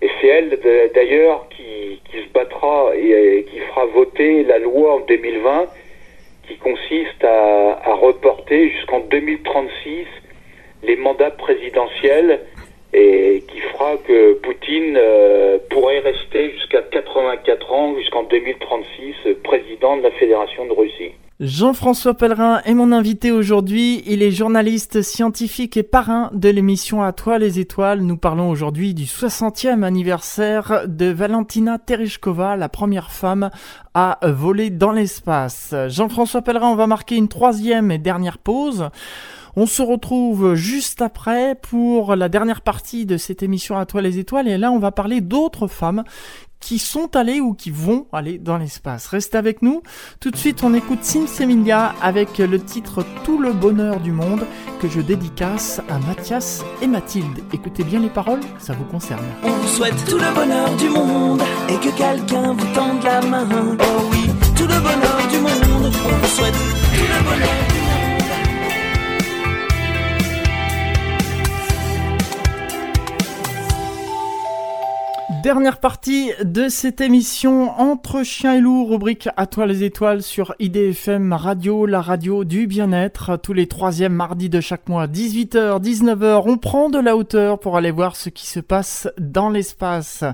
Et 0.02 0.08
c'est 0.20 0.28
elle 0.28 0.58
d'ailleurs 0.94 1.46
qui, 1.50 2.00
qui, 2.10 2.22
se 2.22 2.32
battra 2.32 2.92
et, 2.96 3.46
qui 3.50 3.58
fera 3.58 3.86
voter 3.86 4.44
la 4.44 4.58
loi 4.58 4.94
en 4.94 5.00
2020 5.00 5.66
qui 6.48 6.56
consiste 6.56 7.22
à, 7.22 7.80
à 7.84 7.94
reporter 7.94 8.70
jusqu'en 8.70 9.00
2036 9.00 10.06
les 10.82 10.96
mandats 10.96 11.30
présidentiels 11.30 12.40
et 12.92 13.44
qui 13.46 13.60
fera 13.60 13.98
que 13.98 14.32
Poutine 14.34 14.96
euh, 14.96 15.58
pourrait 15.68 16.00
rester 16.00 16.50
jusqu'à 16.52 16.82
84 16.82 17.72
ans, 17.72 17.94
jusqu'en 17.96 18.24
2036, 18.24 19.14
président 19.44 19.98
de 19.98 20.02
la 20.02 20.10
Fédération 20.12 20.66
de 20.66 20.72
Russie. 20.72 21.12
Jean-François 21.40 22.12
Pellerin 22.12 22.60
est 22.66 22.74
mon 22.74 22.92
invité 22.92 23.32
aujourd'hui. 23.32 24.02
Il 24.04 24.22
est 24.22 24.30
journaliste 24.30 25.00
scientifique 25.00 25.78
et 25.78 25.82
parrain 25.82 26.30
de 26.34 26.50
l'émission 26.50 27.02
À 27.02 27.14
toi 27.14 27.38
les 27.38 27.58
étoiles. 27.58 28.02
Nous 28.02 28.18
parlons 28.18 28.50
aujourd'hui 28.50 28.92
du 28.92 29.04
60e 29.04 29.82
anniversaire 29.82 30.82
de 30.86 31.06
Valentina 31.06 31.78
Tereshkova, 31.78 32.56
la 32.58 32.68
première 32.68 33.10
femme 33.10 33.48
à 33.94 34.18
voler 34.24 34.68
dans 34.68 34.92
l'espace. 34.92 35.74
Jean-François 35.88 36.42
Pellerin, 36.42 36.68
on 36.68 36.76
va 36.76 36.86
marquer 36.86 37.16
une 37.16 37.28
troisième 37.28 37.90
et 37.90 37.96
dernière 37.96 38.36
pause. 38.36 38.90
On 39.56 39.64
se 39.64 39.80
retrouve 39.80 40.54
juste 40.54 41.00
après 41.00 41.54
pour 41.54 42.16
la 42.16 42.28
dernière 42.28 42.60
partie 42.60 43.06
de 43.06 43.16
cette 43.16 43.42
émission 43.42 43.78
À 43.78 43.86
toi 43.86 44.02
les 44.02 44.18
étoiles 44.18 44.46
et 44.46 44.58
là 44.58 44.70
on 44.70 44.78
va 44.78 44.92
parler 44.92 45.22
d'autres 45.22 45.66
femmes 45.66 46.04
qui 46.60 46.78
sont 46.78 47.16
allés 47.16 47.40
ou 47.40 47.54
qui 47.54 47.70
vont 47.70 48.06
aller 48.12 48.38
dans 48.38 48.58
l'espace. 48.58 49.06
Restez 49.08 49.38
avec 49.38 49.62
nous. 49.62 49.82
Tout 50.20 50.30
de 50.30 50.36
suite, 50.36 50.62
on 50.62 50.74
écoute 50.74 51.02
Sim 51.02 51.26
Semilia 51.26 51.94
avec 52.02 52.38
le 52.38 52.60
titre 52.60 53.04
Tout 53.24 53.38
le 53.38 53.52
bonheur 53.52 54.00
du 54.00 54.12
monde 54.12 54.46
que 54.80 54.88
je 54.88 55.00
dédicace 55.00 55.80
à 55.88 55.98
Mathias 55.98 56.62
et 56.82 56.86
Mathilde. 56.86 57.40
Écoutez 57.52 57.84
bien 57.84 58.00
les 58.00 58.10
paroles, 58.10 58.40
ça 58.58 58.74
vous 58.74 58.84
concerne. 58.84 59.24
On 59.42 59.50
vous 59.50 59.68
souhaite 59.68 60.04
tout 60.06 60.18
le 60.18 60.34
bonheur 60.34 60.76
du 60.76 60.88
monde 60.88 61.42
et 61.68 61.76
que 61.76 61.96
quelqu'un 61.96 62.52
vous 62.52 62.74
tende 62.74 63.02
la 63.02 63.20
main. 63.22 63.46
Oh 63.80 64.08
oui, 64.12 64.30
tout 64.56 64.66
le 64.66 64.80
bonheur 64.80 65.28
du 65.30 65.38
monde. 65.38 65.92
On 66.04 66.16
vous 66.16 66.26
souhaite 66.26 66.54
tout 66.54 67.02
le 67.02 67.24
bonheur 67.24 67.68
du 67.68 67.74
monde. 67.74 67.79
Dernière 75.42 75.80
partie 75.80 76.32
de 76.44 76.68
cette 76.68 77.00
émission 77.00 77.70
Entre 77.80 78.22
chiens 78.24 78.56
et 78.56 78.60
loups, 78.60 78.84
rubrique 78.84 79.28
À 79.38 79.46
toi 79.46 79.64
les 79.64 79.84
étoiles 79.84 80.22
sur 80.22 80.54
IDFM 80.58 81.32
Radio, 81.32 81.86
la 81.86 82.02
radio 82.02 82.44
du 82.44 82.66
bien-être. 82.66 83.38
Tous 83.38 83.54
les 83.54 83.66
troisièmes 83.66 84.12
mardis 84.12 84.50
de 84.50 84.60
chaque 84.60 84.88
mois, 84.88 85.06
18h, 85.06 85.80
19h, 85.82 86.42
on 86.44 86.58
prend 86.58 86.90
de 86.90 86.98
la 86.98 87.16
hauteur 87.16 87.58
pour 87.58 87.78
aller 87.78 87.90
voir 87.90 88.16
ce 88.16 88.28
qui 88.28 88.46
se 88.46 88.60
passe 88.60 89.08
dans 89.18 89.48
l'espace. 89.48 90.24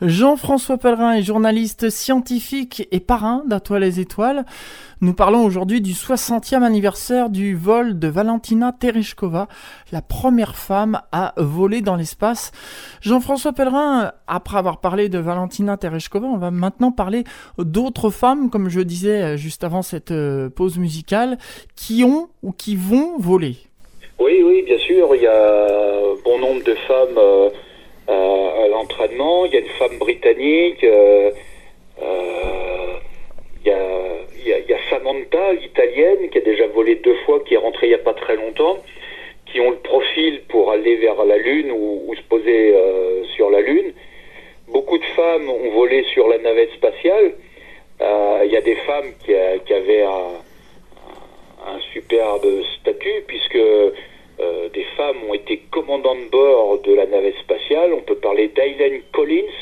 Jean-François 0.00 0.78
Pellerin 0.78 1.12
est 1.12 1.22
journaliste 1.22 1.90
scientifique 1.90 2.88
et 2.90 3.00
parrain 3.00 3.42
d'À 3.46 3.60
toi 3.60 3.78
les 3.78 4.00
étoiles. 4.00 4.46
Nous 5.00 5.14
parlons 5.14 5.44
aujourd'hui 5.44 5.80
du 5.80 5.92
60e 5.92 6.64
anniversaire 6.64 7.30
du 7.30 7.54
vol 7.54 8.00
de 8.00 8.08
Valentina 8.08 8.72
Tereshkova, 8.72 9.46
la 9.92 10.02
première 10.02 10.56
femme 10.56 11.00
à 11.12 11.34
voler 11.36 11.82
dans 11.82 11.94
l'espace. 11.94 12.50
Jean-François 13.00 13.52
Pellerin, 13.52 14.10
après 14.26 14.58
avoir 14.58 14.80
parlé 14.80 15.08
de 15.08 15.20
Valentina 15.20 15.76
Tereshkova, 15.76 16.26
on 16.26 16.36
va 16.36 16.50
maintenant 16.50 16.90
parler 16.90 17.22
d'autres 17.58 18.10
femmes, 18.10 18.50
comme 18.50 18.68
je 18.68 18.80
disais 18.80 19.38
juste 19.38 19.62
avant 19.62 19.82
cette 19.82 20.10
euh, 20.10 20.50
pause 20.50 20.78
musicale, 20.78 21.38
qui 21.76 22.02
ont 22.02 22.28
ou 22.42 22.50
qui 22.50 22.74
vont 22.74 23.18
voler. 23.20 23.54
Oui, 24.18 24.42
oui, 24.44 24.62
bien 24.62 24.78
sûr. 24.78 25.14
Il 25.14 25.22
y 25.22 25.28
a 25.28 25.68
bon 26.24 26.40
nombre 26.40 26.64
de 26.64 26.74
femmes 26.74 27.18
euh, 27.18 27.50
euh, 28.08 28.64
à 28.64 28.68
l'entraînement. 28.68 29.44
Il 29.44 29.52
y 29.52 29.58
a 29.58 29.60
une 29.60 29.68
femme 29.78 29.96
britannique. 30.00 30.82
a 30.82 32.67
il 34.48 34.70
y, 34.70 34.74
a, 34.74 34.78
Samantha, 34.88 35.52
l'italienne, 35.52 36.30
qui 36.30 36.38
a 36.38 36.40
déjà 36.40 36.66
volé 36.68 36.96
deux 36.96 37.16
fois, 37.26 37.40
qui 37.40 37.54
est 37.54 37.58
rentrée 37.58 37.86
il 37.86 37.90
n'y 37.90 37.94
a 37.94 37.98
pas 37.98 38.14
très 38.14 38.36
longtemps, 38.36 38.78
qui 39.46 39.60
ont 39.60 39.70
le 39.70 39.76
profil 39.76 40.42
pour 40.48 40.70
aller 40.70 40.96
vers 40.96 41.22
la 41.24 41.36
Lune 41.36 41.70
ou, 41.70 42.14
se 42.14 42.22
poser 42.22 42.74
euh, 42.74 43.24
sur 43.36 43.50
la 43.50 43.60
Lune. 43.60 43.92
Beaucoup 44.68 44.98
de 44.98 45.04
femmes 45.04 45.48
ont 45.48 45.70
volé 45.70 46.04
sur 46.12 46.28
la 46.28 46.38
navette 46.38 46.72
spatiale. 46.72 47.34
Euh, 48.00 48.42
il 48.44 48.52
y 48.52 48.56
a 48.56 48.60
des 48.60 48.76
femmes 48.76 49.12
qui, 49.24 49.34
avaient 49.34 50.02
un, 50.02 50.40
superbe 51.92 52.46
statut, 52.80 53.22
puisque 53.26 53.56
euh, 53.56 54.68
des 54.72 54.84
femmes 54.96 55.18
ont 55.28 55.34
été 55.34 55.58
commandantes 55.70 56.24
de 56.24 56.30
bord 56.30 56.78
de 56.82 56.94
la 56.94 57.06
navette 57.06 57.36
spatiale. 57.38 57.92
On 57.92 58.00
peut 58.00 58.16
parler 58.16 58.48
d'Aileen 58.48 59.02
Collins, 59.12 59.58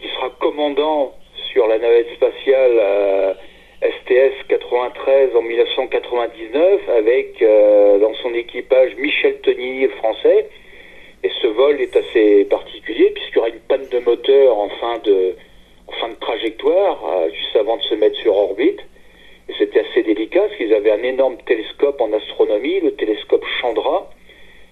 qui 0.00 0.08
sera 0.08 0.30
commandant 0.38 1.14
sur 1.52 1.66
la 1.66 1.78
navette 1.78 2.12
spatiale 2.14 3.36
STS 3.82 4.46
93 4.48 5.34
en 5.34 5.42
1999 5.42 6.88
avec 6.88 7.42
euh, 7.42 7.98
dans 7.98 8.14
son 8.14 8.32
équipage 8.32 8.94
Michel 8.96 9.40
Tony, 9.40 9.88
français. 9.98 10.48
Et 11.24 11.30
ce 11.40 11.48
vol 11.48 11.80
est 11.80 11.96
assez 11.96 12.44
particulier 12.44 13.10
puisqu'il 13.10 13.36
y 13.36 13.38
aura 13.38 13.48
une 13.48 13.60
panne 13.60 13.88
de 13.90 13.98
moteur 13.98 14.56
en 14.56 14.68
fin 14.68 14.98
de, 14.98 15.34
en 15.88 15.92
fin 15.92 16.08
de 16.10 16.14
trajectoire, 16.14 17.04
euh, 17.04 17.30
juste 17.30 17.56
avant 17.56 17.76
de 17.76 17.82
se 17.82 17.94
mettre 17.96 18.16
sur 18.20 18.36
orbite. 18.36 18.78
Et 19.48 19.52
c'était 19.58 19.80
assez 19.80 20.04
délicat 20.04 20.42
parce 20.42 20.56
qu'ils 20.56 20.72
avaient 20.74 20.92
un 20.92 21.02
énorme 21.02 21.38
télescope 21.44 22.00
en 22.00 22.12
astronomie, 22.12 22.78
le 22.80 22.94
télescope 22.94 23.44
Chandra. 23.60 24.08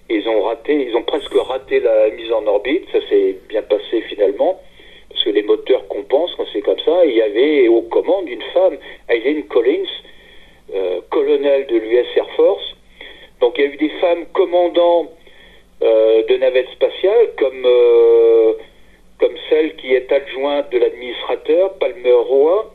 Ils 0.09 0.27
ont 0.29 0.41
raté, 0.41 0.87
ils 0.87 0.95
ont 0.95 1.03
presque 1.03 1.33
raté 1.33 1.81
la 1.81 2.09
mise 2.11 2.31
en 2.31 2.47
orbite. 2.47 2.85
Ça 2.93 2.99
s'est 3.09 3.35
bien 3.49 3.61
passé 3.61 4.01
finalement 4.07 4.57
parce 5.21 5.35
que 5.35 5.39
les 5.39 5.43
moteurs 5.43 5.87
compensent 5.87 6.33
quand 6.35 6.45
c'est 6.51 6.61
comme 6.61 6.79
ça. 6.79 7.05
il 7.05 7.13
y 7.13 7.21
avait 7.21 7.67
aux 7.67 7.83
commandes 7.83 8.27
une 8.27 8.41
femme, 8.53 8.77
Eileen 9.07 9.43
Collins, 9.43 9.85
euh, 10.73 11.01
colonel 11.11 11.67
de 11.67 11.75
l'US 11.75 12.07
Air 12.15 12.27
Force. 12.35 12.75
Donc 13.39 13.55
il 13.57 13.65
y 13.65 13.67
a 13.67 13.69
eu 13.71 13.77
des 13.77 13.91
femmes 14.01 14.25
commandants 14.33 15.11
euh, 15.83 16.23
de 16.23 16.37
navettes 16.37 16.69
spatiales, 16.71 17.29
comme, 17.37 17.63
euh, 17.65 18.53
comme 19.19 19.35
celle 19.49 19.75
qui 19.75 19.93
est 19.93 20.11
adjointe 20.11 20.71
de 20.71 20.79
l'administrateur, 20.79 21.73
Palmer 21.73 22.13
Roy, 22.13 22.73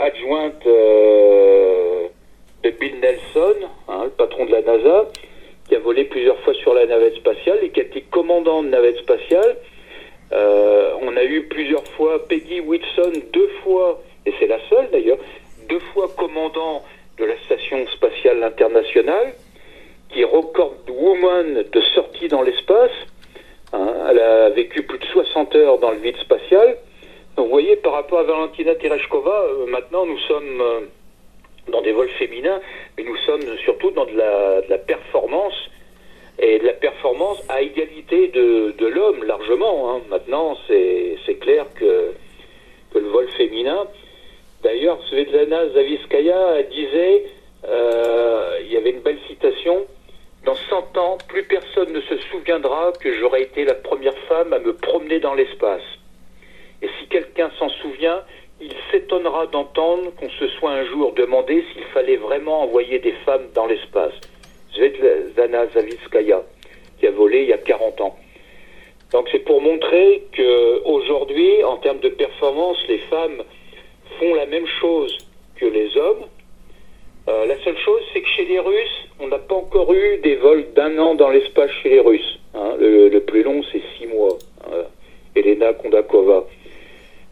adjointe 0.00 0.66
de 0.66 2.10
Bill 2.78 3.00
Nelson, 3.00 3.56
hein, 3.88 4.04
le 4.04 4.10
patron 4.10 4.44
de 4.44 4.52
la 4.52 4.60
NASA, 4.60 5.08
qui 5.66 5.74
a 5.74 5.78
volé 5.78 6.04
plusieurs 6.04 6.38
fois 6.40 6.52
sur 6.52 6.74
la 6.74 6.84
navette 6.84 7.16
spatiale 7.16 7.60
et 7.62 7.70
qui 7.70 7.80
a 7.80 7.84
été 7.84 8.02
commandant 8.02 8.62
de 8.62 8.68
navette 8.68 8.98
spatiale 8.98 9.56
euh, 10.32 10.92
on 11.02 11.16
a 11.16 11.24
eu 11.24 11.42
plusieurs 11.44 11.84
fois 11.96 12.26
Peggy 12.28 12.60
Whitson, 12.60 13.12
deux 13.32 13.48
fois, 13.62 14.00
et 14.26 14.32
c'est 14.38 14.46
la 14.46 14.58
seule 14.68 14.88
d'ailleurs, 14.90 15.18
deux 15.68 15.80
fois 15.92 16.08
commandant 16.16 16.82
de 17.18 17.24
la 17.24 17.36
Station 17.44 17.86
spatiale 17.88 18.42
internationale, 18.42 19.34
qui 20.08 20.22
est 20.22 20.24
record 20.24 20.74
woman 20.88 21.64
de 21.72 21.80
sortie 21.94 22.28
dans 22.28 22.42
l'espace. 22.42 22.92
Hein. 23.72 23.94
elle 24.10 24.18
a 24.18 24.50
vécu 24.50 24.82
plus 24.82 24.98
de 24.98 25.04
60 25.06 25.54
heures 25.54 25.78
dans 25.78 25.92
le 25.92 25.98
vide 25.98 26.16
spatial. 26.16 26.76
Donc 27.36 27.46
vous 27.46 27.52
voyez, 27.52 27.76
par 27.76 27.92
rapport 27.92 28.18
à 28.20 28.24
Valentina 28.24 28.74
Tereshkova, 28.74 29.44
euh, 29.44 29.66
maintenant 29.66 30.06
nous 30.06 30.18
sommes 30.18 30.60
euh, 30.60 30.80
dans 31.70 31.82
des 31.82 31.92
vols 31.92 32.10
féminins, 32.18 32.60
mais 32.96 33.04
nous 33.04 33.16
sommes 33.18 33.42
surtout 33.64 33.90
dans 33.92 34.06
de 34.06 34.12
la 34.68 34.78
performance 34.78 35.54
et 36.38 36.58
de 36.58 36.66
la 36.66 36.72
performance 36.72 37.42
à 37.48 37.60
égalité 37.60 38.28
de, 38.28 38.86
l'homme 38.86 39.24
largement. 39.24 39.90
Hein. 39.94 40.00
Maintenant, 40.08 40.56
c'est 40.68 41.38
clair 41.40 41.66
que, 41.74 42.12
que 42.92 42.98
le 42.98 43.08
vol 43.08 43.28
féminin. 43.36 43.86
D'ailleurs, 44.62 44.98
Svetlana 45.08 45.68
Zaviskaya 45.70 46.62
disait, 46.64 47.24
euh, 47.66 48.58
il 48.62 48.72
y 48.72 48.76
avait 48.76 48.90
une 48.90 49.00
belle 49.00 49.18
citation, 49.28 49.86
dans 50.44 50.54
100 50.54 50.96
ans, 50.96 51.18
plus 51.28 51.44
personne 51.44 51.92
ne 51.92 52.00
se 52.00 52.16
souviendra 52.30 52.92
que 52.98 53.12
j'aurais 53.18 53.42
été 53.42 53.64
la 53.64 53.74
première 53.74 54.16
femme 54.28 54.52
à 54.52 54.58
me 54.58 54.74
promener 54.74 55.20
dans 55.20 55.34
l'espace. 55.34 55.82
Et 56.82 56.88
si 56.98 57.08
quelqu'un 57.08 57.50
s'en 57.58 57.68
souvient, 57.68 58.22
il 58.60 58.72
s'étonnera 58.90 59.46
d'entendre 59.46 60.14
qu'on 60.16 60.30
se 60.30 60.48
soit 60.48 60.70
un 60.70 60.84
jour 60.86 61.12
demandé 61.12 61.64
s'il 61.72 61.84
fallait 61.84 62.16
vraiment 62.16 62.62
envoyer 62.62 62.98
des 62.98 63.12
femmes 63.26 63.48
dans 63.54 63.66
l'espace. 63.66 64.14
Svetlana 64.74 65.66
Zavitskaya, 65.68 66.42
qui 66.98 67.06
a 67.06 67.10
volé 67.10 67.42
il 67.42 67.48
y 67.48 67.52
a 67.52 67.58
40 67.58 68.00
ans. 68.00 68.16
Donc 69.12 69.28
c'est 69.32 69.40
pour 69.40 69.60
montrer 69.60 70.24
qu'aujourd'hui, 70.36 71.64
en 71.64 71.76
termes 71.78 71.98
de 71.98 72.10
performance, 72.10 72.78
les 72.88 72.98
femmes 72.98 73.42
font 74.18 74.34
la 74.34 74.46
même 74.46 74.66
chose 74.80 75.16
que 75.56 75.66
les 75.66 75.96
hommes. 75.96 76.24
Euh, 77.28 77.46
la 77.46 77.58
seule 77.62 77.78
chose, 77.78 78.00
c'est 78.12 78.22
que 78.22 78.28
chez 78.28 78.44
les 78.44 78.58
Russes, 78.58 79.08
on 79.18 79.28
n'a 79.28 79.38
pas 79.38 79.56
encore 79.56 79.92
eu 79.92 80.18
des 80.18 80.36
vols 80.36 80.72
d'un 80.74 80.96
an 80.98 81.14
dans 81.14 81.28
l'espace 81.28 81.70
chez 81.82 81.90
les 81.90 82.00
Russes. 82.00 82.38
Hein. 82.54 82.76
Le, 82.78 83.18
plus 83.18 83.42
long, 83.42 83.62
c'est 83.72 83.82
six 83.98 84.06
mois. 84.06 84.38
Hein. 84.66 84.84
Elena 85.34 85.74
Kondakova. 85.74 86.44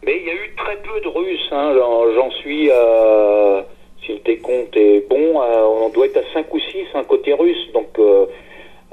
Mais 0.05 0.17
il 0.17 0.27
y 0.27 0.29
a 0.29 0.33
eu 0.33 0.53
très 0.55 0.77
peu 0.77 0.99
de 1.01 1.07
Russes. 1.07 1.49
Hein. 1.51 1.73
J'en 2.15 2.31
suis 2.31 2.71
à 2.71 3.65
si 4.09 4.15
le 4.15 4.19
décompte 4.21 4.75
est 4.75 5.07
bon, 5.07 5.41
euh, 5.41 5.63
on 5.63 5.89
doit 5.89 6.07
être 6.07 6.17
à 6.17 6.33
5 6.33 6.51
ou 6.53 6.59
6 6.59 6.87
un 6.95 7.03
côté 7.03 7.33
russe. 7.33 7.71
Donc, 7.73 7.87
euh, 7.99 8.25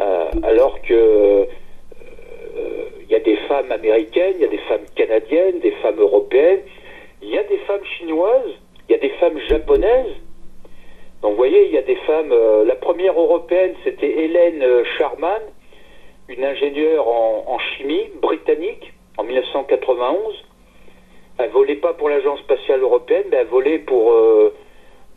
euh, 0.00 0.24
alors 0.42 0.80
que 0.82 1.46
il 3.08 3.12
y 3.12 3.14
a 3.14 3.20
des 3.20 3.36
femmes 3.48 3.70
américaines, 3.70 4.34
il 4.36 4.42
y 4.42 4.44
a 4.44 4.48
des 4.48 4.58
femmes 4.58 4.84
canadiennes, 4.96 5.60
des 5.60 5.70
femmes 5.82 6.00
européennes, 6.00 6.60
il 7.22 7.30
y 7.30 7.38
a 7.38 7.44
des 7.44 7.58
femmes 7.58 7.84
chinoises, 7.98 8.50
il 8.88 8.92
y 8.92 8.94
a 8.96 8.98
des 8.98 9.10
femmes 9.20 9.38
japonaises. 9.48 10.12
Donc 11.22 11.32
vous 11.32 11.36
voyez, 11.36 11.66
il 11.66 11.72
y 11.72 11.78
a 11.78 11.82
des 11.82 11.96
femmes. 11.96 12.34
la 12.66 12.74
première 12.74 13.18
européenne, 13.18 13.74
c'était 13.84 14.10
Hélène 14.10 14.64
Sharman, 14.98 15.42
une 16.28 16.44
ingénieure 16.44 17.06
en, 17.06 17.58
chimie 17.58 18.10
britannique, 18.20 18.92
en 19.18 19.22
1991. 19.22 20.44
Elle 21.38 21.50
volait 21.50 21.76
pas 21.76 21.92
pour 21.92 22.08
l'agence 22.08 22.40
spatiale 22.40 22.80
européenne, 22.80 23.26
mais 23.30 23.36
elle 23.36 23.46
volait 23.46 23.78
pour 23.78 24.12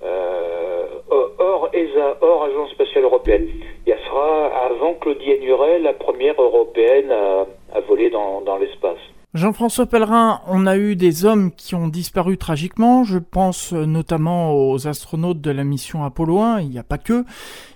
hors 0.02 1.70
ESA, 1.74 2.18
hors 2.22 2.44
Agence 2.44 2.72
spatiale 2.72 3.04
européenne. 3.04 3.48
Il 3.86 3.96
sera 4.06 4.66
avant 4.66 4.94
Claudie 4.96 5.40
Nuret 5.42 5.80
la 5.80 5.94
première 5.94 6.40
européenne 6.42 7.12
à, 7.12 7.80
voler 7.82 8.10
dans, 8.10 8.58
l'espace. 8.58 8.98
Jean-François 9.36 9.86
Pellerin, 9.86 10.42
on 10.48 10.66
a 10.66 10.76
eu 10.76 10.96
des 10.96 11.24
hommes 11.24 11.52
qui 11.56 11.76
ont 11.76 11.88
disparu 11.88 12.38
tragiquement, 12.38 13.04
je 13.04 13.20
pense 13.20 13.74
notamment 13.74 14.54
aux 14.54 14.88
astronautes 14.88 15.40
de 15.40 15.52
la 15.52 15.64
mission 15.64 16.04
Apollo 16.04 16.40
1, 16.40 16.62
il 16.62 16.70
n'y 16.70 16.80
a 16.80 16.84
pas 16.84 16.98
que. 16.98 17.24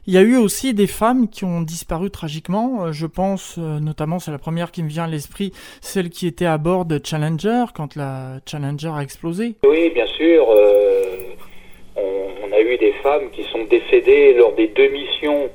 Il 0.08 0.14
y 0.14 0.18
a 0.18 0.22
eu 0.22 0.36
aussi 0.36 0.74
des 0.74 0.88
femmes 0.88 1.30
qui 1.30 1.46
ont 1.46 1.62
disparu 1.62 2.10
tragiquement, 2.10 2.92
je 2.92 3.06
pense 3.06 3.58
notamment, 3.58 4.18
c'est 4.18 4.32
la 4.32 4.40
première 4.40 4.72
qui 4.72 4.82
me 4.82 4.90
vient 4.90 5.04
à 5.04 5.08
l'esprit, 5.08 5.52
celle 5.80 6.10
qui 6.10 6.26
était 6.26 6.48
à 6.48 6.58
bord 6.58 6.86
de 6.86 7.00
Challenger 7.04 7.66
quand 7.76 7.96
la 7.96 8.40
Challenger 8.48 8.92
a 8.96 9.04
explosé. 9.04 9.56
Oui, 9.64 9.92
bien 9.94 10.08
sûr, 10.08 10.48
euh, 10.50 11.23
femmes 13.04 13.30
qui 13.32 13.43
sont 13.43 13.66
décédées 13.66 14.34
lors 14.34 14.54
des 14.54 14.68
deux 14.68 14.88
missions 14.88 15.49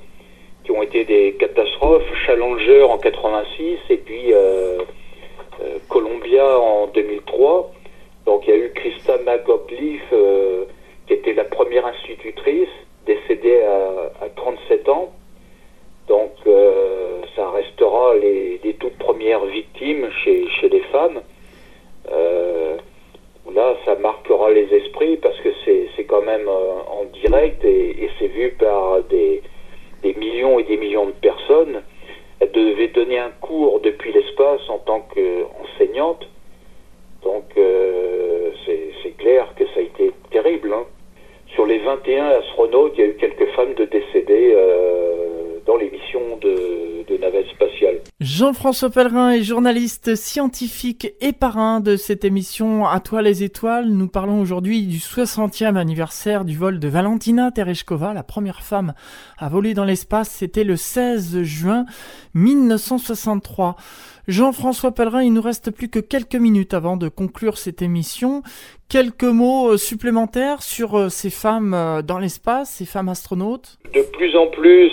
qui 0.64 0.70
ont 0.70 0.82
été 0.82 1.04
des 1.04 1.32
catastrophes, 1.32 2.06
Challenger 2.26 2.82
en 2.84 2.98
86 2.98 3.78
et 3.90 3.96
puis... 3.96 4.32
Euh, 4.32 4.78
euh, 5.60 5.78
Columbia 5.88 6.58
en 6.58 6.86
2003. 6.88 7.72
Donc 8.26 8.46
il 8.46 8.50
y 8.50 8.52
a 8.52 8.56
eu 8.56 8.70
Christa 8.74 9.18
McGottlieb, 9.26 10.00
euh, 10.12 10.64
qui 11.06 11.14
était 11.14 11.32
la 11.32 11.44
première 11.44 11.86
institutrice, 11.86 12.68
décédée 13.06 13.62
à, 13.62 14.28
37 14.36 14.88
ans. 14.88 15.12
Donc 16.06 16.32
ça 17.36 17.50
restera 17.50 18.14
les, 18.16 18.60
toutes 18.78 18.96
premières 18.98 19.44
victimes 19.46 20.08
chez, 20.24 20.46
les 20.62 20.80
femmes. 20.92 21.20
là, 23.54 23.74
ça 23.84 23.94
marquera 23.96 24.50
les 24.50 24.72
esprits 24.74 25.16
parce 25.16 25.38
que 25.40 25.50
même 26.22 26.48
en 26.48 27.04
direct 27.22 27.64
et, 27.64 28.10
c'est 28.18 28.28
vu 28.28 28.50
par 28.58 29.02
des, 29.04 29.42
des 30.02 30.14
millions 30.14 30.58
et 30.58 30.64
des 30.64 30.76
millions 30.76 31.06
de 31.06 31.12
personnes. 31.12 31.82
Elle 32.40 32.52
devait 32.52 32.88
donner 32.88 33.18
un 33.18 33.30
cours 33.40 33.80
depuis 33.80 34.12
l'espace 34.12 34.60
en 34.68 34.78
tant 34.78 35.00
qu'enseignante. 35.14 36.28
Donc 37.22 37.44
euh, 37.56 38.50
c'est 38.66 39.16
clair 39.16 39.46
que 39.56 39.64
ça 39.66 39.80
a 39.80 39.82
été 39.82 40.12
terrible. 40.30 40.72
Hein. 40.72 40.84
Sur 41.54 41.66
les 41.66 41.78
21 41.78 42.26
astronautes, 42.26 42.92
il 42.96 43.00
y 43.00 43.04
a 43.04 43.06
eu 43.06 43.16
quelques 43.16 43.46
femmes 43.56 43.74
de 43.74 43.84
décédées 43.86 44.52
euh, 44.54 45.58
dans 45.66 45.76
les 45.76 45.90
missions 45.90 46.36
de, 46.40 46.97
de 47.08 47.16
navettes 47.16 47.48
spatiales. 47.54 48.00
Jean-François 48.20 48.90
Pellerin 48.90 49.30
est 49.30 49.42
journaliste 49.42 50.14
scientifique 50.14 51.12
et 51.20 51.32
parrain 51.32 51.80
de 51.80 51.96
cette 51.96 52.24
émission 52.24 52.86
À 52.86 53.00
toi 53.00 53.22
les 53.22 53.42
étoiles. 53.42 53.88
Nous 53.88 54.08
parlons 54.08 54.40
aujourd'hui 54.40 54.86
du 54.86 54.98
60e 54.98 55.76
anniversaire 55.76 56.44
du 56.44 56.56
vol 56.56 56.78
de 56.78 56.88
Valentina 56.88 57.50
Tereshkova, 57.50 58.14
la 58.14 58.22
première 58.22 58.62
femme 58.62 58.94
à 59.38 59.48
voler 59.48 59.74
dans 59.74 59.84
l'espace. 59.84 60.30
C'était 60.30 60.64
le 60.64 60.76
16 60.76 61.42
juin 61.42 61.86
1963. 62.34 63.76
Jean-François 64.28 64.92
Pellerin, 64.92 65.22
il 65.22 65.32
nous 65.32 65.40
reste 65.40 65.70
plus 65.70 65.88
que 65.88 65.98
quelques 65.98 66.34
minutes 66.34 66.74
avant 66.74 66.98
de 66.98 67.08
conclure 67.08 67.56
cette 67.56 67.80
émission. 67.80 68.42
Quelques 68.90 69.24
mots 69.24 69.72
euh, 69.72 69.76
supplémentaires 69.78 70.62
sur 70.62 70.98
euh, 70.98 71.08
ces 71.08 71.30
femmes 71.30 71.72
euh, 71.72 72.02
dans 72.02 72.18
l'espace, 72.18 72.70
ces 72.70 72.84
femmes 72.84 73.08
astronautes? 73.08 73.78
De 73.94 74.02
plus 74.02 74.36
en 74.36 74.48
plus 74.48 74.90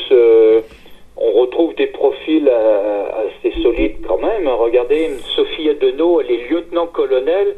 on 1.17 1.31
retrouve 1.31 1.75
des 1.75 1.87
profils 1.87 2.49
euh, 2.51 3.05
assez 3.27 3.51
solides 3.61 4.05
quand 4.05 4.17
même. 4.17 4.47
Regardez, 4.47 5.11
Sophie 5.35 5.69
Adenau, 5.69 6.19
elle 6.21 6.31
est 6.31 6.49
lieutenant-colonel 6.49 7.55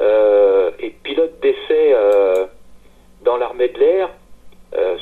euh, 0.00 0.70
et 0.78 0.90
pilote 0.90 1.40
d'essai 1.40 1.92
euh, 1.92 2.46
dans 3.24 3.36
l'armée 3.36 3.68
de 3.68 3.78
l'air 3.78 4.10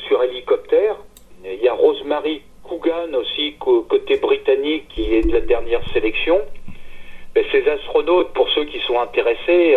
sur 0.08 0.20
hélicoptère. 0.24 0.96
Il 1.44 1.62
y 1.62 1.68
a 1.68 1.72
Rosemary 1.72 2.42
Coogan 2.64 3.14
aussi, 3.14 3.54
côté 3.58 4.16
britannique, 4.16 4.88
qui 4.88 5.14
est 5.14 5.22
de 5.22 5.32
la 5.32 5.40
dernière 5.40 5.80
sélection. 5.92 6.40
Mais 7.36 7.44
ces 7.52 7.68
astronautes, 7.68 8.32
pour 8.32 8.48
ceux 8.50 8.64
qui 8.64 8.80
sont 8.80 8.98
intéressés, 8.98 9.76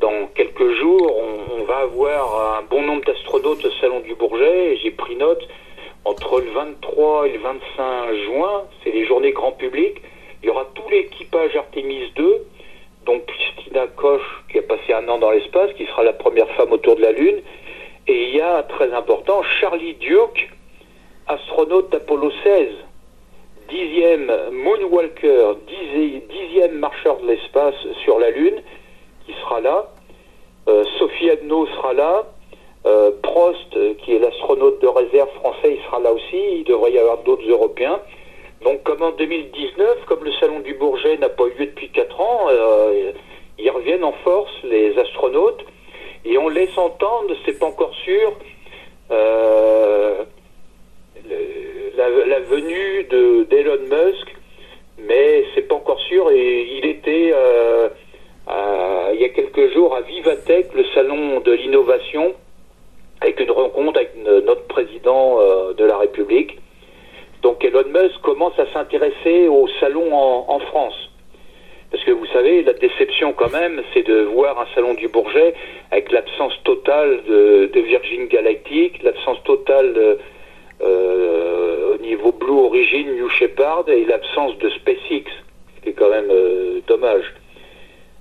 dans 0.00 0.28
quelques 0.36 0.74
jours, 0.74 1.12
on, 1.18 1.60
on, 1.60 1.64
va 1.64 1.78
avoir 1.78 2.58
un 2.58 2.62
bon 2.62 2.82
nombre 2.82 3.04
d'astronautes 3.04 3.64
au 3.64 3.70
Salon 3.80 3.98
du 3.98 4.14
Bourget. 4.14 4.76
J'ai 4.76 4.92
pris 4.92 5.16
note 5.16 5.42
entre 6.04 6.40
le 6.40 6.50
23 6.50 7.28
et 7.28 7.32
le 7.32 7.38
25 7.38 8.14
juin, 8.24 8.64
c'est 8.82 8.90
les 8.90 9.06
journées 9.06 9.32
grand 9.32 9.52
public. 9.52 10.00
Il 10.42 10.46
y 10.46 10.50
aura 10.50 10.66
tout 10.74 10.88
l'équipage 10.90 11.54
Artemis 11.56 12.10
2, 12.16 12.44
donc 13.06 13.24
Christina 13.26 13.86
Koch, 13.96 14.20
qui 14.50 14.58
a 14.58 14.62
passé 14.62 14.92
un 14.92 15.08
an 15.08 15.18
dans 15.18 15.30
l'espace, 15.30 15.72
qui 15.74 15.86
sera 15.86 16.02
la 16.02 16.12
première 16.12 16.48
femme 16.50 16.72
autour 16.72 16.96
de 16.96 17.02
la 17.02 17.12
Lune. 17.12 17.40
Et 18.08 18.24
il 18.24 18.36
y 18.36 18.40
a, 18.40 18.64
très 18.64 18.92
important, 18.92 19.42
Charlie 19.60 19.94
Duke, 19.94 20.50
astronaute 21.28 21.90
d'Apollo 21.90 22.32
16, 22.42 22.68
dixième 23.68 24.32
Moonwalker, 24.50 25.54
dixième 26.28 26.78
marcheur 26.78 27.20
de 27.20 27.28
l'espace 27.28 27.76
sur 28.02 28.18
la 28.18 28.30
Lune, 28.30 28.60
qui 29.24 29.32
sera 29.34 29.60
là. 29.60 29.88
Euh, 30.68 30.84
Sophie 30.98 31.30
Adno 31.30 31.66
sera 31.66 31.92
là. 31.92 32.24
Euh, 32.84 33.12
Prost, 33.22 33.76
euh, 33.76 33.94
qui 33.98 34.16
est 34.16 34.18
l'astronaute 34.18 34.82
de 34.82 34.88
réserve 34.88 35.30
français, 35.34 35.76
il 35.76 35.82
sera 35.84 36.00
là 36.00 36.12
aussi. 36.12 36.36
Il 36.58 36.64
devrait 36.64 36.90
y 36.90 36.98
avoir 36.98 37.18
d'autres 37.18 37.48
Européens. 37.48 38.00
Donc, 38.64 38.82
comme 38.82 39.02
en 39.02 39.12
2019, 39.12 40.04
comme 40.06 40.24
le 40.24 40.32
Salon 40.40 40.58
du 40.60 40.74
Bourget 40.74 41.16
n'a 41.18 41.28
pas 41.28 41.44
eu 41.44 41.60
lieu 41.60 41.66
depuis 41.66 41.90
4 41.90 42.20
ans, 42.20 42.46
euh, 42.50 43.12
ils 43.58 43.70
reviennent 43.70 44.02
en 44.02 44.12
force, 44.24 44.50
les 44.64 44.98
astronautes, 44.98 45.64
et 46.24 46.38
on 46.38 46.48
laisse 46.48 46.76
entendre, 46.76 47.34
c'est 47.44 47.58
pas 47.58 47.66
encore 47.66 47.94
sûr, 48.04 48.32
la, 51.96 52.40
venue 52.40 53.04
de 53.04 53.44
d'Elon 53.44 53.82
Musk, 53.82 54.34
mais 54.98 55.44
c'est 55.54 55.68
pas 55.68 55.74
encore 55.74 56.00
sûr, 56.00 56.30
et 56.30 56.62
il 56.78 56.86
était 56.86 57.34
il 59.12 59.20
y 59.20 59.24
a 59.24 59.28
quelques 59.28 59.72
jours 59.72 59.94
à 59.94 60.00
Vivatech, 60.00 60.72
le 60.74 60.84
salon 60.94 61.40
de 61.40 61.52
l'innovation, 61.52 62.34
avec 63.22 63.40
une 63.40 63.50
rencontre 63.50 64.00
avec 64.00 64.16
notre 64.16 64.66
président 64.66 65.38
euh, 65.38 65.72
de 65.74 65.84
la 65.84 65.96
République. 65.96 66.58
Donc 67.42 67.64
Elon 67.64 67.84
Musk 67.88 68.20
commence 68.22 68.58
à 68.58 68.66
s'intéresser 68.72 69.48
au 69.48 69.66
salon 69.80 70.14
en, 70.14 70.58
France. 70.60 70.94
Parce 71.90 72.04
que 72.04 72.12
vous 72.12 72.26
savez, 72.26 72.62
la 72.62 72.72
déception 72.72 73.32
quand 73.32 73.52
même, 73.52 73.82
c'est 73.92 74.06
de 74.06 74.22
voir 74.22 74.58
un 74.60 74.66
salon 74.74 74.94
du 74.94 75.08
Bourget 75.08 75.54
avec 75.90 76.10
l'absence 76.12 76.54
totale 76.64 77.20
de, 77.28 77.70
Virgin 77.74 78.26
Galactic, 78.26 79.02
l'absence 79.02 79.42
totale 79.44 80.18
euh, 80.80 81.94
au 81.94 82.02
niveau 82.02 82.32
Blue 82.32 82.60
Origin, 82.60 83.12
New 83.16 83.28
Shepard 83.28 83.88
et 83.88 84.04
l'absence 84.04 84.56
de 84.58 84.70
SpaceX, 84.70 85.24
ce 85.76 85.82
qui 85.82 85.88
est 85.90 85.92
quand 85.94 86.10
même 86.10 86.30
euh, 86.30 86.80
dommage. 86.86 87.34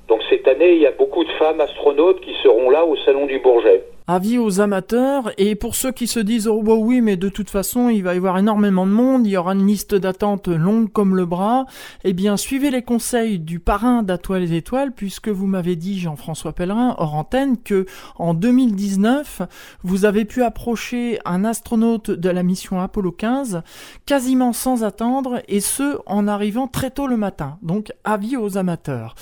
Donc 0.07 0.21
cette 0.29 0.47
année, 0.47 0.73
il 0.73 0.81
y 0.81 0.87
a 0.87 0.91
beaucoup 0.91 1.23
de 1.23 1.31
femmes 1.33 1.61
astronautes 1.61 2.21
qui 2.21 2.35
seront 2.43 2.69
là 2.69 2.85
au 2.85 2.97
salon 2.97 3.27
du 3.27 3.39
Bourget. 3.39 3.83
Avis 4.13 4.37
aux 4.37 4.59
amateurs 4.59 5.31
et 5.37 5.55
pour 5.55 5.73
ceux 5.73 5.93
qui 5.93 6.05
se 6.05 6.19
disent 6.19 6.49
oh 6.49 6.61
bah 6.61 6.73
oui 6.73 6.99
mais 6.99 7.15
de 7.15 7.29
toute 7.29 7.49
façon 7.49 7.87
il 7.87 8.03
va 8.03 8.13
y 8.13 8.17
avoir 8.17 8.37
énormément 8.37 8.85
de 8.85 8.91
monde, 8.91 9.25
il 9.25 9.29
y 9.29 9.37
aura 9.37 9.53
une 9.53 9.65
liste 9.65 9.95
d'attente 9.95 10.49
longue 10.49 10.91
comme 10.91 11.15
le 11.15 11.25
bras, 11.25 11.65
eh 12.03 12.11
bien 12.11 12.35
suivez 12.35 12.71
les 12.71 12.81
conseils 12.81 13.39
du 13.39 13.61
parrain 13.61 14.03
d'Atoile 14.03 14.41
les 14.41 14.55
étoiles 14.55 14.91
puisque 14.91 15.29
vous 15.29 15.47
m'avez 15.47 15.77
dit 15.77 15.97
Jean-François 15.97 16.51
Pellerin 16.51 16.93
hors 16.97 17.15
antenne 17.15 17.55
que 17.57 17.85
en 18.17 18.33
2019 18.33 19.43
vous 19.83 20.03
avez 20.03 20.25
pu 20.25 20.43
approcher 20.43 21.19
un 21.23 21.45
astronaute 21.45 22.11
de 22.11 22.29
la 22.29 22.43
mission 22.43 22.81
Apollo 22.81 23.13
15 23.13 23.61
quasiment 24.05 24.51
sans 24.51 24.83
attendre 24.83 25.41
et 25.47 25.61
ce 25.61 25.99
en 26.05 26.27
arrivant 26.27 26.67
très 26.67 26.91
tôt 26.91 27.07
le 27.07 27.15
matin. 27.15 27.59
Donc 27.61 27.93
avis 28.03 28.35
aux 28.35 28.57
amateurs. 28.57 29.15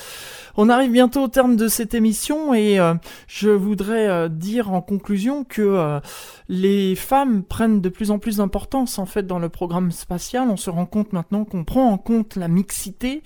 On 0.61 0.67
arrive 0.67 0.91
bientôt 0.91 1.23
au 1.23 1.27
terme 1.27 1.55
de 1.55 1.67
cette 1.67 1.93
émission 1.93 2.53
et 2.53 2.79
euh, 2.79 2.95
je 3.27 3.49
voudrais 3.49 4.09
euh, 4.09 4.27
dire 4.27 4.73
en 4.73 4.78
conclusion 4.81 5.43
que 5.43 5.61
euh, 5.61 5.99
les 6.47 6.95
femmes 6.95 7.43
prennent 7.43 7.81
de 7.81 7.89
plus 7.89 8.11
en 8.11 8.19
plus 8.19 8.37
d'importance 8.37 8.99
en 8.99 9.05
fait 9.05 9.25
dans 9.25 9.39
le 9.39 9.49
programme 9.49 9.91
spatial. 9.91 10.47
On 10.49 10.57
se 10.57 10.69
rend 10.69 10.85
compte 10.85 11.13
maintenant 11.13 11.45
qu'on 11.45 11.63
prend 11.63 11.91
en 11.91 11.97
compte 11.97 12.35
la 12.35 12.47
mixité. 12.47 13.21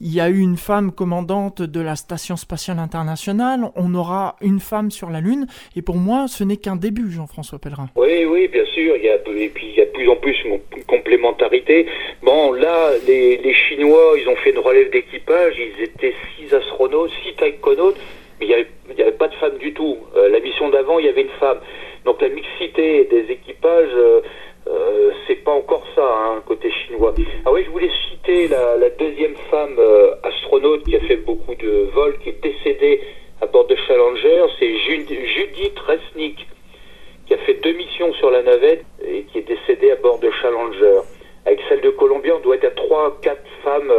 Il 0.00 0.12
y 0.12 0.20
a 0.20 0.28
eu 0.28 0.38
une 0.38 0.56
femme 0.56 0.92
commandante 0.92 1.62
de 1.62 1.80
la 1.80 1.96
station 1.96 2.36
spatiale 2.36 2.78
internationale. 2.78 3.70
On 3.76 3.94
aura 3.94 4.36
une 4.40 4.60
femme 4.60 4.90
sur 4.90 5.10
la 5.10 5.20
Lune 5.20 5.46
et 5.76 5.82
pour 5.82 5.96
moi 5.96 6.26
ce 6.28 6.44
n'est 6.44 6.56
qu'un 6.56 6.76
début, 6.76 7.10
Jean-François 7.10 7.58
Pellerin. 7.58 7.88
Oui, 7.96 8.24
oui, 8.24 8.48
bien 8.48 8.64
sûr. 8.74 8.96
Il 8.96 9.04
y 9.04 9.08
a, 9.08 9.14
et 9.14 9.48
puis 9.48 9.66
il 9.70 9.76
y 9.76 9.80
a 9.80 9.84
de 9.84 9.90
plus 9.90 10.08
en 10.08 10.16
plus 10.16 10.36
une 10.44 10.60
complémentarité. 10.86 11.86
Bon, 12.22 12.52
là, 12.52 12.90
les, 13.06 13.36
les 13.38 13.54
Chinois, 13.54 14.14
ils 14.20 14.28
ont 14.28 14.36
fait 14.36 14.50
une 14.50 14.58
relève 14.58 14.90
d'équipage. 14.90 15.54
Ils 15.58 15.84
étaient 15.84 16.14
six 16.36 16.54
astronautes 16.54 16.88
six 17.24 17.34
taïkonautes, 17.36 17.96
il 18.40 18.46
n'y 18.48 19.02
avait, 19.02 19.12
pas 19.12 19.28
de 19.28 19.34
femme 19.34 19.58
du 19.58 19.72
tout. 19.72 19.96
Euh, 20.16 20.28
la 20.28 20.40
mission 20.40 20.68
d'avant, 20.68 20.98
il 20.98 21.06
y 21.06 21.08
avait 21.08 21.22
une 21.22 21.38
femme. 21.40 21.58
Donc 22.04 22.20
la 22.20 22.28
mixité 22.28 23.04
des 23.04 23.30
équipages, 23.30 23.90
euh, 23.94 24.20
euh, 24.68 25.10
c'est 25.26 25.36
pas 25.36 25.52
encore 25.52 25.84
ça, 25.94 26.06
hein, 26.06 26.42
côté 26.46 26.70
chinois. 26.70 27.14
Ah 27.44 27.52
oui, 27.52 27.64
je 27.64 27.70
voulais 27.70 27.90
citer 28.10 28.48
la, 28.48 28.88
deuxième 28.90 29.36
femme 29.50 29.78
astronaute 30.22 30.84
qui 30.84 30.96
a 30.96 31.00
fait 31.00 31.16
beaucoup 31.16 31.54
de 31.54 31.88
vols, 31.94 32.18
qui 32.18 32.30
est 32.30 32.42
décédée 32.42 33.00
à 33.40 33.46
bord 33.46 33.66
de 33.66 33.76
Challenger, 33.86 34.46
c'est 34.58 34.76
Judith 34.78 35.78
Resnick, 35.86 36.46
qui 37.26 37.34
a 37.34 37.38
fait 37.38 37.54
deux 37.54 37.72
missions 37.72 38.12
sur 38.14 38.30
la 38.30 38.42
navette 38.42 38.84
et 39.06 39.22
qui 39.24 39.38
est 39.38 39.48
décédée 39.48 39.92
à 39.92 39.96
bord 39.96 40.18
de 40.18 40.30
Challenger. 40.42 41.00
Avec 41.46 41.60
celle 41.68 41.80
de 41.80 41.90
Columbia, 41.90 42.34
on 42.36 42.40
doit 42.40 42.56
être 42.56 42.64
à 42.64 42.70
trois, 42.70 43.16
quatre 43.22 43.46
femmes 43.62 43.92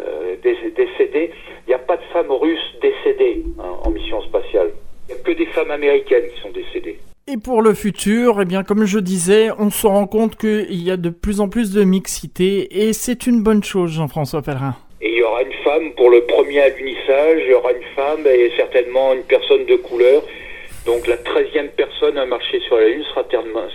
euh, 0.00 0.36
décédées. 0.42 1.30
Il 1.66 1.70
n'y 1.70 1.74
a 1.74 1.78
pas 1.78 1.96
de 1.96 2.02
femmes 2.12 2.30
russes 2.30 2.76
décédées 2.80 3.42
hein, 3.58 3.76
en 3.84 3.90
mission 3.90 4.20
spatiale. 4.22 4.70
Il 5.08 5.14
n'y 5.14 5.20
a 5.20 5.24
que 5.24 5.32
des 5.32 5.46
femmes 5.46 5.70
américaines 5.70 6.24
qui 6.34 6.40
sont 6.40 6.50
décédées. 6.50 6.98
Et 7.26 7.36
pour 7.36 7.60
le 7.60 7.74
futur, 7.74 8.40
eh 8.40 8.44
bien, 8.44 8.62
comme 8.62 8.84
je 8.84 8.98
disais, 8.98 9.48
on 9.58 9.70
se 9.70 9.86
rend 9.86 10.06
compte 10.06 10.36
qu'il 10.36 10.82
y 10.82 10.90
a 10.90 10.96
de 10.96 11.10
plus 11.10 11.40
en 11.40 11.48
plus 11.48 11.72
de 11.72 11.84
mixité 11.84 12.84
et 12.84 12.92
c'est 12.92 13.26
une 13.26 13.42
bonne 13.42 13.62
chose, 13.62 13.92
Jean-François 13.92 14.40
Pellerin. 14.42 14.76
Et 15.00 15.10
il 15.10 15.18
y 15.18 15.22
aura 15.22 15.42
une 15.42 15.52
femme 15.64 15.92
pour 15.94 16.10
le 16.10 16.22
premier 16.22 16.60
alunissage, 16.62 17.40
il 17.44 17.50
y 17.50 17.54
aura 17.54 17.72
une 17.72 17.84
femme 17.94 18.26
et 18.26 18.50
certainement 18.56 19.12
une 19.12 19.24
personne 19.24 19.66
de 19.66 19.76
couleur. 19.76 20.22
Donc 20.86 21.06
la 21.06 21.18
treizième 21.18 21.68
personne 21.68 22.16
à 22.16 22.24
marcher 22.24 22.60
sur 22.60 22.76
la 22.76 22.88
Lune 22.88 23.04
sera 23.04 23.24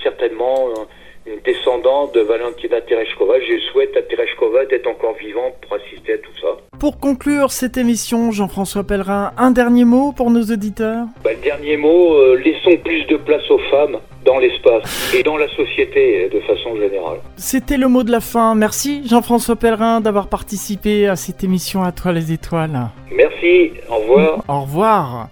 certainement 0.01 0.69
euh, 0.69 0.85
euh, 1.27 1.33
une 1.33 1.41
descendante 1.41 2.13
de 2.13 2.21
Valentina 2.21 2.81
Tereshkova. 2.81 3.35
Je 3.39 3.59
souhaite 3.71 3.95
à 3.97 4.01
Tereshkova 4.01 4.65
d'être 4.65 4.87
encore 4.87 5.15
vivante 5.15 5.53
pour 5.61 5.77
assister 5.77 6.13
à 6.13 6.17
tout 6.17 6.35
ça. 6.41 6.57
Pour 6.79 6.99
conclure 6.99 7.51
cette 7.51 7.77
émission, 7.77 8.31
Jean-François 8.31 8.83
Pellerin, 8.83 9.31
un 9.37 9.51
dernier 9.51 9.85
mot 9.85 10.11
pour 10.11 10.31
nos 10.31 10.43
auditeurs? 10.43 11.05
Bah, 11.23 11.31
Le 11.31 11.43
dernier 11.43 11.77
mot, 11.77 12.15
euh, 12.15 12.35
laissons 12.35 12.77
plus 12.83 13.05
de 13.05 13.17
place 13.17 13.49
aux 13.49 13.59
femmes 13.71 13.97
dans 14.25 14.39
l'espace 14.39 15.13
et 15.13 15.23
dans 15.23 15.37
la 15.37 15.47
société 15.49 16.29
de 16.29 16.39
façon 16.41 16.75
générale. 16.77 17.19
C'était 17.35 17.77
le 17.77 17.87
mot 17.87 18.03
de 18.03 18.11
la 18.11 18.21
fin. 18.21 18.55
Merci 18.55 19.07
Jean-François 19.07 19.55
Pellerin 19.55 20.01
d'avoir 20.01 20.27
participé 20.27 21.07
à 21.07 21.15
cette 21.15 21.43
émission 21.43 21.83
à 21.83 21.91
toi 21.91 22.11
les 22.11 22.31
étoiles. 22.31 22.89
Merci, 23.11 23.71
au 23.89 23.95
revoir. 23.95 24.43
Au 24.47 24.61
revoir. 24.61 25.29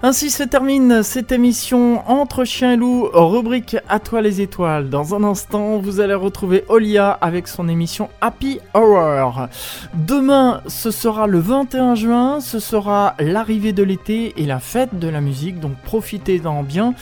Ainsi 0.00 0.30
se 0.30 0.44
termine 0.44 1.02
cette 1.02 1.32
émission 1.32 2.08
Entre 2.08 2.44
Chien 2.44 2.74
et 2.74 2.76
Loup, 2.76 3.08
rubrique 3.12 3.76
À 3.88 3.98
toi 3.98 4.20
les 4.20 4.40
étoiles. 4.40 4.90
Dans 4.90 5.16
un 5.16 5.24
instant, 5.24 5.78
vous 5.78 5.98
allez 5.98 6.14
retrouver 6.14 6.64
Olia 6.68 7.10
avec 7.10 7.48
son 7.48 7.68
émission 7.68 8.08
Happy 8.20 8.60
Hour. 8.74 9.48
Demain, 9.94 10.62
ce 10.68 10.92
sera 10.92 11.26
le 11.26 11.40
21 11.40 11.96
juin, 11.96 12.40
ce 12.40 12.60
sera 12.60 13.16
l'arrivée 13.18 13.72
de 13.72 13.82
l'été 13.82 14.34
et 14.36 14.46
la 14.46 14.60
fête 14.60 15.00
de 15.00 15.08
la 15.08 15.20
musique, 15.20 15.58
donc 15.58 15.76
profitez-en 15.82 16.62
bien. 16.62 16.94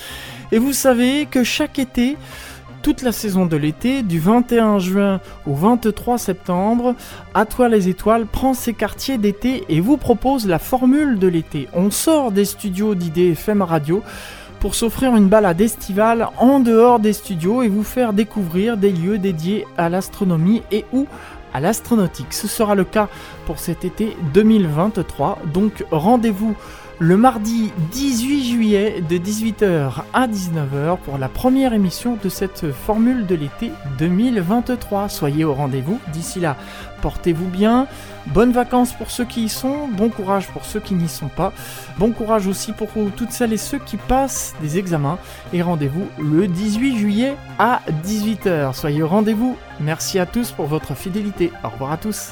Et 0.51 0.59
vous 0.59 0.73
savez 0.73 1.27
que 1.27 1.45
chaque 1.45 1.79
été, 1.79 2.17
toute 2.87 3.03
la 3.03 3.11
saison 3.11 3.47
de 3.47 3.57
l'été, 3.57 4.05
du 4.05 4.21
21 4.21 4.79
juin 4.79 5.21
au 5.45 5.55
23 5.55 6.19
septembre, 6.19 6.95
À 7.35 7.45
toi 7.45 7.69
les 7.69 7.89
étoiles 7.89 8.27
prend 8.27 8.55
ses 8.55 8.75
quartiers 8.75 9.19
d'été 9.19 9.65
et 9.69 9.81
vous 9.81 9.97
propose 9.97 10.47
la 10.47 10.61
formule 10.61 11.19
de 11.19 11.27
l'été. 11.27 11.67
On 11.75 11.91
sort 11.91 12.31
des 12.31 12.45
studios 12.45 12.95
d'idées 12.95 13.33
FM 13.33 13.63
radio 13.63 14.05
pour 14.61 14.77
s'offrir 14.77 15.17
une 15.17 15.27
balade 15.27 15.61
estivale 15.61 16.29
en 16.39 16.61
dehors 16.61 17.01
des 17.01 17.13
studios 17.13 17.63
et 17.63 17.69
vous 17.69 17.83
faire 17.83 18.13
découvrir 18.13 18.77
des 18.77 18.93
lieux 18.93 19.19
dédiés 19.19 19.67
à 19.77 19.89
l'astronomie 19.89 20.63
et 20.71 20.85
ou 20.93 21.09
à 21.53 21.59
l'astronautique. 21.59 22.35
Ce 22.35 22.47
sera 22.47 22.77
le 22.77 22.85
cas 22.85 23.09
pour 23.47 23.59
cet 23.59 23.85
été 23.85 24.17
2023, 24.33 25.41
donc 25.53 25.85
rendez-vous 25.91 26.55
le 26.99 27.17
mardi 27.19 27.73
18 27.93 28.51
juillet 28.51 29.05
de 29.07 29.19
18h 29.19 30.03
à 30.15 30.27
19h 30.27 30.97
pour 31.05 31.19
la 31.19 31.29
première 31.29 31.75
émission 31.75 32.17
de 32.23 32.29
cette 32.31 32.73
formule 32.73 33.27
de 33.27 33.35
l'été 33.35 33.71
2023. 33.99 35.11
Soyez 35.11 35.45
au 35.45 35.53
rendez-vous. 35.53 36.01
D'ici 36.13 36.41
là, 36.41 36.57
portez-vous 37.03 37.49
bien. 37.49 37.87
Bonnes 38.29 38.53
vacances 38.53 38.93
pour 38.95 39.11
ceux 39.11 39.27
qui 39.27 39.45
y 39.45 39.49
sont. 39.51 39.89
Bon 39.89 40.09
courage 40.09 40.49
pour 40.49 40.65
ceux 40.65 40.81
qui 40.81 40.95
n'y 40.95 41.09
sont 41.09 41.29
pas. 41.29 41.53
Bon 41.99 42.13
courage 42.13 42.47
aussi 42.47 42.73
pour 42.73 42.89
toutes 43.15 43.31
celles 43.31 43.53
et 43.53 43.59
ceux 43.59 43.79
qui 43.79 43.99
passent 43.99 44.55
des 44.63 44.79
examens. 44.79 45.19
Et 45.53 45.61
rendez-vous 45.61 46.09
le 46.19 46.49
18 46.49 46.97
juillet 46.97 47.37
à 47.59 47.83
18h. 48.07 48.73
Soyez 48.73 49.03
au 49.03 49.09
rendez-vous. 49.09 49.57
Merci 49.81 50.19
à 50.19 50.25
tous 50.25 50.51
pour 50.51 50.67
votre 50.67 50.95
fidélité. 50.95 51.53
Au 51.63 51.69
revoir 51.69 51.93
à 51.93 51.97
tous. 51.99 52.31